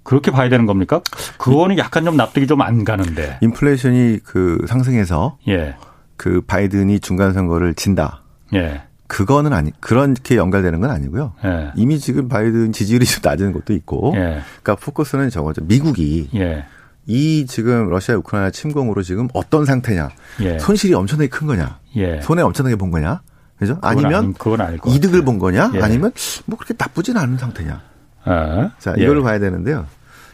그렇게 0.02 0.30
봐야 0.30 0.48
되는 0.48 0.66
겁니까? 0.66 1.00
그거는 1.38 1.78
약간 1.78 2.04
좀 2.04 2.16
납득이 2.16 2.46
좀 2.46 2.60
안 2.62 2.84
가는데. 2.84 3.38
인플레이션이 3.42 4.20
그 4.24 4.64
상승해서 4.68 5.38
예. 5.48 5.76
그 6.16 6.40
바이든이 6.42 7.00
중간 7.00 7.32
선거를 7.32 7.74
진다. 7.74 8.22
예. 8.54 8.82
그거는 9.06 9.52
아니 9.52 9.72
그렇게 9.80 10.36
연결되는 10.36 10.80
건 10.80 10.90
아니고요. 10.90 11.32
예. 11.44 11.72
이미 11.74 11.98
지금 11.98 12.28
바이든 12.28 12.72
지지율이 12.72 13.04
좀 13.06 13.20
낮은 13.24 13.52
것도 13.52 13.72
있고. 13.72 14.12
예. 14.16 14.40
그러니까 14.62 14.76
포커스는 14.76 15.30
저거죠. 15.30 15.62
미국이 15.64 16.28
예. 16.34 16.64
이 17.06 17.46
지금 17.46 17.88
러시아 17.88 18.16
우크라이나 18.16 18.50
침공으로 18.50 19.02
지금 19.02 19.28
어떤 19.34 19.64
상태냐. 19.64 20.10
예. 20.42 20.58
손실이 20.58 20.94
엄청나게 20.94 21.28
큰 21.28 21.46
거냐. 21.46 21.78
예. 21.96 22.20
손해 22.20 22.42
엄청나게 22.42 22.76
본 22.76 22.90
거냐. 22.90 23.20
그죠? 23.58 23.78
아니면 23.82 24.32
그건 24.34 24.78
이득을 24.86 25.22
본 25.24 25.38
거냐? 25.38 25.72
예. 25.74 25.82
아니면 25.82 26.12
뭐 26.46 26.56
그렇게 26.56 26.74
나쁘진 26.78 27.16
않은 27.16 27.36
상태냐. 27.36 27.82
아, 28.24 28.72
자, 28.78 28.94
이걸로 28.96 29.22
봐야 29.22 29.38
되는데요. 29.38 29.86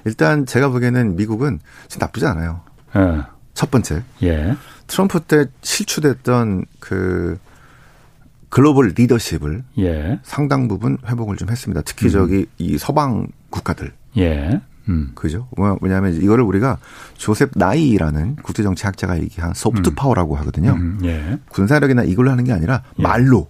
일단 0.04 0.46
제가 0.46 0.68
보기에는 0.68 1.16
미국은 1.16 1.58
나쁘지 1.98 2.26
않아요. 2.26 2.60
첫 3.54 3.70
번째. 3.70 4.02
트럼프 4.86 5.20
때 5.20 5.46
실추됐던 5.62 6.64
그 6.80 7.38
글로벌 8.48 8.94
리더십을 8.96 9.64
예. 9.78 10.20
상당 10.22 10.68
부분 10.68 10.96
회복을 11.06 11.36
좀 11.36 11.50
했습니다. 11.50 11.82
특히 11.84 12.06
음. 12.06 12.10
저기 12.10 12.46
이 12.58 12.78
서방 12.78 13.26
국가들. 13.50 13.92
예. 14.16 14.60
음. 14.88 15.10
그죠? 15.14 15.48
왜냐하면 15.80 16.14
이거를 16.14 16.44
우리가 16.44 16.78
조셉 17.14 17.50
나이라는 17.56 18.36
국제정치학자가 18.36 19.18
얘기한 19.18 19.52
소프트 19.54 19.90
음. 19.90 19.94
파워라고 19.96 20.36
하거든요. 20.36 20.72
음. 20.74 21.00
예. 21.04 21.38
군사력이나 21.48 22.04
이걸로 22.04 22.30
하는 22.30 22.44
게 22.44 22.52
아니라 22.52 22.82
예. 22.98 23.02
말로, 23.02 23.48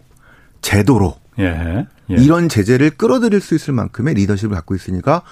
제도로 0.63 1.15
예. 1.39 1.87
예. 2.11 2.15
이런 2.15 2.49
제재를 2.49 2.91
끌어들일 2.91 3.41
수 3.41 3.55
있을 3.55 3.75
만큼의 3.75 4.15
리더십을 4.15 4.55
갖고 4.55 4.75
있으니까 4.75 5.23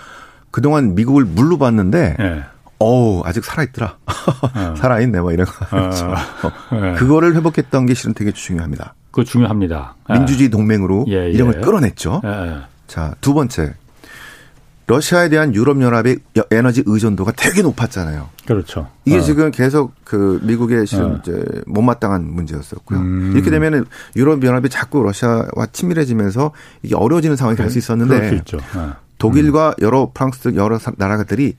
그동안 0.51 0.95
미국을 0.95 1.25
물로 1.25 1.59
봤는데 1.59 2.17
예. 2.21 2.45
어우, 2.79 3.23
아직 3.25 3.45
살아있더라. 3.45 3.97
어. 4.07 4.75
살아있네, 4.77 5.21
뭐 5.21 5.33
이런 5.33 5.47
거. 5.47 5.77
어. 5.77 5.91
어. 6.71 6.95
그거를 6.97 7.35
회복했던 7.35 7.87
게 7.87 7.95
실은 7.95 8.15
되게 8.15 8.33
중요합니다. 8.33 8.95
그거 9.11 9.25
중요합니다. 9.25 9.95
민주주의 10.11 10.51
동맹으로 10.51 11.07
예, 11.09 11.31
이런 11.31 11.51
걸 11.51 11.61
예. 11.61 11.65
끌어냈죠. 11.65 12.21
예, 12.25 12.57
자, 12.89 13.15
두 13.21 13.33
번째. 13.33 13.75
러시아에 14.87 15.31
대한 15.31 15.55
유럽연합의 15.55 16.19
에너지 16.51 16.83
의존도가 16.85 17.33
되게 17.33 17.63
높았잖아요. 17.63 18.29
그렇죠. 18.47 18.89
이게 19.07 19.17
어. 19.17 19.21
지금 19.23 19.51
계속 19.51 19.95
그 20.05 20.41
미국의 20.43 20.87
실은 20.87 21.15
어. 21.15 21.17
이제 21.23 21.45
못마땅한 21.67 22.23
문제였었고요. 22.25 22.99
음. 22.99 23.33
이렇게 23.35 23.51
되면은 23.51 23.87
유럽연합이 24.15 24.69
자꾸 24.69 25.03
러시아와 25.03 25.67
친밀해지면서 25.73 26.53
이게 26.83 26.95
어려워지는 26.95 27.37
상황이 27.37 27.57
갈 27.57 27.71
수 27.71 27.79
있었는데 27.79 28.43
어. 28.77 28.97
독일과 29.19 29.71
음. 29.71 29.75
여러 29.85 30.11
프랑스 30.13 30.55
여러 30.55 30.79
나라들이 30.97 31.57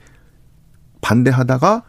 반대하다가 1.00 1.82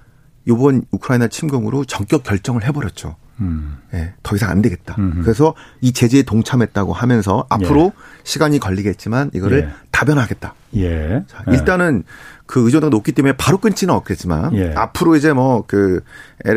이번 0.46 0.84
우크라이나 0.92 1.28
침공으로 1.28 1.86
전격 1.86 2.24
결정을 2.24 2.64
해버렸죠. 2.66 3.16
음. 3.40 3.78
예, 3.94 4.14
더 4.24 4.36
이상 4.36 4.50
안 4.50 4.62
되겠다. 4.62 4.96
음흠. 4.98 5.22
그래서 5.22 5.54
이 5.82 5.94
제재에 5.94 6.24
동참했다고 6.24 6.94
하면서 6.94 7.46
앞으로 7.50 7.94
예. 7.96 8.02
시간이 8.24 8.60
걸리겠지만 8.60 9.32
이거를 9.34 9.60
예. 9.60 9.70
다변하겠다. 9.92 10.54
예. 10.76 11.24
자, 11.28 11.44
일단은 11.48 12.04
그 12.46 12.66
의존도가 12.66 12.90
높기 12.90 13.12
때문에 13.12 13.36
바로 13.38 13.58
끊지는 13.58 13.94
없겠지만 13.94 14.56
예. 14.56 14.74
앞으로 14.76 15.16
이제 15.16 15.34
뭐그 15.34 16.02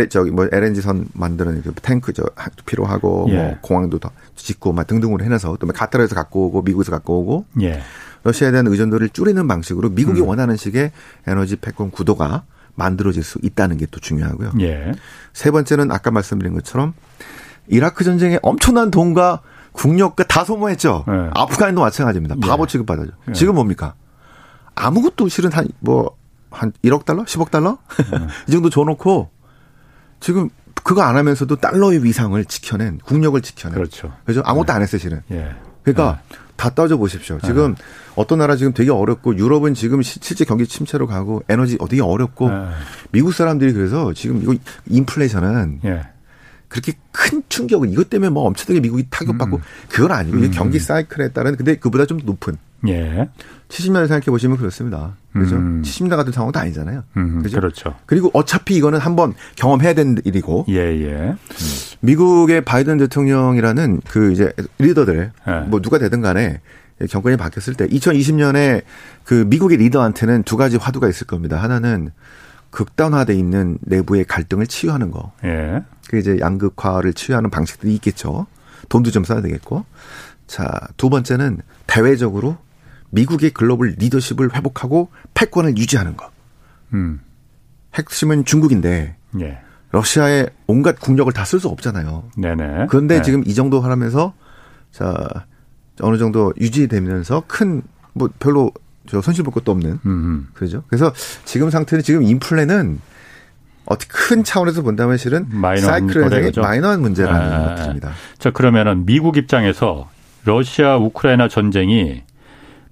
저기 0.08 0.30
뭐 0.30 0.48
LNG선 0.50 1.08
만드는 1.12 1.62
그 1.62 1.72
탱크 1.82 2.12
저 2.12 2.24
필요하고 2.66 3.26
뭐 3.28 3.30
예. 3.34 3.58
공항도 3.60 3.98
더 3.98 4.10
짓고 4.36 4.72
막 4.72 4.86
등등으로 4.86 5.24
해놔서 5.24 5.58
또 5.60 5.66
카타르에서 5.66 6.14
갖고 6.14 6.46
오고 6.46 6.62
미국에서 6.62 6.90
갖고 6.90 7.20
오고 7.20 7.44
예. 7.62 7.80
러시아에 8.22 8.50
대한 8.50 8.66
의존도를 8.66 9.10
줄이는 9.10 9.46
방식으로 9.48 9.90
미국이 9.90 10.20
음. 10.20 10.28
원하는 10.28 10.56
식의 10.56 10.92
에너지 11.26 11.56
패권 11.56 11.90
구도가 11.90 12.44
만들어질 12.80 13.22
수 13.22 13.38
있다는 13.42 13.76
게 13.76 13.86
또 13.90 14.00
중요하고요. 14.00 14.52
예. 14.60 14.92
세 15.32 15.50
번째는 15.50 15.90
아까 15.92 16.10
말씀드린 16.10 16.54
것처럼 16.54 16.94
이라크 17.68 18.04
전쟁에 18.04 18.38
엄청난 18.42 18.90
돈과 18.90 19.40
국력과 19.72 20.24
다 20.24 20.44
소모했죠. 20.44 21.04
예. 21.08 21.30
아프간도 21.34 21.80
마찬가지입니다. 21.82 22.36
예. 22.42 22.46
바보 22.48 22.66
취급 22.66 22.86
받아죠. 22.86 23.10
예. 23.28 23.32
지금 23.32 23.54
뭡니까? 23.54 23.94
아무것도 24.74 25.28
실은 25.28 25.52
한 25.52 25.66
뭐 25.80 26.10
한 26.52 26.72
1억 26.82 27.04
달러, 27.04 27.22
10억 27.24 27.50
달러 27.52 27.78
예. 28.12 28.26
이 28.48 28.50
정도 28.50 28.70
줘놓고 28.70 29.30
지금 30.18 30.48
그거 30.82 31.02
안 31.02 31.16
하면서도 31.16 31.56
달러의 31.56 32.02
위상을 32.02 32.42
지켜낸 32.46 32.98
국력을 33.04 33.40
지켜낸. 33.40 33.74
그렇죠. 33.76 34.12
그죠? 34.24 34.42
아무것도 34.44 34.72
안 34.72 34.82
했어요, 34.82 34.98
실은. 34.98 35.22
예. 35.30 35.54
그러니까 35.84 36.20
네. 36.28 36.36
다 36.60 36.68
따져 36.68 36.98
보십시오. 36.98 37.38
지금 37.42 37.74
네. 37.74 37.82
어떤 38.16 38.38
나라 38.38 38.54
지금 38.54 38.74
되게 38.74 38.90
어렵고 38.90 39.38
유럽은 39.38 39.72
지금 39.72 40.02
실제 40.02 40.44
경기 40.44 40.66
침체로 40.66 41.06
가고 41.06 41.42
에너지 41.48 41.78
어떻게 41.80 42.02
어렵고 42.02 42.50
네. 42.50 42.66
미국 43.12 43.32
사람들이 43.32 43.72
그래서 43.72 44.12
지금 44.12 44.42
이거 44.42 44.54
인플레이션은 44.86 45.80
예. 45.86 46.02
그렇게 46.68 46.92
큰 47.12 47.42
충격은 47.48 47.88
이것 47.90 48.10
때문에 48.10 48.28
뭐 48.28 48.44
엄청나게 48.44 48.80
미국이 48.80 49.06
타격받고 49.08 49.56
음. 49.56 49.62
그건 49.88 50.12
아니고 50.12 50.36
음. 50.36 50.50
경기 50.50 50.78
사이클에 50.78 51.30
따른 51.30 51.56
근데 51.56 51.76
그보다 51.76 52.04
좀 52.04 52.20
높은 52.22 52.58
예. 52.88 53.28
70년대 53.68 54.08
생각해 54.08 54.24
보시면 54.26 54.56
그렇습니다. 54.56 55.16
그죠? 55.32 55.56
음. 55.56 55.82
70년 55.84 56.16
같은 56.16 56.32
상황도 56.32 56.58
아니잖아요. 56.58 57.04
음, 57.16 57.42
그죠? 57.42 57.60
그렇죠. 57.60 57.94
그리고 58.06 58.30
어차피 58.32 58.74
이거는 58.76 58.98
한번 58.98 59.34
경험해야 59.56 59.94
되는 59.94 60.18
일이고. 60.24 60.66
예, 60.68 60.76
예. 60.76 61.12
음. 61.14 61.36
미국의 62.00 62.64
바이든 62.64 62.98
대통령이라는 62.98 64.00
그 64.08 64.32
이제 64.32 64.52
리더들 64.78 65.32
예. 65.46 65.52
뭐 65.68 65.80
누가 65.80 65.98
되든 65.98 66.20
간에 66.20 66.60
정권이 67.08 67.36
바뀌었을 67.36 67.74
때 67.74 67.86
2020년에 67.86 68.82
그 69.24 69.44
미국의 69.48 69.78
리더한테는 69.78 70.42
두 70.42 70.56
가지 70.56 70.76
화두가 70.76 71.08
있을 71.08 71.26
겁니다. 71.26 71.62
하나는 71.62 72.10
극단화돼 72.70 73.34
있는 73.34 73.78
내부의 73.82 74.24
갈등을 74.24 74.66
치유하는 74.66 75.10
거. 75.10 75.32
예. 75.44 75.82
그 76.08 76.18
이제 76.18 76.38
양극화를 76.40 77.14
치유하는 77.14 77.50
방식들이 77.50 77.94
있겠죠. 77.94 78.46
돈도 78.88 79.10
좀 79.10 79.24
써야 79.24 79.40
되겠고. 79.40 79.84
자, 80.46 80.68
두 80.96 81.10
번째는 81.10 81.60
대외적으로 81.86 82.58
미국의 83.10 83.50
글로벌 83.50 83.94
리더십을 83.98 84.54
회복하고 84.54 85.10
패권을 85.34 85.76
유지하는 85.76 86.16
거. 86.16 86.30
음. 86.94 87.20
핵심은 87.94 88.44
중국인데 88.44 89.16
예. 89.40 89.58
러시아의 89.92 90.48
온갖 90.68 90.98
국력을 91.00 91.32
다 91.32 91.44
쓸 91.44 91.58
수 91.60 91.68
없잖아요. 91.68 92.30
네네. 92.36 92.86
그런데 92.88 93.16
네. 93.16 93.22
지금 93.22 93.42
이 93.46 93.54
정도 93.54 93.80
하면서 93.80 94.34
자 94.92 95.46
어느 96.00 96.16
정도 96.18 96.52
유지되면서 96.60 97.44
큰 97.46 97.82
뭐 98.12 98.28
별로 98.40 98.72
저 99.08 99.20
손실 99.20 99.44
볼 99.44 99.52
것도 99.54 99.70
없는. 99.72 99.98
그죠. 100.54 100.82
그래서 100.88 101.12
지금 101.44 101.70
상태는 101.70 102.02
지금 102.02 102.22
인플레는 102.22 103.00
어떻게 103.86 104.08
큰 104.12 104.44
차원에서 104.44 104.82
본다면 104.82 105.16
실은 105.16 105.46
사이클의 105.80 106.52
마이너한 106.56 107.00
문제라는 107.00 107.40
아, 107.52 107.74
것입니다. 107.74 108.10
자 108.38 108.50
그러면은 108.50 109.06
미국 109.06 109.36
입장에서 109.36 110.08
러시아 110.44 110.96
우크라이나 110.96 111.48
전쟁이 111.48 112.22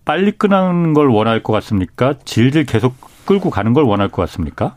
빨리 0.09 0.33
끝나는 0.33 0.95
걸 0.95 1.09
원할 1.09 1.43
것 1.43 1.53
같습니까? 1.53 2.15
질질 2.25 2.65
계속 2.65 2.95
끌고 3.27 3.51
가는 3.51 3.75
걸 3.75 3.85
원할 3.85 4.09
것 4.09 4.23
같습니까? 4.23 4.77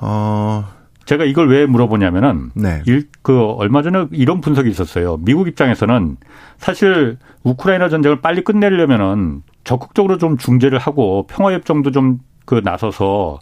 어. 0.00 0.64
제가 1.04 1.22
이걸 1.24 1.48
왜 1.48 1.64
물어보냐면은 1.66 2.50
네. 2.54 2.82
일, 2.86 3.08
그 3.22 3.52
얼마 3.52 3.82
전에 3.82 4.06
이런 4.10 4.40
분석이 4.40 4.68
있었어요. 4.68 5.18
미국 5.18 5.46
입장에서는 5.46 6.16
사실 6.58 7.18
우크라이나 7.44 7.88
전쟁을 7.88 8.20
빨리 8.20 8.42
끝내려면은 8.42 9.42
적극적으로 9.62 10.18
좀 10.18 10.38
중재를 10.38 10.78
하고 10.78 11.26
평화협정도 11.28 11.90
좀 11.92 12.18
그 12.46 12.60
나서서 12.62 13.38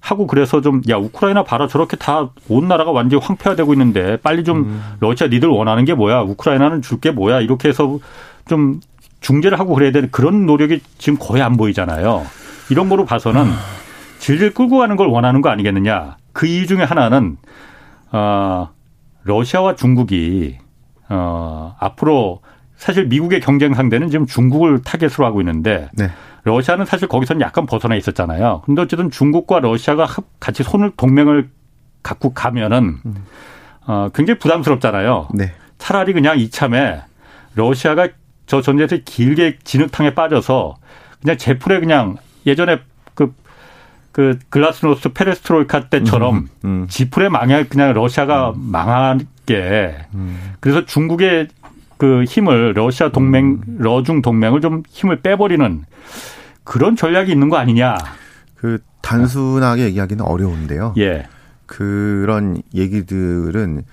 하고 0.00 0.26
그래서 0.26 0.60
좀 0.60 0.80
야 0.88 0.96
우크라이나 0.96 1.44
봐라 1.44 1.68
저렇게 1.68 1.96
다 1.96 2.30
온 2.48 2.66
나라가 2.66 2.90
완전히 2.90 3.22
황폐화되고 3.22 3.72
있는데 3.74 4.16
빨리 4.22 4.42
좀 4.44 4.58
음. 4.64 4.82
러시아 4.98 5.28
니들 5.28 5.48
원하는 5.50 5.84
게 5.84 5.94
뭐야 5.94 6.22
우크라이나는 6.22 6.82
줄 6.82 6.98
게 7.00 7.10
뭐야 7.12 7.42
이렇게 7.42 7.68
해서 7.68 7.98
좀 8.48 8.80
중재를 9.20 9.58
하고 9.58 9.74
그래야 9.74 9.92
되는 9.92 10.10
그런 10.10 10.46
노력이 10.46 10.80
지금 10.98 11.18
거의 11.18 11.42
안 11.42 11.56
보이잖아요. 11.56 12.26
이런 12.70 12.88
거로 12.88 13.04
봐서는 13.04 13.44
질질 14.18 14.54
끌고 14.54 14.78
가는 14.78 14.96
걸 14.96 15.08
원하는 15.08 15.40
거 15.40 15.48
아니겠느냐. 15.50 16.16
그 16.32 16.46
이유 16.46 16.66
중에 16.66 16.82
하나는 16.82 17.36
어 18.12 18.70
러시아와 19.24 19.76
중국이 19.76 20.58
어 21.08 21.74
앞으로 21.78 22.40
사실 22.76 23.06
미국의 23.06 23.40
경쟁 23.40 23.74
상대는 23.74 24.10
지금 24.10 24.26
중국을 24.26 24.82
타겟으로 24.82 25.26
하고 25.26 25.40
있는데 25.42 25.88
네. 25.92 26.10
러시아는 26.44 26.86
사실 26.86 27.08
거기서는 27.08 27.42
약간 27.42 27.66
벗어나 27.66 27.94
있었잖아요. 27.96 28.62
근데 28.64 28.80
어쨌든 28.82 29.10
중국과 29.10 29.60
러시아가 29.60 30.06
같이 30.38 30.62
손을 30.62 30.92
동맹을 30.96 31.50
갖고 32.02 32.32
가면은 32.32 32.96
어 33.86 34.08
굉장히 34.14 34.38
부담스럽잖아요. 34.38 35.28
네. 35.34 35.52
차라리 35.76 36.12
그냥 36.12 36.38
이참에 36.38 37.02
러시아가 37.54 38.08
저 38.50 38.60
전쟁에서 38.60 38.96
길게 39.04 39.58
진흙탕에 39.62 40.16
빠져서 40.16 40.74
그냥 41.22 41.38
제풀에 41.38 41.78
그냥 41.78 42.16
예전에 42.46 42.80
그, 43.14 43.32
그 44.10 44.40
글라스노스 44.48 45.10
페레스트로이카 45.10 45.88
때처럼 45.88 46.36
음, 46.36 46.48
음. 46.64 46.86
지풀에 46.88 47.28
망해 47.28 47.66
그냥 47.68 47.92
러시아가 47.92 48.50
음. 48.50 48.72
망하게 48.72 49.98
음. 50.14 50.54
그래서 50.58 50.84
중국의 50.84 51.46
그 51.96 52.24
힘을 52.24 52.72
러시아 52.74 53.10
동맹 53.10 53.60
음. 53.68 53.76
러중 53.78 54.20
동맹을 54.20 54.60
좀 54.60 54.82
힘을 54.88 55.20
빼버리는 55.20 55.84
그런 56.64 56.96
전략이 56.96 57.30
있는 57.30 57.50
거 57.50 57.56
아니냐? 57.56 57.98
그 58.56 58.78
단순하게 59.00 59.84
얘기하기는 59.84 60.24
어려운데요. 60.24 60.94
예. 60.98 61.28
그런 61.66 62.60
얘기들은 62.74 63.84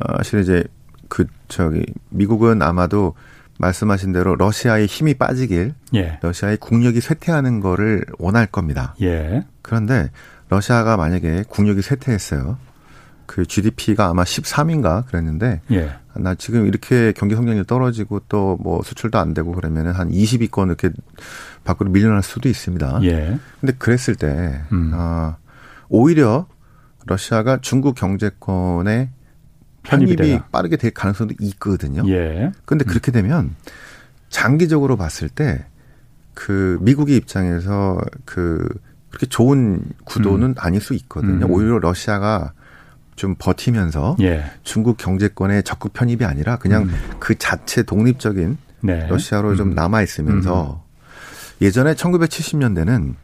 어, 0.00 0.16
사실 0.16 0.40
이제 0.40 0.64
그 1.08 1.26
저기 1.48 1.84
미국은 2.08 2.62
아마도 2.62 3.14
말씀하신 3.58 4.12
대로 4.12 4.34
러시아의 4.36 4.86
힘이 4.86 5.14
빠지길 5.14 5.74
예. 5.94 6.18
러시아의 6.22 6.56
국력이 6.58 7.00
쇠퇴하는 7.00 7.60
거를 7.60 8.04
원할 8.18 8.46
겁니다. 8.46 8.94
예. 9.02 9.44
그런데 9.62 10.10
러시아가 10.48 10.96
만약에 10.96 11.44
국력이 11.48 11.82
쇠퇴했어요. 11.82 12.56
그 13.26 13.44
GDP가 13.44 14.06
아마 14.08 14.22
13인가 14.24 15.04
그랬는데 15.06 15.60
예. 15.72 15.90
나 16.14 16.34
지금 16.34 16.66
이렇게 16.66 17.12
경기 17.12 17.34
성장률 17.34 17.64
떨어지고 17.64 18.20
또 18.28 18.56
뭐 18.60 18.82
수출도 18.82 19.18
안 19.18 19.34
되고 19.34 19.52
그러면은 19.52 19.92
한 19.92 20.10
20위권 20.10 20.66
이렇게 20.68 20.90
밖으로 21.64 21.90
밀려날 21.90 22.22
수도 22.22 22.48
있습니다. 22.48 23.00
예. 23.02 23.38
근데 23.60 23.72
그랬을 23.78 24.14
때 24.14 24.62
음. 24.72 24.92
어, 24.94 25.36
오히려 25.90 26.46
러시아가 27.06 27.58
중국 27.60 27.94
경제권에 27.96 29.10
편입이, 29.82 30.16
편입이 30.16 30.40
빠르게 30.52 30.76
될 30.76 30.90
가능성도 30.90 31.34
있거든요. 31.40 32.02
예. 32.08 32.52
음. 32.84 32.88
그렇게 32.88 33.12
되면 33.12 33.54
장기적으로 34.28 34.96
봤을 34.96 35.28
때 35.28 35.64
그 36.38 36.78
미국의 36.82 37.16
입장에서 37.16 38.00
그 38.24 38.68
그렇게 39.10 39.26
좋은 39.26 39.82
구도는 40.04 40.50
음. 40.50 40.54
아닐 40.56 40.80
수 40.80 40.94
있거든요. 40.94 41.46
음. 41.46 41.50
오히려 41.50 41.80
러시아가 41.80 42.52
좀 43.16 43.34
버티면서 43.36 44.16
예. 44.20 44.44
중국 44.62 44.98
경제권의 44.98 45.64
적극 45.64 45.92
편입이 45.94 46.24
아니라 46.24 46.56
그냥 46.56 46.84
음. 46.84 46.94
그 47.18 47.36
자체 47.36 47.82
독립적인 47.82 48.56
네. 48.82 49.08
러시아로 49.08 49.56
좀 49.56 49.70
음. 49.70 49.74
남아 49.74 50.02
있으면서 50.02 50.84
음. 50.84 51.64
예전에 51.64 51.94
1970년대는 51.94 53.14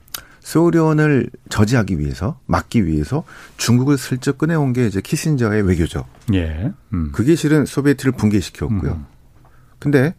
소련을 0.44 1.30
저지하기 1.48 1.98
위해서 1.98 2.38
막기 2.44 2.86
위해서 2.86 3.24
중국을 3.56 3.96
슬쩍 3.96 4.36
꺼내온 4.36 4.74
게 4.74 4.86
이제 4.86 5.00
키신저의 5.00 5.62
외교죠. 5.62 6.04
예. 6.34 6.70
음. 6.92 7.10
그게 7.12 7.34
실은 7.34 7.64
소비에트를 7.64 8.12
붕괴시켰고요. 8.12 8.92
음. 8.92 9.06
근데 9.78 10.14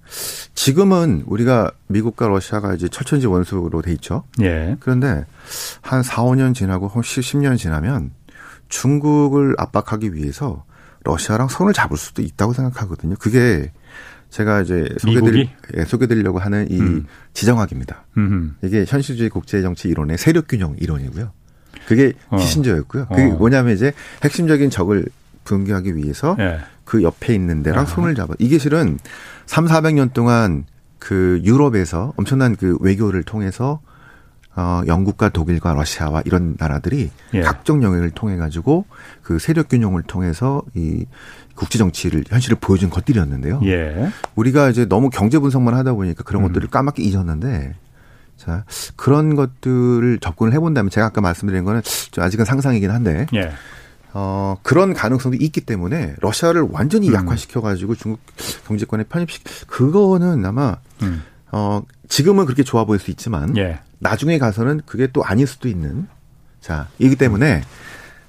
지금은 0.56 1.24
우리가 1.28 1.72
미국과 1.88 2.28
러시아가 2.28 2.74
이제 2.74 2.88
철천지 2.88 3.28
원수로 3.28 3.82
돼 3.84 3.92
있죠. 3.94 4.24
예. 4.42 4.78
그런데 4.80 5.26
한 5.82 6.02
4, 6.02 6.24
5년 6.24 6.56
지나고 6.56 6.88
한 6.88 7.04
10, 7.04 7.22
10년 7.22 7.58
지나면 7.58 8.12
중국을 8.68 9.56
압박하기 9.60 10.16
위해서 10.16 10.66
러시아랑 11.04 11.50
손을 11.50 11.74
잡을 11.74 11.98
수도 11.98 12.24
있다고 12.24 12.54
생각하거든요. 12.54 13.16
그게 13.20 13.72
제가 14.36 14.64
이제 14.64 14.90
소개드릴 14.98 15.50
예, 15.78 15.86
소개드리려고 15.86 16.40
하는 16.40 16.70
이 16.70 16.78
음. 16.78 17.06
지정학입니다. 17.34 18.04
음흠. 18.18 18.66
이게 18.66 18.84
현실주의 18.86 19.30
국제 19.30 19.62
정치 19.62 19.88
이론의 19.88 20.18
세력 20.18 20.50
균형 20.50 20.76
이론이고요. 20.78 21.32
그게 21.88 22.12
어. 22.28 22.36
키신저였고요. 22.36 23.06
그게 23.08 23.24
어. 23.24 23.36
뭐냐면 23.38 23.74
이제 23.74 23.94
핵심적인 24.26 24.72
적을 24.72 25.06
분개하기 25.46 25.96
위해서 25.96 26.36
예. 26.40 26.60
그 26.84 27.02
옆에 27.02 27.34
있는 27.34 27.64
데랑 27.64 27.84
아. 27.84 27.86
손을 27.86 28.14
잡아. 28.14 28.34
이게 28.38 28.58
실은 28.58 29.00
3, 29.46 29.68
400년 29.68 30.12
동안 30.12 30.66
그 31.00 31.40
유럽에서 31.46 32.12
엄청난 32.18 32.58
그 32.58 32.78
외교를 32.82 33.24
통해서 33.24 33.80
어, 34.58 34.82
영국과 34.86 35.30
독일과 35.30 35.74
러시아와 35.74 36.24
이런 36.26 36.56
나라들이 36.58 37.10
예. 37.34 37.42
각종 37.42 37.84
영역을 37.84 38.12
통해 38.12 38.36
가지고 38.36 38.86
그 39.22 39.40
세력 39.40 39.70
균형을 39.70 40.04
통해서 40.04 40.62
이 40.74 41.06
국제 41.56 41.78
정치를 41.78 42.26
현실을 42.28 42.58
보여준 42.60 42.90
것들이었는데요. 42.90 43.62
예. 43.64 44.12
우리가 44.36 44.70
이제 44.70 44.86
너무 44.86 45.10
경제 45.10 45.40
분석만 45.40 45.74
하다 45.74 45.94
보니까 45.94 46.24
그런 46.24 46.44
음. 46.44 46.48
것들을 46.48 46.70
까맣게 46.70 47.02
잊었는데 47.04 47.76
자 48.38 48.66
그런 48.96 49.36
것들을 49.36 50.20
접근을 50.20 50.54
해본다면 50.54 50.90
제가 50.90 51.08
아까 51.08 51.22
말씀드린 51.22 51.64
거는 51.64 51.82
좀 52.12 52.24
아직은 52.24 52.46
상상이긴 52.46 52.92
한데 52.92 53.26
예. 53.34 53.52
어, 54.14 54.58
그런 54.64 54.94
가능성도 54.94 55.38
있기 55.42 55.62
때문에 55.62 56.16
러시아를 56.22 56.68
완전히 56.72 57.10
음. 57.10 57.14
약화시켜가지고 57.14 57.96
중국 57.96 58.22
경제권에 58.68 59.06
편입시 59.06 59.42
그거는 59.68 60.46
아마 60.46 60.78
음. 61.02 61.24
어, 61.52 61.82
지금은 62.10 62.46
그렇게 62.46 62.64
좋아 62.64 62.86
보일 62.86 63.00
수 63.00 63.12
있지만 63.12 63.56
예. 63.58 63.80
나중에 64.00 64.38
가서는 64.38 64.82
그게 64.86 65.08
또 65.08 65.24
아닐 65.24 65.48
수도 65.48 65.68
있는 65.68 66.08
자, 66.66 66.88
이기 66.98 67.16
때문에 67.16 67.62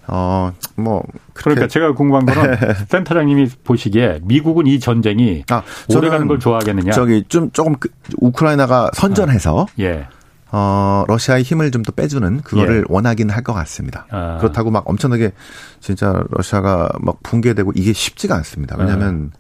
어, 0.09 0.53
뭐. 0.77 1.03
그러니까 1.35 1.66
제가 1.66 1.92
궁금한 1.95 2.27
거는 2.27 2.57
센터장님이 2.88 3.49
보시기에 3.64 4.21
미국은 4.23 4.66
이 4.66 4.79
전쟁이 4.81 5.45
아, 5.51 5.62
오래가는 5.95 6.27
걸 6.29 6.38
좋아하겠느냐? 6.38 6.92
저기 6.92 7.25
좀 7.29 7.51
조금 7.51 7.75
그, 7.79 7.88
우크라이나가 8.19 8.90
선전해서 8.95 9.66
아, 9.69 9.73
예. 9.81 10.07
어, 10.53 11.05
러시아의 11.09 11.42
힘을 11.42 11.71
좀 11.73 11.83
더 11.83 11.92
빼주는 11.92 12.40
그거를 12.42 12.79
예. 12.79 12.83
원하긴 12.88 13.31
할 13.31 13.42
것 13.42 13.53
같습니다. 13.53 14.07
아. 14.11 14.38
그렇다고 14.38 14.71
막 14.71 14.88
엄청나게 14.88 15.33
진짜 15.81 16.23
러시아가 16.31 16.88
막 17.01 17.23
붕괴되고 17.23 17.73
이게 17.75 17.92
쉽지가 17.92 18.35
않습니다. 18.37 18.77
왜냐하면 18.79 19.33
아. 19.35 19.38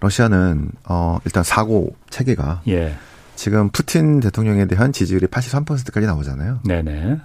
러시아는 0.00 0.68
어, 0.88 1.18
일단 1.24 1.42
사고 1.42 1.96
체계가 2.10 2.62
예. 2.68 2.94
지금 3.36 3.68
푸틴 3.70 4.20
대통령에 4.20 4.66
대한 4.66 4.92
지지율이 4.92 5.26
83%까지 5.26 6.06
나오잖아요. 6.06 6.60
네네. 6.64 7.20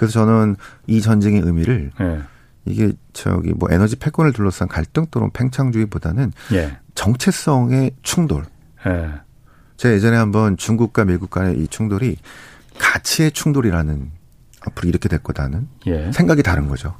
예. 0.00 0.06
그래서 0.06 0.12
저는 0.12 0.56
이 0.86 1.00
전쟁의 1.00 1.42
의미를 1.42 1.90
예. 2.00 2.22
이게 2.64 2.92
저기 3.12 3.52
뭐 3.52 3.68
에너지 3.70 3.96
패권을 3.96 4.32
둘러싼 4.32 4.68
갈등 4.68 5.06
또는 5.10 5.30
팽창주의보다는 5.32 6.32
예. 6.52 6.78
정체성의 6.94 7.92
충돌. 8.02 8.44
예. 8.86 9.10
제가 9.76 9.94
예전에 9.94 10.16
한번 10.16 10.56
중국과 10.56 11.04
미국 11.04 11.30
간의 11.30 11.58
이 11.58 11.68
충돌이 11.68 12.16
가치의 12.78 13.32
충돌이라는 13.32 14.10
앞으로 14.62 14.88
이렇게 14.88 15.08
될 15.08 15.22
거다는 15.22 15.68
예. 15.86 16.10
생각이 16.12 16.42
다른 16.42 16.68
거죠. 16.68 16.96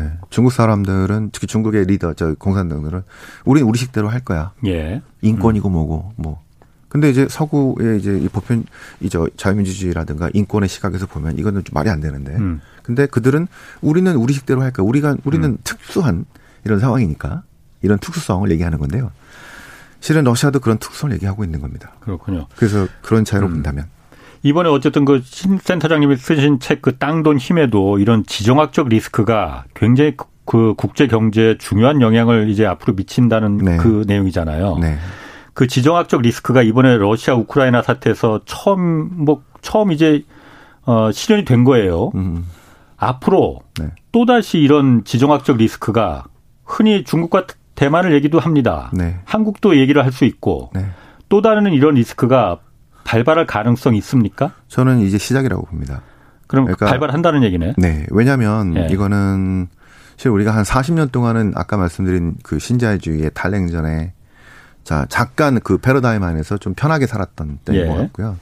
예. 0.00 0.12
중국 0.30 0.52
사람들은 0.52 1.30
특히 1.32 1.46
중국의 1.46 1.86
리더 1.86 2.14
저 2.14 2.34
공산당들은 2.34 3.02
우리는 3.44 3.68
우리식대로 3.68 4.08
할 4.08 4.20
거야. 4.20 4.52
예. 4.66 5.02
인권이고 5.22 5.68
음. 5.68 5.72
뭐고 5.72 6.12
뭐. 6.16 6.47
근데 6.88 7.10
이제 7.10 7.26
서구의 7.28 7.98
이제 7.98 8.18
이 8.18 8.28
보편 8.28 8.64
이저 9.00 9.28
자유민주주의라든가 9.36 10.30
인권의 10.32 10.68
시각에서 10.68 11.06
보면 11.06 11.38
이거는 11.38 11.64
좀 11.64 11.74
말이 11.74 11.90
안 11.90 12.00
되는데. 12.00 12.32
음. 12.36 12.60
근데 12.82 13.06
그들은 13.06 13.46
우리는 13.82 14.14
우리식대로 14.16 14.62
할 14.62 14.72
거야. 14.72 14.86
우리가 14.86 15.16
우리는 15.24 15.48
음. 15.50 15.58
특수한 15.64 16.24
이런 16.64 16.78
상황이니까 16.78 17.42
이런 17.82 17.98
특수성을 17.98 18.50
얘기하는 18.50 18.78
건데요. 18.78 19.10
실은 20.00 20.24
러시아도 20.24 20.60
그런 20.60 20.78
특성을 20.78 21.12
얘기하고 21.14 21.44
있는 21.44 21.60
겁니다. 21.60 21.92
그렇군요. 22.00 22.46
그래서 22.56 22.86
그런 23.02 23.24
차이로 23.24 23.46
음. 23.46 23.52
본다면 23.54 23.86
이번에 24.42 24.68
어쨌든 24.68 25.04
그신 25.04 25.58
센터장님이 25.62 26.16
쓰신 26.16 26.60
책 26.60 26.80
그 26.80 26.96
땅, 26.96 27.22
돈, 27.22 27.38
힘에도 27.38 27.98
이런 27.98 28.24
지정학적 28.24 28.88
리스크가 28.88 29.64
굉장히 29.74 30.16
그, 30.16 30.26
그 30.44 30.74
국제 30.76 31.06
경제에 31.06 31.58
중요한 31.58 32.00
영향을 32.00 32.48
이제 32.48 32.64
앞으로 32.64 32.94
미친다는 32.94 33.58
네. 33.58 33.76
그 33.76 34.04
내용이잖아요. 34.06 34.78
네. 34.80 34.96
그 35.58 35.66
지정학적 35.66 36.22
리스크가 36.22 36.62
이번에 36.62 36.98
러시아 36.98 37.34
우크라이나 37.34 37.82
사태에서 37.82 38.42
처음 38.44 39.24
뭐 39.24 39.42
처음 39.60 39.90
이제 39.90 40.22
어 40.84 41.10
실현이 41.10 41.44
된 41.44 41.64
거예요. 41.64 42.12
음. 42.14 42.46
앞으로 42.96 43.62
네. 43.80 43.88
또 44.12 44.24
다시 44.24 44.58
이런 44.60 45.02
지정학적 45.02 45.56
리스크가 45.56 46.26
흔히 46.64 47.02
중국과 47.02 47.46
대만을 47.74 48.12
얘기도 48.12 48.38
합니다. 48.38 48.88
네. 48.94 49.18
한국도 49.24 49.76
얘기를 49.78 50.04
할 50.04 50.12
수 50.12 50.24
있고 50.26 50.70
네. 50.74 50.86
또 51.28 51.42
다른 51.42 51.72
이런 51.72 51.96
리스크가 51.96 52.60
발발할 53.02 53.48
가능성이 53.48 53.98
있습니까? 53.98 54.52
저는 54.68 55.00
이제 55.00 55.18
시작이라고 55.18 55.64
봅니다. 55.64 56.02
그럼 56.46 56.66
그러니까 56.66 56.86
발발한다는 56.86 57.42
얘기네. 57.42 57.74
네. 57.78 58.06
왜냐하면 58.12 58.74
네. 58.74 58.86
이거는 58.92 59.66
사실 60.16 60.30
우리가 60.30 60.54
한 60.54 60.62
40년 60.62 61.10
동안은 61.10 61.54
아까 61.56 61.76
말씀드린 61.76 62.36
그 62.44 62.60
신자유주의의 62.60 63.32
탈냉전에 63.34 64.12
자 64.88 65.04
잠깐 65.10 65.60
그 65.60 65.76
패러다임 65.76 66.22
안에서 66.22 66.56
좀 66.56 66.72
편하게 66.72 67.06
살았던 67.06 67.58
때인 67.66 67.80
예. 67.82 67.86
것 67.86 67.94
같고요. 67.94 68.38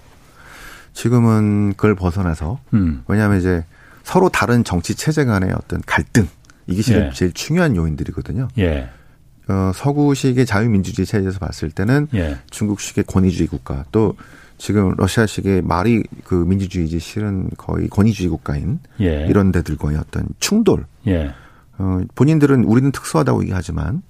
지금은 0.92 1.70
그걸 1.70 1.96
벗어나서 1.96 2.61
음. 2.72 3.02
왜냐하면 3.09 3.40
이제 3.40 3.64
서로 4.04 4.28
다른 4.28 4.62
정치 4.62 4.94
체제 4.94 5.24
간의 5.24 5.50
어떤 5.56 5.82
갈등 5.85 6.28
이게 6.68 6.82
예. 6.94 7.11
제일 7.12 7.32
중요한 7.32 7.74
요인들이거든요. 7.74 8.46
예. 8.59 8.88
어, 9.48 9.72
서구식의 9.74 10.46
자유민주주의 10.46 11.04
체제에서 11.04 11.40
봤을 11.40 11.72
때는 11.72 12.06
예. 12.14 12.38
중국식의 12.50 13.06
권위주의 13.09 13.48
국가 13.48 13.85
또 13.90 14.14
지금 14.56 14.94
러시아식의 14.96 15.62
말이 15.62 16.04
그 16.22 16.37
민주주의지 16.37 17.00
실은 17.00 17.50
거의 17.56 17.88
권위주의 17.88 18.28
국가인 18.28 18.78
예. 19.00 19.26
이런 19.28 19.50
데들과의 19.50 19.96
어떤 19.96 20.28
충돌. 20.38 20.85
예. 21.09 21.35
어, 21.78 22.02
본인들은 22.14 22.62
우리는 22.62 22.92
특수하다고 22.92 23.42
얘기하지만 23.42 24.02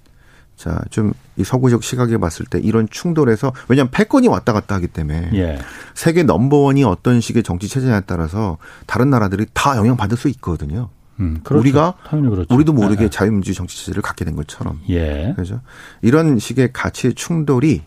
자, 0.57 0.81
좀 0.89 1.13
이 1.37 1.43
서구적 1.43 1.83
시각에 1.83 2.17
봤을 2.17 2.45
때 2.45 2.59
이런 2.59 2.87
충돌에서 2.89 3.53
왜냐하면 3.69 3.91
패권이 3.91 4.27
왔다 4.27 4.53
갔다 4.53 4.75
하기 4.75 4.87
때문에 4.87 5.29
예. 5.35 5.59
세계 5.93 6.23
넘버원이 6.23 6.83
어떤 6.83 7.21
식의 7.21 7.43
정치 7.43 7.67
체제에 7.67 8.01
따라서 8.07 8.57
다른 8.87 9.09
나라들이 9.11 9.45
다 9.53 9.77
영향받을 9.77 10.17
수 10.17 10.27
있거든요. 10.29 10.89
음, 11.19 11.39
그렇죠. 11.43 11.61
우리가 11.61 11.93
그렇죠. 12.09 12.53
우리도 12.53 12.73
모르게 12.73 13.03
네. 13.03 13.09
자유민주주의 13.09 13.55
정치 13.55 13.77
체제를 13.77 14.01
갖게 14.01 14.25
된 14.25 14.35
것처럼. 14.35 14.81
예. 14.89 15.33
그죠? 15.35 15.61
이런 16.01 16.39
식의 16.39 16.73
가치의 16.73 17.13
충돌이 17.13 17.83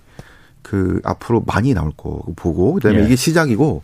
그 0.62 1.00
앞으로 1.04 1.42
많이 1.46 1.74
나올 1.74 1.90
거 1.96 2.22
보고 2.37 2.74
그다음에 2.74 3.00
예. 3.00 3.04
이게 3.04 3.16
시작이고 3.16 3.83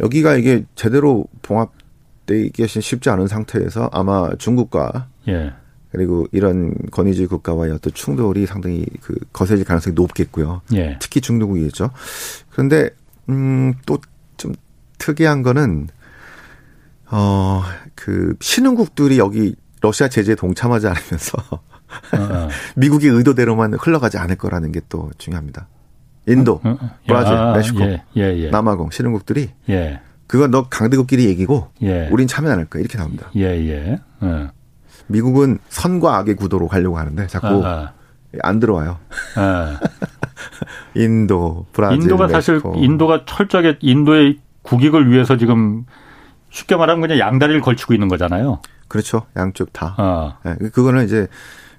여기가 0.00 0.34
이게 0.36 0.64
제대로 0.74 1.24
봉합돼 1.40 2.50
계신 2.52 2.82
쉽지 2.82 3.08
않은 3.08 3.28
상태에서 3.28 3.88
아마 3.92 4.28
중국과 4.38 5.08
예. 5.28 5.54
그리고 5.92 6.26
이런 6.32 6.74
권위주의 6.92 7.26
국가와의 7.28 7.72
어떤 7.72 7.92
충돌이 7.92 8.46
상당히 8.46 8.86
그 9.00 9.14
거세질 9.32 9.64
가능성이 9.64 9.94
높겠고요. 9.94 10.62
예. 10.74 10.96
특히 11.00 11.20
중국이겠죠. 11.20 11.90
그런데 12.50 12.90
음또 13.28 13.98
좀 14.36 14.54
특이한 14.98 15.42
거는 15.42 15.88
어그 17.10 18.36
신흥국들이 18.40 19.18
여기 19.18 19.54
러시아 19.80 20.08
제재에 20.08 20.34
동참하지 20.34 20.86
않으면서 20.86 21.38
어, 21.50 21.58
어. 22.16 22.48
미국의 22.76 23.10
의도대로만 23.10 23.74
흘러가지 23.74 24.18
않을 24.18 24.36
거라는 24.36 24.72
게 24.72 24.80
또 24.88 25.10
중요합니다. 25.18 25.66
인도, 26.26 26.60
어, 26.64 26.70
어. 26.70 26.90
브라질, 27.06 27.32
아, 27.34 27.52
멕시코, 27.54 27.80
예, 27.82 28.02
예, 28.16 28.22
예. 28.44 28.50
남아공, 28.50 28.90
신흥국들이 28.90 29.50
예. 29.70 30.00
그거 30.26 30.46
너 30.46 30.68
강대국끼리 30.68 31.24
얘기고 31.26 31.68
예. 31.82 32.08
우린 32.12 32.28
참여 32.28 32.50
안 32.50 32.58
할 32.58 32.66
거야 32.66 32.80
이렇게 32.80 32.98
나옵니다. 32.98 33.30
예, 33.36 33.42
예. 33.42 33.98
어. 35.10 35.12
미국은 35.12 35.58
선과 35.68 36.16
악의 36.18 36.36
구도로 36.36 36.68
가려고 36.68 36.98
하는데 36.98 37.26
자꾸 37.26 37.66
아, 37.66 37.68
아. 37.68 37.92
안 38.42 38.60
들어와요. 38.60 38.98
아. 39.36 39.80
인도, 40.94 41.66
브라질, 41.72 42.02
인도가. 42.02 42.28
사실 42.28 42.60
인도가 42.76 43.24
철저하게 43.26 43.78
인도의 43.80 44.38
국익을 44.62 45.10
위해서 45.10 45.36
지금 45.36 45.84
쉽게 46.50 46.76
말하면 46.76 47.00
그냥 47.00 47.18
양다리를 47.18 47.60
걸치고 47.60 47.94
있는 47.94 48.08
거잖아요. 48.08 48.60
그렇죠. 48.88 49.26
양쪽 49.36 49.72
다. 49.72 49.94
어. 49.98 50.34
네, 50.44 50.68
그거는 50.70 51.04
이제 51.04 51.28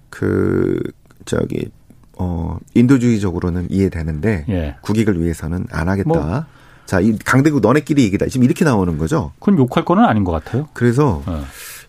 그 0.10 0.80
저기 1.26 1.70
어, 2.18 2.58
인도주의적으로는 2.74 3.68
이해되는데 3.70 4.46
예. 4.50 4.76
국익을 4.82 5.20
위해서는 5.20 5.66
안 5.72 5.90
하겠다. 5.90 6.10
뭐, 6.10 6.46
자, 6.86 7.00
이 7.00 7.18
강대국 7.18 7.62
너네끼리 7.62 8.04
얘기다. 8.04 8.28
지금 8.28 8.46
이렇게 8.46 8.64
나오는 8.64 8.98
거죠. 8.98 9.32
그건 9.40 9.58
욕할 9.58 9.86
거는 9.86 10.04
아닌 10.04 10.24
것 10.24 10.32
같아요. 10.32 10.68
그래서 10.74 11.24
어. 11.26 11.44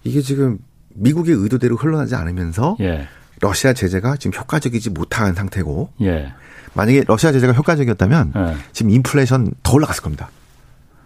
이게 0.05 0.21
지금 0.21 0.59
미국의 0.95 1.35
의도대로 1.35 1.77
흘러나지 1.77 2.15
않으면서 2.15 2.77
예. 2.81 3.07
러시아 3.41 3.73
제재가 3.73 4.17
지금 4.17 4.39
효과적이지 4.39 4.91
못한 4.91 5.35
상태고 5.35 5.91
예. 6.03 6.33
만약에 6.75 7.05
러시아 7.07 7.33
제재가 7.33 7.53
효과적이었다면 7.53 8.33
예. 8.37 8.57
지금 8.73 8.91
인플레이션 8.91 9.53
더 9.63 9.75
올라갔을 9.75 10.03
겁니다. 10.03 10.31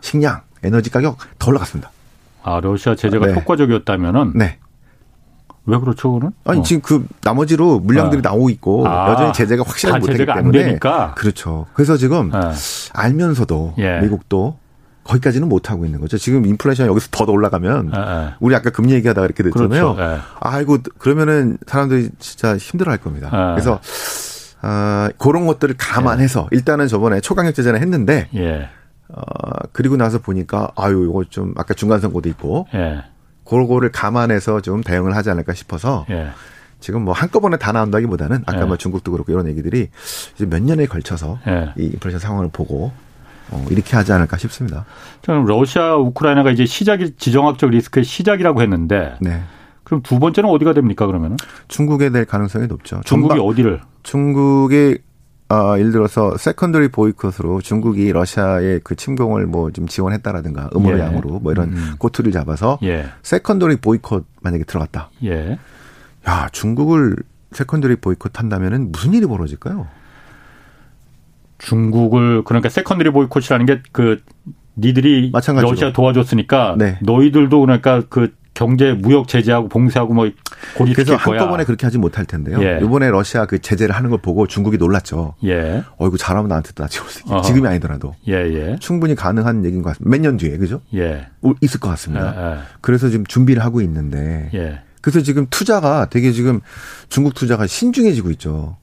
식량, 0.01 0.43
에너지 0.63 0.91
가격 0.91 1.19
더 1.39 1.51
올라갔습니다. 1.51 1.91
아, 2.43 2.61
러시아 2.61 2.95
제재가 2.95 3.27
네. 3.27 3.35
효과적이었다면은 3.35 4.33
네. 4.37 4.59
왜 5.69 5.79
그렇죠, 5.79 6.13
그는? 6.13 6.31
아니, 6.45 6.61
어. 6.61 6.63
지금 6.63 6.81
그 6.81 7.07
나머지로 7.25 7.81
물량들이 7.81 8.21
아. 8.25 8.31
나오고 8.31 8.51
있고 8.51 8.87
아. 8.87 9.11
여전히 9.11 9.33
제재가 9.33 9.65
확실하지 9.67 9.99
못하기 9.99 10.27
때문에. 10.27 10.79
그렇죠. 11.17 11.67
그래서 11.75 11.97
지금 11.97 12.31
아. 12.33 12.55
알면서도 12.93 13.75
예. 13.79 13.99
미국도 14.01 14.57
거기까지는 15.07 15.49
못 15.49 15.71
하고 15.71 15.85
있는 15.85 16.01
거죠. 16.01 16.19
지금 16.19 16.45
인플레이션이 16.47 16.89
여기서 16.89 17.09
더 17.11 17.25
올라가면 17.25 17.91
아, 17.95 17.99
아. 17.99 18.37
우리 18.41 18.55
아까 18.55 18.71
금리 18.71 18.93
얘기하다가 18.95 19.25
이렇게 19.25 19.43
됐잖아요. 19.43 19.95
그렇죠. 19.95 19.97
예. 20.01 20.19
아이고 20.41 20.79
그러면은 20.99 21.59
사람들이 21.67 22.11
진짜 22.19 22.57
힘들어할 22.57 22.99
겁니다. 22.99 23.29
아. 23.33 23.55
그래서 23.55 23.81
아, 24.61 25.11
그런 25.19 25.47
것들을 25.47 25.77
감안해서 25.79 26.49
예. 26.53 26.57
일단은 26.57 26.89
저번에 26.89 27.21
초강력 27.21 27.55
제재는 27.55 27.81
했는데 27.81 28.29
예. 28.35 28.69
어, 29.09 29.23
그리고 29.73 29.97
나서 29.97 30.19
보니까 30.19 30.71
아유 30.77 31.07
이거 31.09 31.25
좀 31.25 31.55
아까 31.57 31.75
중간 31.75 32.01
선거도 32.01 32.29
있고 32.31 32.67
예. 32.75 33.05
그거를 33.45 33.93
감안해서 33.93 34.61
좀 34.61 34.83
대응을 34.83 35.15
하지 35.15 35.31
않을까 35.31 35.55
싶어서 35.55 36.05
예. 36.11 36.31
지금 36.81 37.03
뭐 37.03 37.15
한꺼번에 37.15 37.57
다 37.57 37.73
나온다기보다는 37.73 38.43
아까 38.47 38.61
예. 38.61 38.65
뭐 38.65 38.77
중국도 38.77 39.13
그렇고 39.13 39.33
이런 39.33 39.47
얘기들이 39.49 39.89
이제 40.35 40.47
몇 40.47 40.63
년에 40.63 40.87
걸쳐서 40.87 41.39
예. 41.47 41.73
이 41.77 41.87
인플레이션 41.87 42.19
상황을 42.19 42.51
보고 42.53 42.87
어, 42.87 43.06
이렇게 43.71 43.97
하지 43.97 44.13
않을까 44.13 44.37
싶습니다. 44.39 44.85
저는 45.23 45.45
러시아 45.45 45.97
우크라이나가 45.97 46.51
이제 46.51 46.67
시작이 46.67 47.17
지정학적 47.17 47.71
리스크의 47.71 48.05
시작이라고 48.05 48.63
했는데 48.63 49.17
네. 49.21 49.43
그럼 49.85 50.03
두 50.03 50.19
번째는 50.19 50.51
어디가 50.51 50.73
됩니까 50.73 51.07
그러면은? 51.07 51.37
중국에 51.69 52.11
될 52.11 52.25
가능성이 52.25 52.67
높죠. 52.67 53.01
중국이 53.05 53.37
전방, 53.37 53.47
어디를? 53.47 53.81
중국의 54.03 54.99
어, 55.49 55.79
예를 55.79 55.93
들어서 55.93 56.37
세컨더리 56.37 56.89
보이콧으로 56.89 57.61
중국이 57.61 58.11
러시아의 58.11 58.81
그 58.83 58.97
침공을 58.97 59.47
뭐 59.47 59.71
좀 59.71 59.87
지원했다라든가 59.87 60.71
음으로 60.75 60.99
예. 60.99 61.03
양으로 61.05 61.39
뭐 61.39 61.53
이런 61.53 61.69
음. 61.69 61.95
꼬투리를 61.99 62.33
잡아서 62.33 62.81
예. 62.83 63.07
세컨더리 63.23 63.77
보이콧 63.77 64.25
만약에 64.41 64.65
들어갔다. 64.65 65.11
예. 65.23 65.57
야 66.27 66.49
중국을 66.51 67.15
세컨더리 67.53 67.97
보이콧 67.97 68.37
한다면은 68.41 68.91
무슨 68.91 69.15
일이 69.15 69.25
벌어질까요? 69.27 69.87
중국을 71.59 72.45
그러니까 72.45 72.69
세컨더리 72.69 73.11
보이콧이라는 73.11 73.67
게 73.67 73.81
그 73.93 74.23
니들이 74.79 75.31
마찬가지로. 75.33 75.71
러시아 75.71 75.93
도와줬으니까 75.93 76.77
네. 76.79 76.99
너희들도 77.03 77.61
그러니까 77.61 78.03
그 78.11 78.35
경제 78.53 78.93
무역 78.93 79.27
제재하고 79.29 79.69
봉쇄하고 79.69 80.13
뭐 80.15 80.31
고리 80.77 80.93
그래서 80.93 81.17
한꺼번에 81.17 81.65
그렇게 81.65 81.87
하지 81.87 81.97
못할 81.99 82.25
텐데요. 82.27 82.63
예. 82.63 82.81
이번에 82.83 83.11
러시아 83.11 83.47
그 83.47 83.59
제재를 83.59 83.95
하는 83.95 84.11
걸 84.11 84.19
보고 84.21 84.47
중국이 84.47 84.77
놀랐죠. 84.79 85.35
예. 85.45 85.83
어이구 85.99 86.19
잘하면 86.19 86.49
나한테 86.49 86.73
따지고 86.73 87.07
지금이 87.43 87.67
아니더라도 87.69 88.15
예, 88.29 88.35
예. 88.35 88.77
충분히 88.81 89.15
가능한 89.15 89.65
얘기인 89.65 89.83
것 89.83 89.91
같습니다. 89.91 90.11
몇 90.11 90.21
년 90.23 90.37
뒤에 90.37 90.57
그죠? 90.59 90.81
예. 90.95 91.27
있을 91.63 91.81
것 91.81 91.89
같습니다. 91.91 92.35
예, 92.37 92.51
예. 92.53 92.59
그래서 92.83 93.09
지금 93.09 93.25
준비를 93.27 93.63
하고 93.65 93.81
있는데 93.81 94.51
예. 94.55 94.81
그래서 95.01 95.21
지금 95.23 95.47
투자가 95.51 96.09
되게 96.11 96.33
지금 96.33 96.61
중국 97.09 97.35
투자가 97.35 97.67
신중해지고 97.67 98.31
있죠. 98.33 98.77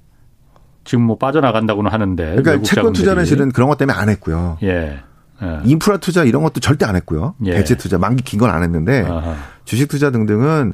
지금 0.83 1.03
뭐 1.05 1.17
빠져나간다고는 1.17 1.91
하는데. 1.91 2.35
그러니까 2.35 2.61
채권 2.63 2.93
투자는 2.93 3.25
실은 3.25 3.51
그런 3.51 3.69
것 3.69 3.77
때문에 3.77 3.97
안 3.97 4.09
했고요. 4.09 4.57
예. 4.63 4.99
예. 5.41 5.59
인프라 5.65 5.97
투자 5.97 6.23
이런 6.23 6.43
것도 6.43 6.59
절대 6.59 6.85
안 6.85 6.95
했고요. 6.95 7.35
예. 7.45 7.53
대체 7.53 7.75
투자 7.75 7.97
만기 7.97 8.23
긴 8.23 8.39
건 8.39 8.49
안 8.49 8.63
했는데 8.63 9.01
아하. 9.01 9.35
주식 9.65 9.87
투자 9.89 10.11
등등은 10.11 10.73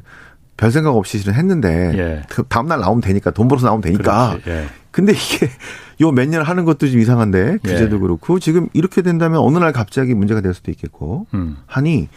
별 0.57 0.71
생각 0.71 0.95
없이 0.95 1.17
실은 1.19 1.33
했는데 1.35 1.93
예. 1.97 2.21
그 2.29 2.43
다음 2.49 2.67
날 2.67 2.79
나오면 2.81 3.01
되니까 3.01 3.31
돈 3.31 3.47
벌어서 3.47 3.67
나오면 3.67 3.81
되니까. 3.81 4.37
예. 4.47 4.65
근데 4.91 5.13
이게 5.13 5.49
요 6.01 6.11
몇 6.11 6.27
년 6.27 6.41
하는 6.43 6.65
것도 6.65 6.89
좀 6.89 6.99
이상한데 6.99 7.59
규제도 7.63 7.95
예. 7.95 7.99
그렇고 7.99 8.39
지금 8.39 8.67
이렇게 8.73 9.01
된다면 9.01 9.39
어느 9.41 9.57
날 9.57 9.71
갑자기 9.71 10.13
문제가 10.13 10.41
될 10.41 10.53
수도 10.53 10.71
있겠고 10.71 11.27
음. 11.33 11.57
하니 11.67 12.09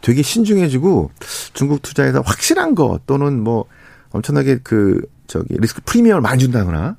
되게 0.00 0.22
신중해지고 0.22 1.10
중국 1.52 1.82
투자에서 1.82 2.22
확실한 2.24 2.74
거 2.74 2.98
또는 3.06 3.42
뭐 3.42 3.64
엄청나게 4.12 4.60
그 4.62 5.00
저기 5.26 5.56
리스크 5.58 5.82
프리미엄을 5.84 6.20
많이 6.22 6.38
준다거나 6.40 6.96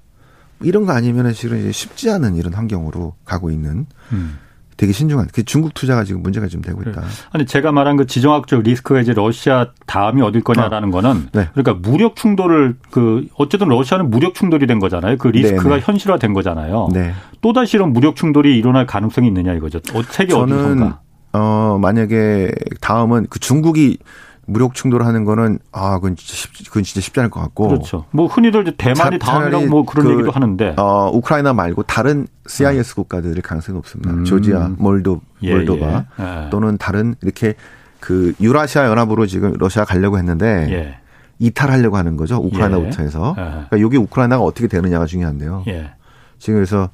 이런 0.64 0.86
거 0.86 0.94
아니면은 0.94 1.34
실은 1.34 1.72
쉽지 1.72 2.10
않은 2.10 2.36
이런 2.36 2.54
환경으로 2.54 3.14
가고 3.26 3.52
있는 3.52 3.86
음. 4.12 4.38
되게 4.82 4.94
신중한 4.94 5.28
그 5.32 5.44
중국 5.44 5.76
투자가 5.76 6.04
지금 6.04 6.24
문제가 6.24 6.48
좀 6.48 6.64
되고 6.64 6.82
있다. 6.82 7.04
아니 7.32 7.46
제가 7.46 7.72
말한 7.72 7.98
그 7.98 8.08
지정학적 8.08 8.64
리스크가 8.64 9.00
이제 9.02 9.14
러시아 9.14 9.68
다음이 9.86 10.24
어딜 10.24 10.44
거냐라는 10.44 10.90
아, 10.90 10.92
거는 10.92 11.28
네. 11.34 11.50
그러니까 11.54 11.88
무력 11.88 12.16
충돌을 12.16 12.78
그 12.90 13.28
어쨌든 13.38 13.68
러시아는 13.68 14.10
무력 14.10 14.34
충돌이 14.34 14.66
된 14.66 14.80
거잖아요. 14.80 15.18
그 15.18 15.28
리스크가 15.28 15.64
네네. 15.64 15.76
네. 15.76 15.82
현실화된 15.86 16.34
거잖아요. 16.34 16.90
네. 16.94 17.14
또 17.42 17.54
다시 17.54 17.78
이런 17.78 17.94
무력 17.94 18.16
충돌이 18.16 18.58
일어날 18.58 18.88
가능성이 18.88 19.28
있느냐 19.28 19.54
이거죠. 19.54 19.80
어, 19.94 20.02
세계 20.10 20.34
어디선가? 20.34 21.00
어 21.34 21.78
만약에 21.80 22.52
다음은 22.82 23.28
그 23.30 23.40
중국이 23.40 24.00
무력 24.46 24.74
충돌하는 24.74 25.24
거는 25.24 25.60
아 25.72 25.96
그건 25.96 26.16
진짜 26.16 26.34
쉽, 26.36 26.68
그건 26.68 26.84
진짜 26.84 27.00
쉽지 27.00 27.20
않을 27.20 27.30
것 27.30 27.40
같고 27.42 27.68
그렇죠. 27.70 28.06
뭐 28.12 28.28
흔히들 28.28 28.76
대만이 28.76 29.20
다음이라고 29.20 29.68
뭐 29.68 29.86
그런 29.86 30.06
그, 30.06 30.14
얘기도 30.14 30.32
하는데 30.32 30.76
어 30.78 31.10
우크라이나 31.14 31.54
말고 31.54 31.84
다른 31.84 32.28
CIS 32.48 32.90
네. 32.90 32.96
국가들일 32.96 33.42
가능성이 33.42 33.76
높습니다. 33.78 34.12
음. 34.12 34.26
조지아, 34.26 34.72
몰도 34.78 35.22
예, 35.44 35.54
몰도바 35.54 36.06
예. 36.20 36.46
예. 36.46 36.50
또는 36.50 36.78
다른 36.78 37.16
이렇게 37.22 37.56
그 38.00 38.34
유라시아 38.42 38.88
연합으로 38.88 39.28
지금 39.28 39.54
러시아 39.58 39.86
가려고 39.86 40.18
했는데 40.18 40.68
예. 40.72 40.98
이탈하려고 41.40 41.98
하는 41.98 42.18
거죠. 42.18 42.38
우크라이나부터해서. 42.38 43.36
예. 43.38 43.42
그러니까 43.42 43.78
이게 43.78 43.98
우크라이나가 43.98 44.44
어떻게 44.44 44.68
되느냐가 44.68 45.06
중요한데요. 45.06 45.64
예. 45.68 45.92
지금 46.40 46.56
그래서 46.56 46.90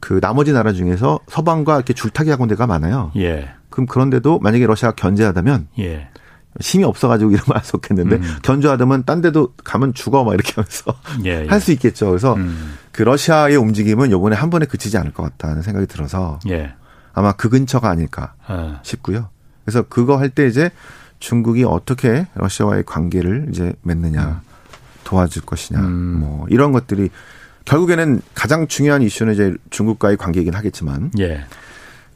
그 0.00 0.20
나머지 0.20 0.52
나라 0.52 0.72
중에서 0.72 1.20
서방과 1.28 1.76
이렇게 1.76 1.92
줄타기 1.92 2.30
하고 2.30 2.46
데가 2.46 2.66
많아요. 2.66 3.12
그럼 3.70 3.86
그런데도 3.86 4.38
만약에 4.38 4.66
러시아가 4.66 4.94
견제하다면 4.94 5.68
힘이 6.60 6.84
없어가지고 6.84 7.30
이런 7.32 7.44
말 7.48 7.62
속했는데 7.64 8.16
음. 8.16 8.36
견주하다면 8.42 9.04
딴 9.04 9.20
데도 9.20 9.54
가면 9.64 9.94
죽어 9.94 10.24
막 10.24 10.34
이렇게 10.34 10.52
하면서 10.54 10.94
예, 11.24 11.44
예. 11.44 11.46
할수 11.48 11.72
있겠죠. 11.72 12.08
그래서 12.08 12.34
음. 12.34 12.74
그 12.92 13.02
러시아의 13.02 13.56
움직임은 13.56 14.10
요번에 14.10 14.36
한 14.36 14.50
번에 14.50 14.66
그치지 14.66 14.96
않을 14.98 15.12
것 15.12 15.22
같다는 15.22 15.62
생각이 15.62 15.86
들어서 15.86 16.38
예. 16.48 16.74
아마 17.12 17.32
그 17.32 17.48
근처가 17.48 17.88
아닐까 17.88 18.34
아. 18.46 18.80
싶고요. 18.82 19.28
그래서 19.64 19.82
그거 19.82 20.16
할 20.16 20.30
때 20.30 20.46
이제 20.46 20.70
중국이 21.18 21.64
어떻게 21.64 22.26
러시아와의 22.34 22.84
관계를 22.84 23.46
이제 23.50 23.72
맺느냐 23.82 24.24
음. 24.24 24.36
도와줄 25.04 25.42
것이냐 25.42 25.80
음. 25.80 26.20
뭐 26.20 26.46
이런 26.50 26.72
것들이 26.72 27.10
결국에는 27.64 28.20
가장 28.34 28.68
중요한 28.68 29.02
이슈는 29.02 29.34
이제 29.34 29.54
중국과의 29.70 30.16
관계이긴 30.16 30.54
하겠지만 30.54 31.10
예. 31.18 31.44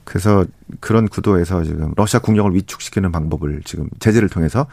그래서 0.05 0.45
그런 0.81 1.09
구도에서 1.09 1.63
지금 1.63 1.93
러시아 1.97 2.21
국력을 2.21 2.53
위축시키는 2.55 3.13
방법을 3.13 3.63
지금 3.65 3.89
제재를 3.99 4.29
통해서 4.29 4.67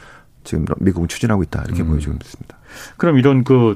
지금 0.44 0.66
미국은 0.80 1.08
추진하고 1.08 1.44
있다 1.44 1.64
이렇게 1.66 1.84
음. 1.84 1.90
보여지고 1.90 2.16
있습니다. 2.16 2.58
그럼 2.98 3.18
이런 3.18 3.44
그 3.44 3.76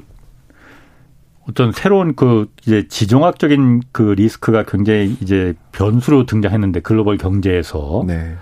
어떤 1.48 1.72
새로운 1.72 2.14
그 2.14 2.48
이제 2.64 2.86
지정학적인 2.88 3.82
그 3.92 4.02
리스크가 4.02 4.64
굉장히 4.64 5.16
이제 5.20 5.54
변수로 5.72 6.26
등장했는데 6.26 6.80
글로벌 6.80 7.18
경제에서 7.18 8.04
네. 8.06 8.36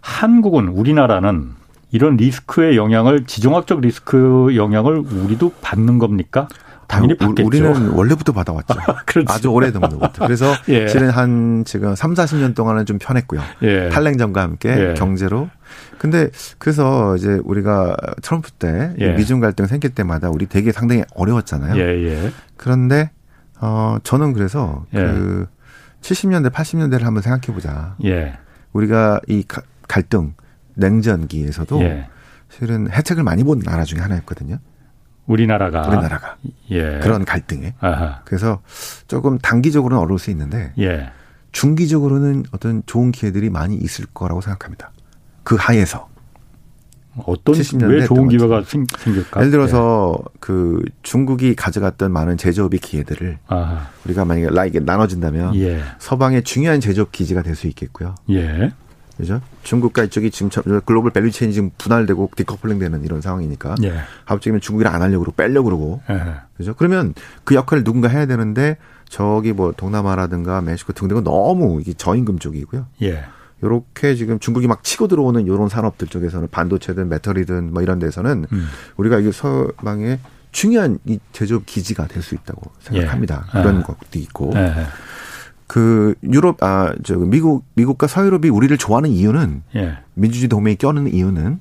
한국은 0.00 0.68
우리나라는 0.68 1.50
이런 1.90 2.16
리스크의 2.16 2.76
영향을 2.76 3.24
지정학적 3.24 3.80
리스크 3.80 4.54
영향을 4.54 4.98
우리도 4.98 5.52
받는 5.60 5.98
겁니까? 5.98 6.48
당연히 6.88 7.16
받겠죠. 7.16 7.46
우리는 7.46 7.88
원래부터 7.90 8.32
받아왔죠. 8.32 8.74
그렇죠. 9.06 9.32
아주 9.32 9.48
오래전부터. 9.48 10.24
그래서 10.24 10.52
예. 10.68 10.88
실은 10.88 11.10
한 11.10 11.64
지금 11.64 11.94
3, 11.94 12.14
40년 12.14 12.54
동안은 12.54 12.86
좀 12.86 12.98
편했고요. 12.98 13.40
예. 13.62 13.88
탈냉전과 13.88 14.40
함께 14.40 14.90
예. 14.90 14.94
경제로. 14.94 15.48
근데 15.98 16.30
그래서 16.58 17.16
이제 17.16 17.40
우리가 17.44 17.96
트럼프 18.22 18.50
때 18.52 18.94
예. 18.98 19.12
미중 19.12 19.40
갈등 19.40 19.66
생길 19.66 19.90
때마다 19.90 20.30
우리 20.30 20.46
되게 20.46 20.72
상당히 20.72 21.04
어려웠잖아요. 21.14 21.76
예, 21.76 22.04
예. 22.04 22.32
그런데 22.56 23.10
어 23.60 23.96
저는 24.02 24.32
그래서 24.32 24.84
그 24.92 25.46
70년대, 26.02 26.50
80년대를 26.50 27.02
한번 27.02 27.22
생각해 27.22 27.54
보자. 27.54 27.96
우리가 28.72 29.20
이 29.28 29.44
갈등 29.88 30.34
냉전기에서도 30.74 31.80
실은 32.50 32.90
혜택을 32.90 33.22
많이 33.22 33.42
본 33.42 33.60
나라 33.60 33.84
중에 33.84 34.00
하나였거든요. 34.00 34.58
우리나라가 35.26 35.86
우리나라가 35.88 36.36
예. 36.70 36.98
그런 37.02 37.24
갈등에 37.24 37.74
아하. 37.80 38.20
그래서 38.24 38.60
조금 39.08 39.38
단기적으로는 39.38 40.02
어려울 40.02 40.18
수 40.18 40.30
있는데 40.30 40.72
예. 40.78 41.10
중기적으로는 41.52 42.44
어떤 42.52 42.82
좋은 42.86 43.12
기회들이 43.12 43.48
많이 43.50 43.76
있을 43.76 44.06
거라고 44.12 44.40
생각합니다. 44.40 44.90
그 45.44 45.56
하에서 45.58 46.08
어떤 47.26 47.54
70년대 47.54 47.88
왜 47.90 48.04
좋은 48.06 48.28
기회가 48.28 48.62
생길까? 48.64 49.40
예를 49.40 49.52
들어서 49.52 50.18
예. 50.20 50.24
그 50.40 50.82
중국이 51.02 51.54
가져갔던 51.54 52.10
많은 52.12 52.36
제조업의 52.36 52.80
기회들을 52.80 53.38
아하. 53.46 53.86
우리가 54.04 54.24
만약에 54.24 54.48
라이게 54.50 54.80
나눠준다면 54.80 55.54
예. 55.56 55.80
서방의 56.00 56.42
중요한 56.42 56.80
제조업 56.80 57.12
기지가 57.12 57.42
될 57.42 57.54
수 57.54 57.68
있겠고요. 57.68 58.16
예. 59.14 59.22
그죠? 59.22 59.40
중국과 59.62 60.04
이쪽이 60.04 60.30
지금 60.30 60.50
global 60.84 61.10
value 61.12 61.30
chain이 61.30 61.54
지금 61.54 61.70
분할되고 61.78 62.30
디커플링 62.36 62.78
되는 62.78 63.04
이런 63.04 63.20
상황이니까. 63.20 63.76
예. 63.84 63.94
갑자기 64.26 64.58
중국이랑 64.60 64.94
안 64.94 65.02
하려고 65.02 65.20
그러고 65.24 65.36
빼려고 65.36 65.64
그러고. 65.64 66.00
예. 66.10 66.34
그죠? 66.56 66.74
그러면 66.76 67.14
그 67.44 67.54
역할을 67.54 67.84
누군가 67.84 68.08
해야 68.08 68.26
되는데 68.26 68.76
저기 69.08 69.52
뭐 69.52 69.72
동남아라든가 69.76 70.60
멕시코 70.60 70.92
등등은 70.92 71.24
너무 71.24 71.80
이게 71.80 71.92
저임금 71.92 72.38
쪽이고요. 72.38 72.86
예. 73.02 73.24
요렇게 73.62 74.14
지금 74.16 74.38
중국이 74.40 74.66
막 74.66 74.82
치고 74.84 75.08
들어오는 75.08 75.46
요런 75.46 75.68
산업들 75.68 76.08
쪽에서는 76.08 76.48
반도체든 76.50 77.08
배터리든 77.08 77.72
뭐 77.72 77.82
이런 77.82 77.98
데서는 77.98 78.46
음. 78.52 78.66
우리가 78.96 79.18
이게 79.20 79.32
서방의 79.32 80.18
중요한 80.52 80.98
이 81.04 81.18
제조업 81.32 81.64
기지가 81.66 82.06
될 82.06 82.22
수 82.22 82.34
있다고 82.34 82.70
생각합니다. 82.80 83.46
예. 83.54 83.58
그런 83.62 83.78
예. 83.78 83.82
것도 83.82 84.18
있고. 84.18 84.52
예. 84.56 84.74
그 85.66 86.14
유럽 86.22 86.62
아 86.62 86.92
저 87.04 87.16
미국 87.16 87.64
미국과 87.74 88.06
서유럽이 88.06 88.48
우리를 88.50 88.76
좋아하는 88.76 89.10
이유는 89.10 89.62
예. 89.76 89.98
민주주의 90.14 90.48
동맹이 90.48 90.76
껴는 90.76 91.12
이유는 91.12 91.58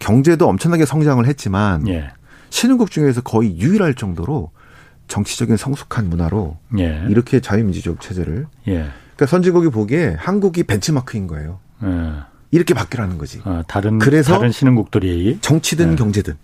경제도 0.00 0.48
엄청나게 0.48 0.84
성장을 0.86 1.24
했지만 1.26 1.86
예. 1.88 2.10
신흥국 2.50 2.90
중에서 2.90 3.20
거의 3.22 3.58
유일할 3.58 3.94
정도로 3.94 4.50
정치적인 5.08 5.56
성숙한 5.56 6.08
문화로 6.08 6.56
예. 6.78 7.04
이렇게 7.08 7.40
자유민주적 7.40 8.00
체제를 8.00 8.46
예. 8.68 8.72
그러니까 9.16 9.26
선진국이 9.26 9.68
보기에 9.70 10.16
한국이 10.18 10.64
벤치마크인 10.64 11.26
거예요. 11.26 11.60
예. 11.84 11.88
이렇게 12.50 12.72
바뀌라는 12.74 13.18
거지. 13.18 13.40
아, 13.44 13.64
다른 13.66 13.98
그래서 13.98 14.34
다른 14.34 14.50
신흥국들이 14.52 15.38
정치든 15.40 15.92
예. 15.92 15.96
경제든. 15.96 16.34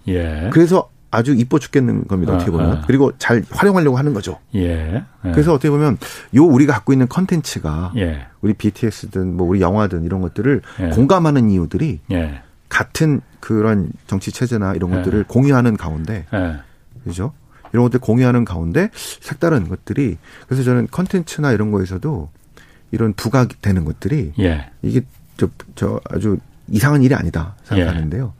그래서 0.50 0.90
아주 1.10 1.34
이뻐 1.34 1.58
죽겠는 1.58 2.06
겁니다. 2.06 2.34
어떻게 2.34 2.50
아, 2.50 2.52
보면. 2.52 2.70
아, 2.70 2.72
아. 2.74 2.84
그리고 2.86 3.12
잘 3.18 3.42
활용하려고 3.50 3.98
하는 3.98 4.14
거죠. 4.14 4.38
예. 4.54 5.04
예. 5.24 5.30
그래서 5.32 5.52
어떻게 5.52 5.70
보면 5.70 5.98
요 6.36 6.44
우리가 6.44 6.72
갖고 6.72 6.92
있는 6.92 7.08
컨텐츠가 7.08 7.92
예. 7.96 8.26
우리 8.40 8.54
BTS든 8.54 9.36
뭐 9.36 9.48
우리 9.48 9.60
영화든 9.60 10.04
이런 10.04 10.20
것들을 10.20 10.62
예. 10.80 10.88
공감하는 10.90 11.50
이유들이 11.50 12.00
같은 12.68 13.20
그런 13.40 13.90
정치 14.06 14.30
체제나 14.30 14.74
이런 14.74 14.90
것들을 14.90 15.24
공유하는 15.24 15.76
가운데 15.76 16.26
그죠? 17.04 17.32
이런 17.72 17.84
것들 17.84 18.00
공유하는 18.00 18.44
가운데 18.44 18.90
색다른 18.92 19.68
것들이 19.68 20.18
그래서 20.46 20.62
저는 20.62 20.88
컨텐츠나 20.90 21.52
이런 21.52 21.72
거에서도 21.72 22.30
이런 22.92 23.12
부각되는 23.14 23.84
것들이 23.84 24.32
예. 24.38 24.70
이게 24.82 25.02
저, 25.36 25.48
저 25.74 26.00
아주 26.10 26.38
이상한 26.68 27.02
일이 27.02 27.14
아니다 27.14 27.56
생각하는데요. 27.64 28.32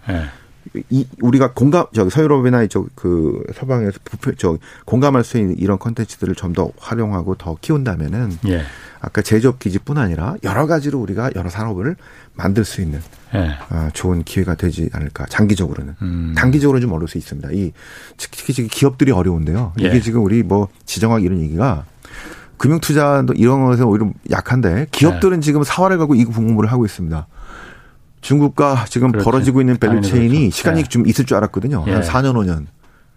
이 0.89 1.07
우리가 1.21 1.53
공감 1.53 1.87
저기 1.93 2.11
서유럽이나 2.11 2.67
저그 2.67 3.45
서방에서 3.55 3.99
부패 4.05 4.33
저 4.37 4.57
공감할 4.85 5.25
수 5.25 5.39
있는 5.39 5.57
이런 5.59 5.79
컨텐츠들을 5.79 6.35
좀 6.35 6.51
더 6.53 6.73
활용하고 6.79 7.37
더 7.37 7.57
키운다면은 7.61 8.39
예. 8.49 8.63
아까 9.01 9.23
제조업 9.23 9.59
기지뿐 9.61 9.99
아니라 9.99 10.35
여러 10.43 10.67
가지로 10.67 10.99
우리가 10.99 11.31
여러 11.37 11.49
산업을 11.49 11.97
만들 12.35 12.65
수 12.65 12.81
있는 12.83 13.01
예. 13.35 13.57
어, 13.71 13.89
좋은 13.93 14.25
기회가 14.25 14.57
되지 14.57 14.91
않을까 14.93 15.27
장기적으로는 15.27 15.95
음. 16.03 16.35
단기적으로는 16.37 16.83
좀 16.83 16.93
어려울 16.93 17.09
수 17.09 17.19
있습니다. 17.19 17.51
이 17.53 17.73
특히 18.17 18.53
지금 18.53 18.69
기업들이 18.71 19.13
어려운데요. 19.13 19.73
이게 19.79 19.95
예. 19.95 20.01
지금 20.01 20.25
우리 20.25 20.43
뭐 20.43 20.69
지정학 20.87 21.23
이런 21.23 21.41
얘기가 21.41 21.85
금융 22.57 22.79
투자도 22.81 23.33
이런 23.35 23.65
것에 23.65 23.83
오히려 23.83 24.13
약한데 24.31 24.87
기업들은 24.91 25.39
예. 25.39 25.41
지금 25.41 25.63
사활을 25.65 25.99
갖고 25.99 26.15
이 26.15 26.25
공부를 26.25 26.71
하고 26.71 26.85
있습니다. 26.85 27.27
중국과 28.21 28.85
지금 28.89 29.13
그렇지. 29.13 29.25
벌어지고 29.25 29.61
있는 29.61 29.77
value 29.79 30.03
chain이 30.03 30.29
그렇죠. 30.29 30.57
시간이 30.57 30.81
예. 30.81 30.85
좀 30.85 31.07
있을 31.07 31.25
줄 31.25 31.37
알았거든요. 31.37 31.85
예. 31.89 31.93
한 31.93 32.03
4년 32.03 32.35
5년. 32.35 32.67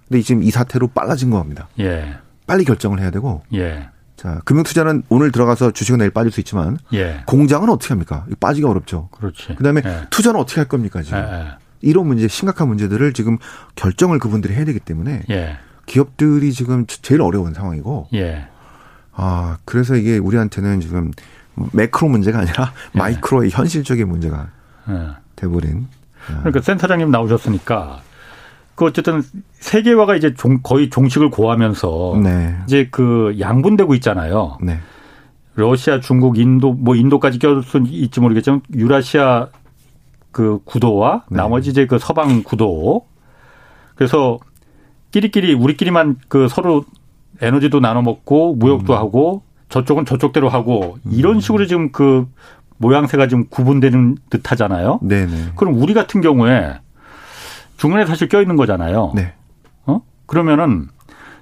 근데 0.08 0.22
지금 0.22 0.44
이 0.44 0.52
사태로 0.52 0.88
빨라진 0.90 1.30
겁니다. 1.30 1.68
예. 1.80 2.16
빨리 2.48 2.64
결정을 2.66 3.00
해야 3.00 3.10
되고. 3.12 3.42
예. 3.54 3.90
자, 4.16 4.42
금융 4.46 4.64
투자는 4.64 5.04
오늘 5.10 5.32
들어가서 5.32 5.72
주식은 5.72 6.00
내일 6.00 6.12
빠질 6.12 6.32
수 6.32 6.40
있지만 6.40 6.78
예. 6.94 7.24
공장은 7.26 7.70
어떻게 7.70 7.90
합니까? 7.90 8.26
빠지기 8.40 8.66
어렵죠. 8.66 9.10
그렇지. 9.12 9.56
그다음에 9.56 9.82
예. 9.86 10.08
투자는 10.10 10.40
어떻게 10.40 10.62
할 10.62 10.68
겁니까 10.68 11.02
지금? 11.02 11.18
예, 11.20 11.48
이런 11.82 12.08
문제, 12.08 12.28
심각한 12.28 12.70
문제들을 12.70 13.12
지금 13.14 13.38
결정을 13.76 14.20
그분들이 14.20 14.54
해야 14.54 14.64
되기 14.64 14.80
때문에 14.80 15.24
기업들이 15.86 16.54
지금 16.54 16.86
제일 16.88 17.22
어려운 17.22 17.54
상황이고. 17.54 18.08
아, 19.12 19.58
그래서 19.66 19.96
이게 19.96 20.18
우리한테는 20.18 20.80
지금 20.80 21.12
매크로 21.74 22.10
문제가 22.10 22.40
아니라 22.40 22.72
마이크로의 22.94 23.52
현실적인 23.52 24.08
문제가 24.08 24.50
예. 24.90 25.10
돼버린. 25.36 25.88
그러니까 26.26 26.62
센터장님 26.62 27.12
나오셨으니까 27.12 28.02
그 28.76 28.86
어쨌든 28.86 29.22
세계화가 29.54 30.16
이제 30.16 30.34
종, 30.34 30.60
거의 30.64 30.90
종식을 30.90 31.30
고하면서 31.30 32.20
네. 32.24 32.56
이제 32.66 32.88
그 32.92 33.36
양분되고 33.40 33.94
있잖아요. 33.96 34.58
네. 34.62 34.80
러시아, 35.56 36.00
중국, 36.00 36.40
인도 36.40 36.74
뭐 36.74 36.96
인도까지 36.96 37.38
껴줄 37.38 37.64
수 37.64 37.84
있지 37.86 38.20
모르겠지만 38.20 38.62
유라시아 38.74 39.50
그 40.32 40.60
구도와 40.66 41.26
네. 41.30 41.38
나머지 41.38 41.70
이제 41.70 41.86
그 41.86 42.00
서방 42.00 42.42
구도 42.44 43.06
그래서 43.96 44.40
끼리끼리 45.12 45.54
우리끼리만 45.54 46.18
그 46.28 46.48
서로 46.48 46.86
에너지도 47.40 47.80
나눠 47.80 48.02
먹고 48.02 48.56
무역도 48.56 48.94
음. 48.94 48.98
하고 48.98 49.44
저쪽은 49.70 50.06
저쪽대로 50.06 50.50
하고 50.50 50.98
이런 51.10 51.36
음. 51.36 51.40
식으로 51.40 51.68
지금 51.68 51.92
그 51.92 52.28
모양새가 52.84 53.28
좀 53.28 53.46
구분되는 53.50 54.18
듯 54.30 54.52
하잖아요. 54.52 55.00
네네. 55.02 55.54
그럼 55.56 55.76
우리 55.82 55.94
같은 55.94 56.20
경우에 56.20 56.80
중간에 57.78 58.06
사실 58.06 58.28
껴있는 58.28 58.58
거잖아요. 58.58 59.14
네. 59.16 59.34
어? 59.86 60.02
그러면은 60.26 60.90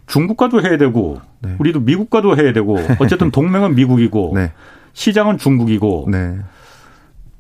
중국과도 0.06 0.62
해야 0.62 0.78
되고 0.78 1.20
네. 1.40 1.56
우리도 1.58 1.80
미국과도 1.80 2.38
해야 2.38 2.54
되고 2.54 2.78
어쨌든 3.00 3.32
동맹은 3.32 3.74
미국이고 3.76 4.34
네. 4.36 4.52
시장은 4.94 5.40
중국이고 5.40 6.10
네. 6.12 6.38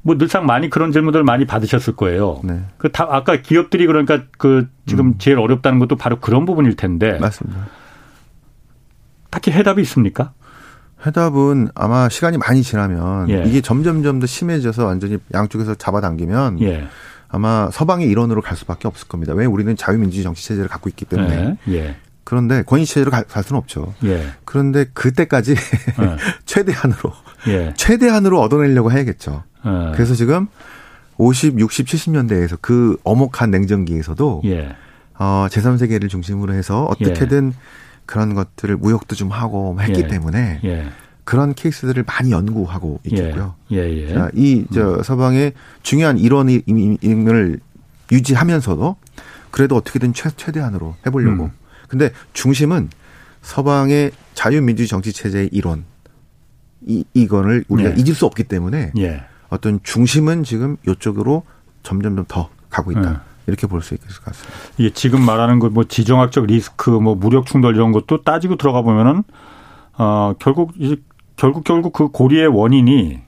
뭐 0.01 0.17
늘상 0.17 0.47
많이 0.47 0.69
그런 0.69 0.91
질문들 0.91 1.23
많이 1.23 1.45
받으셨을 1.45 1.95
거예요. 1.95 2.41
네. 2.43 2.61
그다 2.79 3.07
아까 3.11 3.35
기업들이 3.35 3.85
그러니까 3.85 4.23
그 4.39 4.67
지금 4.87 5.07
음. 5.07 5.15
제일 5.19 5.37
어렵다는 5.37 5.77
것도 5.77 5.95
바로 5.95 6.19
그런 6.19 6.45
부분일 6.45 6.75
텐데. 6.75 7.19
맞습니다. 7.19 7.67
딱히 9.29 9.51
해답이 9.51 9.81
있습니까? 9.83 10.33
해답은 11.05 11.69
아마 11.75 12.09
시간이 12.09 12.37
많이 12.37 12.63
지나면 12.63 13.29
예. 13.29 13.43
이게 13.45 13.61
점점점 13.61 14.19
더 14.19 14.27
심해져서 14.27 14.85
완전히 14.85 15.17
양쪽에서 15.33 15.75
잡아당기면 15.75 16.61
예. 16.61 16.87
아마 17.27 17.69
서방의 17.71 18.07
일원으로 18.07 18.41
갈 18.41 18.57
수밖에 18.57 18.87
없을 18.87 19.07
겁니다. 19.07 19.33
왜 19.33 19.45
우리는 19.45 19.75
자유민주주의 19.75 20.23
정치 20.23 20.45
체제를 20.47 20.69
갖고 20.69 20.89
있기 20.89 21.05
때문에. 21.05 21.57
예. 21.69 21.73
예. 21.73 21.95
그런데 22.23 22.63
권위 22.63 22.85
체제로 22.85 23.09
갈, 23.09 23.23
갈 23.23 23.43
수는 23.43 23.57
없죠. 23.57 23.93
예. 24.03 24.27
그런데 24.45 24.85
그때까지 24.93 25.51
예. 25.51 26.17
최대한으로 26.45 27.13
최대한으로 27.75 28.39
얻어내려고 28.39 28.91
해야겠죠. 28.91 29.43
그래서 29.93 30.13
지금 30.13 30.47
50, 31.17 31.59
60, 31.59 31.87
70년대에서 31.87 32.57
그 32.61 32.97
어목한 33.03 33.51
냉전기에서도 33.51 34.41
어, 35.19 35.47
제3세계를 35.49 36.09
중심으로 36.09 36.53
해서 36.53 36.85
어떻게든 36.85 37.53
그런 38.05 38.33
것들을 38.33 38.77
무역도 38.77 39.15
좀 39.15 39.31
하고 39.31 39.77
했기 39.79 40.01
예. 40.01 40.07
때문에 40.07 40.61
예. 40.63 40.89
그런 41.23 41.53
케이스들을 41.53 42.03
많이 42.03 42.31
연구하고 42.31 42.99
있겠고요. 43.05 43.55
예. 43.71 43.77
예. 43.77 44.09
예. 44.09 44.13
자, 44.13 44.29
이저 44.33 44.95
음. 44.95 45.03
서방의 45.03 45.53
중요한 45.83 46.17
일원을 46.17 47.59
유지하면서도 48.11 48.95
그래도 49.51 49.75
어떻게든 49.75 50.13
최, 50.13 50.29
최대한으로 50.35 50.95
해보려고. 51.05 51.45
음. 51.45 51.51
근데 51.87 52.11
중심은 52.33 52.89
서방의 53.41 54.11
자유민주주의 54.33 54.87
정치 54.87 55.13
체제의 55.13 55.49
일원 55.51 55.83
이 56.85 57.03
이거를 57.13 57.63
우리가 57.67 57.91
예. 57.91 57.95
잊을 57.95 58.15
수 58.15 58.25
없기 58.25 58.45
때문에 58.45 58.91
예. 58.97 59.23
어떤 59.49 59.79
중심은 59.83 60.43
지금 60.43 60.77
이쪽으로 60.87 61.43
점점 61.83 62.23
더 62.27 62.49
가고 62.69 62.91
있다. 62.91 63.23
이렇게 63.51 63.67
볼 63.67 63.81
수 63.81 63.93
있을 63.93 64.07
것 64.07 64.25
같습니다. 64.25 64.57
예, 64.79 64.89
지금 64.91 65.25
말하는 65.25 65.59
그뭐 65.59 65.83
지정학적 65.83 66.45
리스크, 66.45 66.89
뭐 66.89 67.15
무력 67.15 67.45
충돌 67.45 67.75
이런 67.75 67.91
것도 67.91 68.23
따지고 68.23 68.55
들어가 68.55 68.81
보면은 68.81 69.23
어 69.97 70.33
결국 70.39 70.73
이제 70.77 70.95
결국 71.35 71.63
결국 71.63 71.93
그 71.93 72.07
고리의 72.07 72.47
원인이 72.47 73.19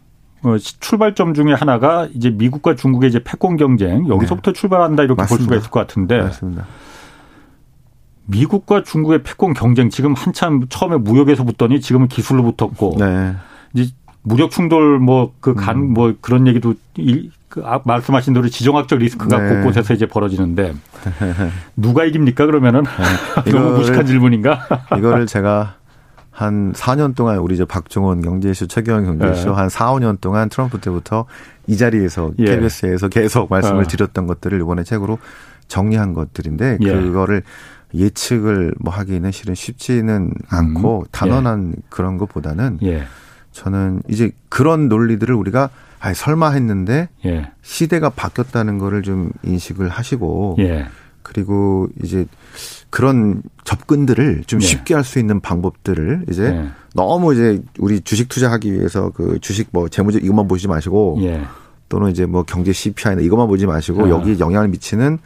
어, 0.43 0.57
출발점 0.57 1.33
중에 1.33 1.53
하나가 1.53 2.07
이제 2.13 2.29
미국과 2.29 2.75
중국의 2.75 3.09
이제 3.09 3.23
패권 3.23 3.55
경쟁 3.57 4.07
여기서부터 4.07 4.51
네. 4.51 4.59
출발한다 4.59 5.03
이렇게 5.03 5.21
맞습니다. 5.21 5.37
볼 5.37 5.43
수가 5.43 5.55
있을 5.57 5.69
것 5.69 5.79
같은데 5.79 6.17
맞습니다. 6.17 6.65
미국과 8.25 8.83
중국의 8.83 9.23
패권 9.23 9.53
경쟁 9.53 9.89
지금 9.89 10.13
한참 10.13 10.65
처음에 10.69 10.97
무역에서 10.97 11.43
붙더니 11.43 11.81
지금은 11.81 12.07
기술로 12.07 12.43
붙었고 12.43 12.95
네. 12.99 13.35
이제 13.73 13.91
무력 14.21 14.51
충돌 14.51 14.99
뭐 14.99 15.33
그 15.41 15.53
간뭐 15.53 15.83
음. 15.83 15.93
뭐 15.93 16.13
그런 16.21 16.47
얘기도 16.47 16.75
그 17.53 17.61
아, 17.63 17.79
말씀하신 17.85 18.33
대로 18.33 18.49
지정학적 18.49 18.97
리스크가 18.97 19.37
네. 19.37 19.53
곳곳에서 19.53 19.93
이제 19.93 20.07
벌어지는데 20.07 20.73
누가 21.77 22.03
이깁니까 22.03 22.47
그러면은 22.47 22.81
네. 23.45 23.51
너무 23.51 23.77
무식한 23.77 24.07
질문인가? 24.07 24.67
이거를 24.97 25.27
제가 25.29 25.75
한 26.31 26.73
4년 26.73 27.15
동안 27.15 27.37
우리 27.37 27.55
저 27.55 27.67
박종원 27.67 28.21
경제쇼 28.21 28.65
최경영 28.65 29.19
경제쇼 29.19 29.49
네. 29.51 29.55
한 29.55 29.69
4, 29.69 29.93
5년 29.93 30.19
동안 30.19 30.49
트럼프 30.49 30.81
때부터 30.81 31.25
이 31.67 31.77
자리에서 31.77 32.31
예. 32.39 32.45
KBS에서 32.45 33.07
계속 33.09 33.51
말씀을 33.51 33.83
어. 33.83 33.87
드렸던 33.87 34.25
것들을 34.25 34.59
이번에 34.59 34.83
책으로 34.83 35.19
정리한 35.67 36.15
것들인데 36.15 36.79
예. 36.81 36.91
그거를 36.91 37.43
예측을 37.93 38.73
뭐 38.79 38.91
하기는 38.91 39.29
실은 39.31 39.53
쉽지는 39.53 40.33
않고 40.49 41.01
음. 41.01 41.05
단언한 41.11 41.73
예. 41.77 41.81
그런 41.89 42.17
것보다는 42.17 42.79
예. 42.81 43.03
저는 43.53 44.01
이제 44.09 44.31
그런 44.49 44.89
논리들을 44.89 45.33
우리가 45.33 45.69
아 45.99 46.13
설마 46.13 46.51
했는데 46.51 47.07
예. 47.25 47.49
시대가 47.61 48.09
바뀌었다는 48.09 48.77
거를 48.77 49.03
좀 49.03 49.31
인식을 49.43 49.87
하시고 49.87 50.57
예. 50.59 50.87
그리고 51.21 51.87
이제 52.03 52.25
그런 52.89 53.41
접근들을 53.63 54.43
좀 54.45 54.61
예. 54.61 54.65
쉽게 54.65 54.93
할 54.93 55.03
수 55.05 55.19
있는 55.19 55.39
방법들을 55.39 56.25
이제 56.29 56.43
예. 56.43 56.67
너무 56.93 57.33
이제 57.33 57.61
우리 57.79 58.01
주식 58.01 58.27
투자하기 58.27 58.73
위해서 58.73 59.11
그 59.11 59.39
주식 59.39 59.69
뭐 59.71 59.87
재무적 59.87 60.23
이것만 60.23 60.47
보지 60.47 60.67
마시고 60.67 61.19
예. 61.21 61.43
또는 61.87 62.11
이제 62.11 62.25
뭐 62.25 62.43
경제 62.43 62.73
CPI나 62.73 63.21
이것만 63.21 63.47
보지 63.47 63.65
마시고 63.65 64.05
아. 64.05 64.09
여기에 64.09 64.39
영향을 64.39 64.67
미치는 64.67 65.19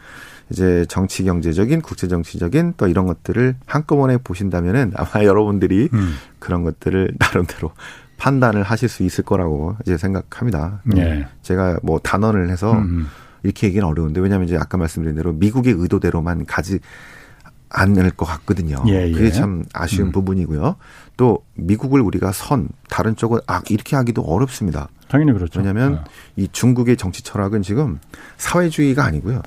이제 0.50 0.86
정치 0.88 1.24
경제적인 1.24 1.82
국제 1.82 2.08
정치적인 2.08 2.74
또 2.76 2.88
이런 2.88 3.06
것들을 3.06 3.56
한꺼번에 3.66 4.16
보신다면은 4.18 4.92
아마 4.94 5.24
여러분들이 5.26 5.88
음. 5.92 6.14
그런 6.38 6.62
것들을 6.62 7.14
나름대로 7.18 7.72
판단을 8.18 8.62
하실 8.62 8.88
수 8.88 9.02
있을 9.04 9.24
거라고 9.24 9.76
이제 9.82 9.96
생각합니다. 9.96 10.82
네. 10.84 11.26
제가 11.42 11.78
뭐 11.82 11.98
단언을 11.98 12.50
해서 12.50 12.72
음. 12.72 13.06
이렇게 13.42 13.68
얘기는 13.68 13.86
어려운데 13.86 14.20
왜냐하면 14.20 14.46
이제 14.46 14.56
아까 14.56 14.76
말씀드린 14.76 15.16
대로 15.16 15.32
미국의 15.32 15.74
의도대로만 15.78 16.44
가지 16.44 16.80
않을 17.70 18.10
것 18.10 18.24
같거든요. 18.24 18.82
예, 18.88 19.08
예. 19.08 19.12
그게 19.12 19.30
참 19.30 19.64
아쉬운 19.72 20.08
음. 20.08 20.12
부분이고요. 20.12 20.76
또 21.16 21.44
미국을 21.54 22.00
우리가 22.00 22.32
선 22.32 22.68
다른 22.88 23.14
쪽은 23.14 23.40
아 23.46 23.62
이렇게 23.68 23.94
하기도 23.94 24.22
어렵습니다. 24.22 24.88
당연히 25.08 25.32
그렇죠. 25.32 25.60
왜냐하면 25.60 26.04
네. 26.36 26.44
이 26.44 26.48
중국의 26.50 26.96
정치 26.96 27.22
철학은 27.22 27.62
지금 27.62 27.98
사회주의가 28.36 29.04
아니고요. 29.04 29.42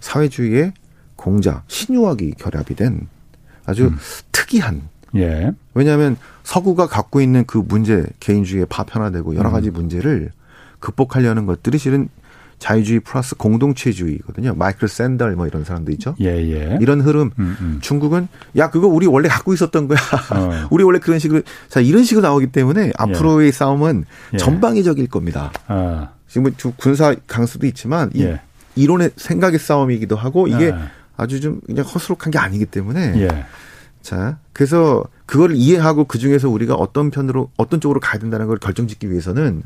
사회주의의 0.00 0.72
공자 1.16 1.62
신유학이 1.68 2.32
결합이 2.38 2.74
된 2.74 3.08
아주 3.64 3.86
음. 3.86 3.96
특이한 4.32 4.88
예. 5.16 5.52
왜냐하면 5.74 6.16
서구가 6.42 6.86
갖고 6.86 7.20
있는 7.20 7.44
그 7.46 7.58
문제, 7.58 8.04
개인주의의 8.20 8.66
파편화되고 8.66 9.36
여러 9.36 9.50
가지 9.50 9.68
음. 9.68 9.74
문제를 9.74 10.30
극복하려는 10.78 11.46
것들이 11.46 11.78
실은 11.78 12.08
자유주의 12.60 13.00
플러스 13.00 13.34
공동체주의거든요. 13.36 14.54
마이클 14.54 14.86
샌덜 14.86 15.34
뭐 15.34 15.46
이런 15.46 15.64
사람도 15.64 15.90
있죠. 15.92 16.14
예, 16.20 16.26
예. 16.26 16.78
이런 16.80 17.00
흐름. 17.00 17.30
음, 17.38 17.56
음. 17.60 17.78
중국은 17.80 18.28
야 18.58 18.68
그거 18.68 18.86
우리 18.86 19.06
원래 19.06 19.28
갖고 19.28 19.54
있었던 19.54 19.88
거야. 19.88 19.98
어. 20.30 20.68
우리 20.70 20.84
원래 20.84 20.98
그런 20.98 21.18
식으로 21.18 21.40
자 21.68 21.80
이런 21.80 22.04
식으로 22.04 22.22
나오기 22.26 22.48
때문에 22.48 22.92
앞으로의 22.96 23.48
예. 23.48 23.52
싸움은 23.52 24.04
예. 24.34 24.36
전방위적일 24.36 25.08
겁니다. 25.08 25.50
아. 25.66 26.10
지금 26.28 26.52
군사 26.76 27.14
강수도 27.26 27.66
있지만 27.66 28.10
이 28.14 28.24
예. 28.24 28.42
이론의 28.76 29.12
생각의 29.16 29.58
싸움이기도 29.58 30.16
하고 30.16 30.46
이게 30.46 30.70
아. 30.70 30.88
아주 31.16 31.40
좀 31.40 31.60
그냥 31.66 31.84
허술한 31.84 32.30
게 32.30 32.38
아니기 32.38 32.66
때문에 32.66 33.14
예. 33.16 33.28
자 34.02 34.38
그래서 34.52 35.04
그걸 35.26 35.52
이해하고 35.54 36.04
그 36.04 36.18
중에서 36.18 36.48
우리가 36.48 36.74
어떤 36.74 37.10
편으로 37.10 37.50
어떤 37.56 37.80
쪽으로 37.80 38.00
가야 38.00 38.18
된다는 38.18 38.46
걸 38.46 38.58
결정짓기 38.58 39.10
위해서는 39.10 39.62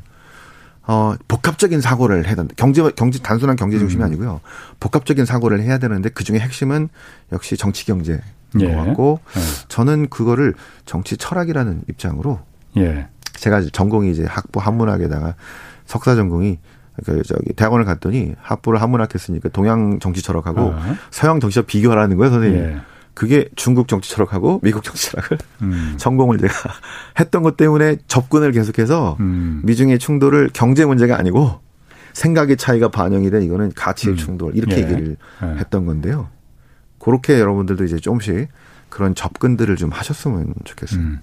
어 0.87 1.15
복합적인 1.29 1.81
사고를 1.81 2.27
해야 2.27 2.35
된다. 2.35 2.55
경제 2.57 2.83
경제 2.97 3.19
단순한 3.19 3.57
경제 3.57 3.79
중심이 3.79 4.03
음. 4.03 4.07
아니고요. 4.07 4.41
복합적인 4.81 5.25
사고를 5.25 5.63
해야 5.63 5.79
되는데 5.79 6.11
그 6.11 6.25
중에 6.25 6.39
핵심은 6.39 6.89
역시 7.33 7.57
정치 7.57 7.87
경제인 7.87 8.21
예. 8.61 8.75
것 8.75 8.85
같고 8.85 9.21
예. 9.37 9.41
저는 9.69 10.11
그거를 10.11 10.55
정치 10.85 11.17
철학이라는 11.17 11.85
입장으로 11.89 12.41
예. 12.77 13.09
제가 13.37 13.63
전공이 13.73 14.11
이제 14.11 14.25
학부 14.25 14.61
한문학에다가 14.61 15.35
석사 15.87 16.15
전공이 16.15 16.59
그 17.05 17.23
저기 17.25 17.53
대학원을 17.55 17.85
갔더니 17.85 18.35
학부를 18.41 18.81
한문학 18.81 19.15
했으니까 19.15 19.49
동양 19.49 19.99
정치 19.99 20.23
철학하고 20.23 20.61
어. 20.61 20.97
서양 21.11 21.41
정치 21.41 21.55
철학 21.55 21.67
비교하라는 21.67 22.17
거예요, 22.17 22.33
선생님. 22.33 22.81
예. 23.15 23.25
그게 23.25 23.49
중국 23.57 23.89
정치 23.89 24.11
철학하고 24.11 24.61
미국 24.63 24.83
정치 24.83 25.11
철학을 25.11 25.39
음. 25.63 25.95
전공을 25.99 26.39
제가 26.39 26.53
했던 27.19 27.43
것 27.43 27.57
때문에 27.57 27.97
접근을 28.07 28.53
계속해서 28.53 29.17
음. 29.21 29.63
미중의 29.65 29.99
충돌을 29.99 30.51
경제 30.53 30.85
문제가 30.85 31.17
아니고 31.19 31.61
생각의 32.13 32.57
차이가 32.57 32.89
반영이 32.89 33.31
된 33.31 33.43
이거는 33.43 33.73
가치의 33.75 34.15
음. 34.15 34.17
충돌 34.17 34.57
이렇게 34.57 34.77
예. 34.77 34.83
얘기를 34.83 35.17
예. 35.43 35.47
했던 35.59 35.87
건데요. 35.87 36.29
그렇게 36.99 37.39
여러분들도 37.39 37.85
이제 37.85 37.97
조금씩 37.99 38.49
그런 38.89 39.15
접근들을 39.15 39.75
좀 39.77 39.91
하셨으면 39.91 40.55
좋겠어요. 40.65 41.01
음. 41.01 41.21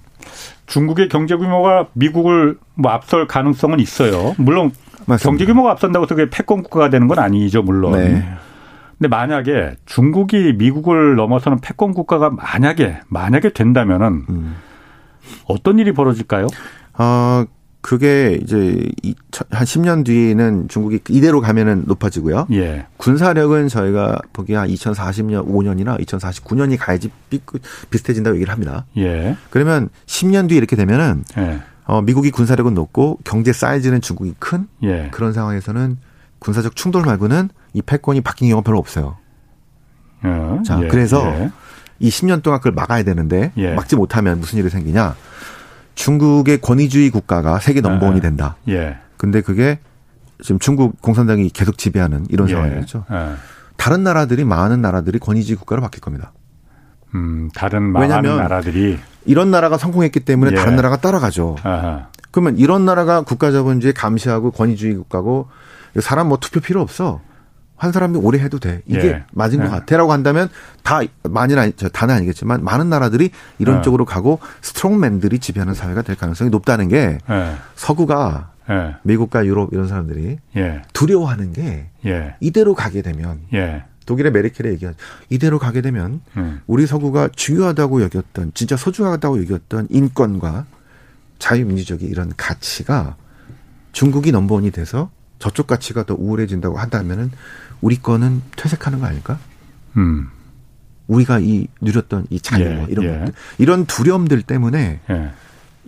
중국의 0.66 1.08
경제 1.08 1.36
규모가 1.36 1.88
미국을 1.94 2.58
뭐 2.74 2.92
앞설 2.92 3.26
가능성은 3.26 3.80
있어요. 3.80 4.34
물론 4.38 4.72
맞습니다. 5.06 5.28
경제 5.28 5.46
규모가 5.46 5.72
앞선다고 5.72 6.04
해서 6.04 6.14
그게 6.14 6.30
패권 6.30 6.62
국가가 6.62 6.90
되는 6.90 7.08
건 7.08 7.18
아니죠, 7.18 7.62
물론. 7.62 7.92
네. 7.92 8.24
근데 9.02 9.08
만약에 9.08 9.74
중국이 9.84 10.52
미국을 10.56 11.16
넘어서는 11.16 11.58
패권 11.60 11.92
국가가 11.92 12.30
만약에 12.30 13.00
만약에 13.08 13.52
된다면은 13.52 14.24
음. 14.30 14.54
어떤 15.48 15.80
일이 15.80 15.92
벌어질까요? 15.92 16.46
어, 16.98 17.44
그게 17.80 18.38
이제 18.40 18.88
한 19.50 19.64
10년 19.64 20.04
뒤에는 20.04 20.68
중국이 20.68 21.00
이대로 21.08 21.40
가면은 21.40 21.82
높아지고요. 21.88 22.46
예. 22.52 22.86
군사력은 22.96 23.66
저희가 23.66 24.20
보기에 24.32 24.54
한 24.54 24.68
2040년, 24.68 25.48
5년이나 25.48 25.98
2049년이 26.00 26.76
가야지 26.78 27.10
비슷해진다고 27.90 28.36
얘기를 28.36 28.52
합니다. 28.52 28.86
예. 28.98 29.36
그러면 29.50 29.88
10년 30.06 30.48
뒤에 30.48 30.58
이렇게 30.58 30.76
되면은 30.76 31.24
예. 31.38 31.60
어, 31.86 32.02
미국이 32.02 32.30
군사력은 32.30 32.74
높고 32.74 33.18
경제 33.24 33.52
사이즈는 33.52 34.00
중국이 34.00 34.34
큰 34.38 34.68
예. 34.84 35.08
그런 35.10 35.32
상황에서는 35.32 35.96
군사적 36.42 36.76
충돌 36.76 37.02
말고는 37.02 37.50
이 37.72 37.82
패권이 37.82 38.20
바뀐 38.20 38.48
경우가 38.48 38.64
별로 38.64 38.78
없어요. 38.78 39.16
어, 40.24 40.62
자, 40.66 40.80
예. 40.82 40.88
그래서 40.88 41.24
예. 41.26 41.50
이 41.98 42.10
10년 42.10 42.42
동안 42.42 42.58
그걸 42.60 42.72
막아야 42.72 43.04
되는데 43.04 43.52
막지 43.76 43.96
못하면 43.96 44.40
무슨 44.40 44.58
일이 44.58 44.68
생기냐? 44.68 45.14
중국의 45.94 46.60
권위주의 46.60 47.10
국가가 47.10 47.58
세계 47.58 47.80
넘버원이 47.80 48.18
아, 48.18 48.22
된다. 48.22 48.56
예. 48.68 48.96
근데 49.16 49.40
그게 49.40 49.78
지금 50.42 50.58
중국 50.58 51.00
공산당이 51.00 51.50
계속 51.50 51.78
지배하는 51.78 52.26
이런 52.28 52.48
예. 52.48 52.54
상황이죠. 52.54 53.04
예. 53.10 53.34
다른 53.76 54.02
나라들이 54.02 54.44
많은 54.44 54.82
나라들이 54.82 55.18
권위주의 55.18 55.56
국가로 55.56 55.80
바뀔 55.80 56.00
겁니다. 56.00 56.32
음, 57.14 57.50
다른 57.54 57.82
많은 57.82 58.36
나라들이 58.36 58.98
이런 59.26 59.50
나라가 59.50 59.78
성공했기 59.78 60.20
때문에 60.20 60.52
예. 60.52 60.56
다른 60.56 60.76
나라가 60.76 60.96
따라가죠. 60.96 61.56
아하. 61.62 62.08
그러면 62.30 62.56
이런 62.56 62.84
나라가 62.84 63.20
국가 63.20 63.52
자본주의 63.52 63.92
감시하고 63.92 64.50
권위주의 64.50 64.94
국가고 64.94 65.48
사람 66.00 66.28
뭐 66.28 66.38
투표 66.38 66.60
필요 66.60 66.80
없어. 66.80 67.20
한 67.76 67.90
사람이 67.90 68.16
오래 68.18 68.38
해도 68.38 68.60
돼. 68.60 68.80
이게 68.86 69.08
예. 69.08 69.24
맞은 69.32 69.58
것 69.58 69.64
예. 69.64 69.68
같아라고 69.68 70.12
한다면 70.12 70.48
다 70.84 71.00
많이는 71.24 71.60
아니, 71.60 71.72
다는 71.72 72.14
아니겠지만 72.14 72.62
많은 72.62 72.88
나라들이 72.88 73.30
이런 73.58 73.78
예. 73.78 73.82
쪽으로 73.82 74.04
가고 74.04 74.38
스트롱맨들이 74.60 75.40
지배하는 75.40 75.74
사회가 75.74 76.02
될 76.02 76.14
가능성이 76.14 76.50
높다는 76.50 76.86
게 76.86 77.18
예. 77.28 77.52
서구가 77.74 78.52
예. 78.70 78.94
미국과 79.02 79.46
유럽 79.46 79.70
이런 79.72 79.88
사람들이 79.88 80.38
예. 80.56 80.82
두려워하는 80.92 81.52
게 81.52 81.90
이대로 82.38 82.74
가게 82.74 83.02
되면 83.02 83.40
독일의 84.06 84.30
메르켈이 84.32 84.68
얘기하죠. 84.74 84.96
이대로 85.28 85.58
가게 85.58 85.80
되면 85.80 86.20
음. 86.36 86.60
우리 86.66 86.86
서구가 86.86 87.30
중요하다고 87.34 88.02
여겼던 88.02 88.52
진짜 88.54 88.76
소중하다고 88.76 89.42
여겼던 89.42 89.88
인권과 89.90 90.66
자유민주적인 91.38 92.08
이런 92.08 92.32
가치가 92.36 93.16
중국이 93.92 94.32
넘버원이 94.32 94.70
돼서 94.70 95.10
저쪽 95.42 95.66
가치가 95.66 96.04
더 96.04 96.14
우월해진다고 96.14 96.78
한다면은 96.78 97.32
우리 97.80 98.00
거는 98.00 98.42
퇴색하는 98.54 99.00
거 99.00 99.06
아닐까? 99.06 99.40
음. 99.96 100.28
우리가 101.08 101.40
이 101.40 101.66
누렸던 101.80 102.28
이 102.30 102.38
자유 102.38 102.62
예, 102.64 102.86
이런 102.88 103.04
예. 103.04 103.18
것들 103.18 103.32
이런 103.58 103.84
두려움들 103.84 104.42
때문에 104.42 105.00
예. 105.10 105.30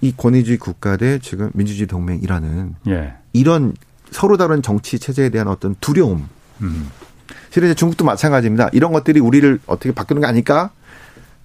이 0.01 0.13
권위주의 0.17 0.59
국가 0.59 0.97
대 0.97 1.21
지금 1.21 1.53
민주주의 1.55 1.87
동맹이라는 1.87 2.75
예. 2.89 3.15
이런 3.33 3.75
서로 4.11 4.37
다른 4.37 4.61
정치 4.61 4.99
체제에 4.99 5.29
대한 5.29 5.47
어떤 5.47 5.77
두려움. 5.81 6.29
음. 6.61 6.91
실은 7.51 7.73
중국도 7.77 8.05
마찬가지입니다. 8.05 8.71
이런 8.73 8.91
것들이 8.91 9.21
우리를 9.21 9.61
어떻게 9.67 9.93
바꾸는 9.93 10.21
거 10.21 10.27
아닐까? 10.27 10.73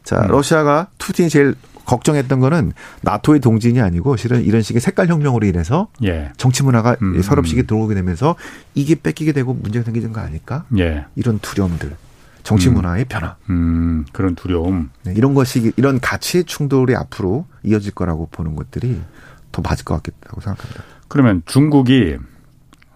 자, 0.03 0.23
음. 0.23 0.29
러시아가 0.29 0.87
푸틴이 0.97 1.29
제일 1.29 1.53
걱정했던 1.89 2.39
거는 2.39 2.71
나토의 3.01 3.39
동진이 3.39 3.81
아니고 3.81 4.15
실은 4.15 4.43
이런 4.43 4.61
식의 4.61 4.79
색깔 4.79 5.07
혁명으로 5.07 5.47
인해서 5.47 5.87
예. 6.03 6.31
정치 6.37 6.61
문화가 6.63 6.95
음. 7.01 7.19
서럽시게 7.19 7.63
들어오게 7.63 7.95
되면서 7.95 8.35
이게 8.75 8.95
뺏기게 8.95 9.31
되고 9.31 9.53
문제가 9.53 9.83
생기는 9.83 10.13
거 10.13 10.21
아닐까? 10.21 10.65
예. 10.77 11.05
이런 11.15 11.39
두려움들. 11.39 11.95
정치 12.43 12.69
음. 12.69 12.75
문화의 12.75 13.05
변화. 13.05 13.35
음, 13.49 14.05
그런 14.13 14.35
두려움. 14.35 14.91
네, 15.03 15.13
이런 15.15 15.33
것이 15.33 15.73
이런 15.75 15.99
가치의 15.99 16.45
충돌이 16.45 16.95
앞으로 16.95 17.45
이어질 17.63 17.93
거라고 17.93 18.27
보는 18.31 18.55
것들이 18.55 19.01
더 19.51 19.61
맞을 19.61 19.83
것 19.83 19.95
같겠다고 19.95 20.41
생각합니다. 20.41 20.83
그러면 21.07 21.41
중국이 21.45 22.17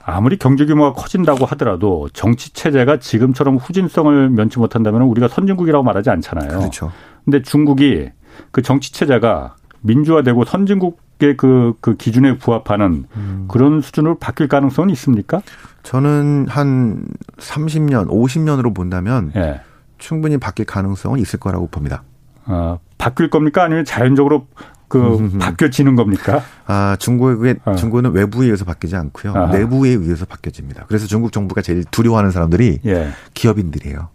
아무리 0.05 0.37
경제 0.37 0.65
규모가 0.65 0.93
커진다고 0.93 1.45
하더라도 1.47 2.09
정치 2.13 2.53
체제가 2.53 2.99
지금처럼 2.99 3.57
후진성을 3.57 4.29
면치 4.29 4.59
못한다면 4.59 5.01
우리가 5.03 5.27
선진국이라고 5.27 5.83
말하지 5.83 6.09
않잖아요. 6.11 6.59
그렇죠. 6.59 6.91
근데 7.25 7.41
중국이 7.41 8.09
그 8.51 8.61
정치 8.61 8.93
체제가 8.93 9.55
민주화되고 9.81 10.45
선진국의 10.45 11.37
그, 11.37 11.73
그 11.81 11.95
기준에 11.95 12.37
부합하는 12.37 13.05
음. 13.15 13.45
그런 13.47 13.81
수준으로 13.81 14.17
바뀔 14.17 14.47
가능성은 14.47 14.89
있습니까? 14.91 15.41
저는 15.83 16.47
한 16.49 17.05
30년, 17.37 18.07
50년으로 18.07 18.73
본다면 18.73 19.31
예. 19.35 19.61
충분히 19.97 20.37
바뀔 20.37 20.65
가능성은 20.65 21.19
있을 21.19 21.39
거라고 21.39 21.67
봅니다. 21.67 22.03
아, 22.45 22.77
바뀔 22.97 23.29
겁니까? 23.29 23.63
아니면 23.63 23.85
자연적으로 23.85 24.47
그 24.87 25.31
바뀌어지는 25.39 25.95
겁니까? 25.95 26.41
아, 26.65 26.95
중국의 26.99 27.55
어. 27.65 27.75
중국은 27.75 28.11
외부에 28.11 28.45
의해서 28.45 28.63
바뀌지 28.63 28.95
않고요. 28.95 29.33
아하. 29.33 29.51
내부에 29.51 29.89
의해서 29.89 30.25
바뀌어집니다. 30.25 30.85
그래서 30.87 31.07
중국 31.07 31.31
정부가 31.31 31.61
제일 31.61 31.83
두려워하는 31.85 32.31
사람들이 32.31 32.79
예. 32.85 33.09
기업인들이에요. 33.33 34.09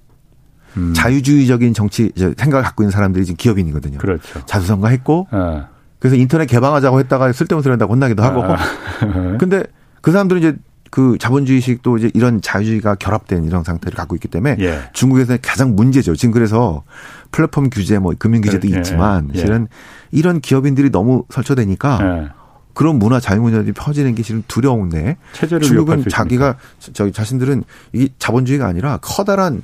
음. 0.77 0.93
자유주의적인 0.95 1.75
정치 1.75 2.13
생각을 2.17 2.63
갖고 2.63 2.83
있는 2.83 2.91
사람들이 2.91 3.25
지금 3.25 3.37
기업인이거든요. 3.37 3.99
그렇죠. 3.99 4.45
자수성가했고 4.47 5.29
어. 5.31 5.69
그래서 5.99 6.17
인터넷 6.17 6.47
개방하자고 6.47 7.01
했다가 7.01 7.33
쓸데없는 7.33 7.63
소리 7.63 7.73
한다고 7.73 7.93
혼나기도 7.93 8.23
하고. 8.23 8.45
아. 8.45 8.57
근데 9.39 9.65
그 10.01 10.13
사람들은 10.13 10.41
이제 10.41 10.57
그 10.91 11.17
자본주의식도 11.19 11.99
이제 11.99 12.11
이런 12.15 12.41
자유주의가 12.41 12.95
결합된 12.95 13.45
이런 13.45 13.65
상태를 13.65 13.97
갖고 13.97 14.15
있기 14.17 14.29
때문에 14.29 14.57
예. 14.61 14.81
중국에서는 14.93 15.39
가장 15.43 15.77
문제죠. 15.77 16.15
지금 16.17 16.33
그래서 16.33 16.83
플랫폼 17.31 17.69
규제 17.69 17.99
뭐 17.99 18.15
금융 18.19 18.41
규제도 18.41 18.71
예. 18.71 18.79
있지만 18.79 19.31
예. 19.35 19.39
실은 19.39 19.69
이런 20.11 20.41
기업인들이 20.41 20.91
너무 20.91 21.25
설쳐되니까 21.29 21.99
예. 22.03 22.29
그런 22.73 22.97
문화 22.99 23.21
자유문화들이 23.21 23.73
퍼지는 23.73 24.15
게 24.15 24.23
지금 24.23 24.45
두려운데 24.47 25.17
중국은 25.63 26.05
자기가 26.09 26.57
저희 26.93 27.13
자신들은 27.13 27.65
이 27.93 28.09
자본주의가 28.19 28.67
아니라 28.67 28.99
커다란 29.03 29.63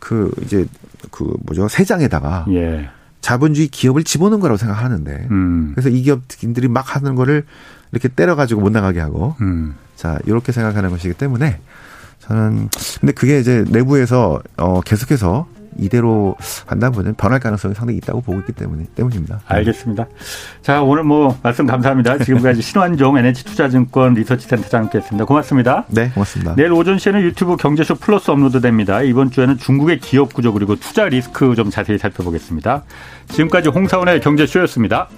그 0.00 0.32
이제 0.42 0.66
그 1.10 1.32
뭐죠 1.44 1.68
세장에다가 1.68 2.46
예. 2.50 2.88
자본주의 3.20 3.68
기업을 3.68 4.02
집어넣은 4.02 4.40
거라고 4.40 4.56
생각하는데 4.56 5.28
음. 5.30 5.72
그래서 5.74 5.88
이 5.90 6.02
기업들이 6.02 6.68
막 6.68 6.96
하는 6.96 7.14
거를 7.14 7.44
이렇게 7.92 8.08
때려가지고 8.08 8.60
못 8.60 8.70
나가게 8.70 8.98
하고 8.98 9.36
음. 9.40 9.74
자 9.94 10.18
이렇게 10.26 10.52
생각하는 10.52 10.90
것이기 10.90 11.14
때문에 11.14 11.60
저는 12.20 12.68
근데 13.00 13.12
그게 13.12 13.38
이제 13.38 13.64
내부에서 13.68 14.42
어 14.56 14.80
계속해서 14.80 15.46
이대로 15.78 16.36
간다 16.66 16.90
보면 16.90 17.14
변할 17.14 17.40
가능성이 17.40 17.74
상당히 17.74 17.98
있다고 17.98 18.20
보고 18.20 18.38
있기 18.40 18.52
때문에 18.52 18.84
때문입니다. 18.94 19.40
알겠습니다. 19.46 20.06
자 20.62 20.82
오늘 20.82 21.04
뭐 21.04 21.38
말씀 21.42 21.66
감사합니다. 21.66 22.18
지금까지 22.18 22.62
신환종 22.62 23.18
NH투자증권 23.18 24.14
리서치센터장 24.14 24.84
함께했습니다. 24.84 25.24
고맙습니다. 25.24 25.84
네, 25.88 26.10
고맙습니다. 26.10 26.54
내일 26.56 26.72
오전 26.72 26.98
시에는 26.98 27.22
유튜브 27.22 27.56
경제쇼 27.56 27.96
플러스 27.96 28.30
업로드됩니다. 28.30 29.02
이번 29.02 29.30
주에는 29.30 29.58
중국의 29.58 30.00
기업 30.00 30.32
구조 30.32 30.52
그리고 30.52 30.76
투자 30.76 31.06
리스크 31.06 31.54
좀 31.54 31.70
자세히 31.70 31.98
살펴보겠습니다. 31.98 32.82
지금까지 33.28 33.68
홍사원의 33.68 34.20
경제쇼였습니다. 34.20 35.08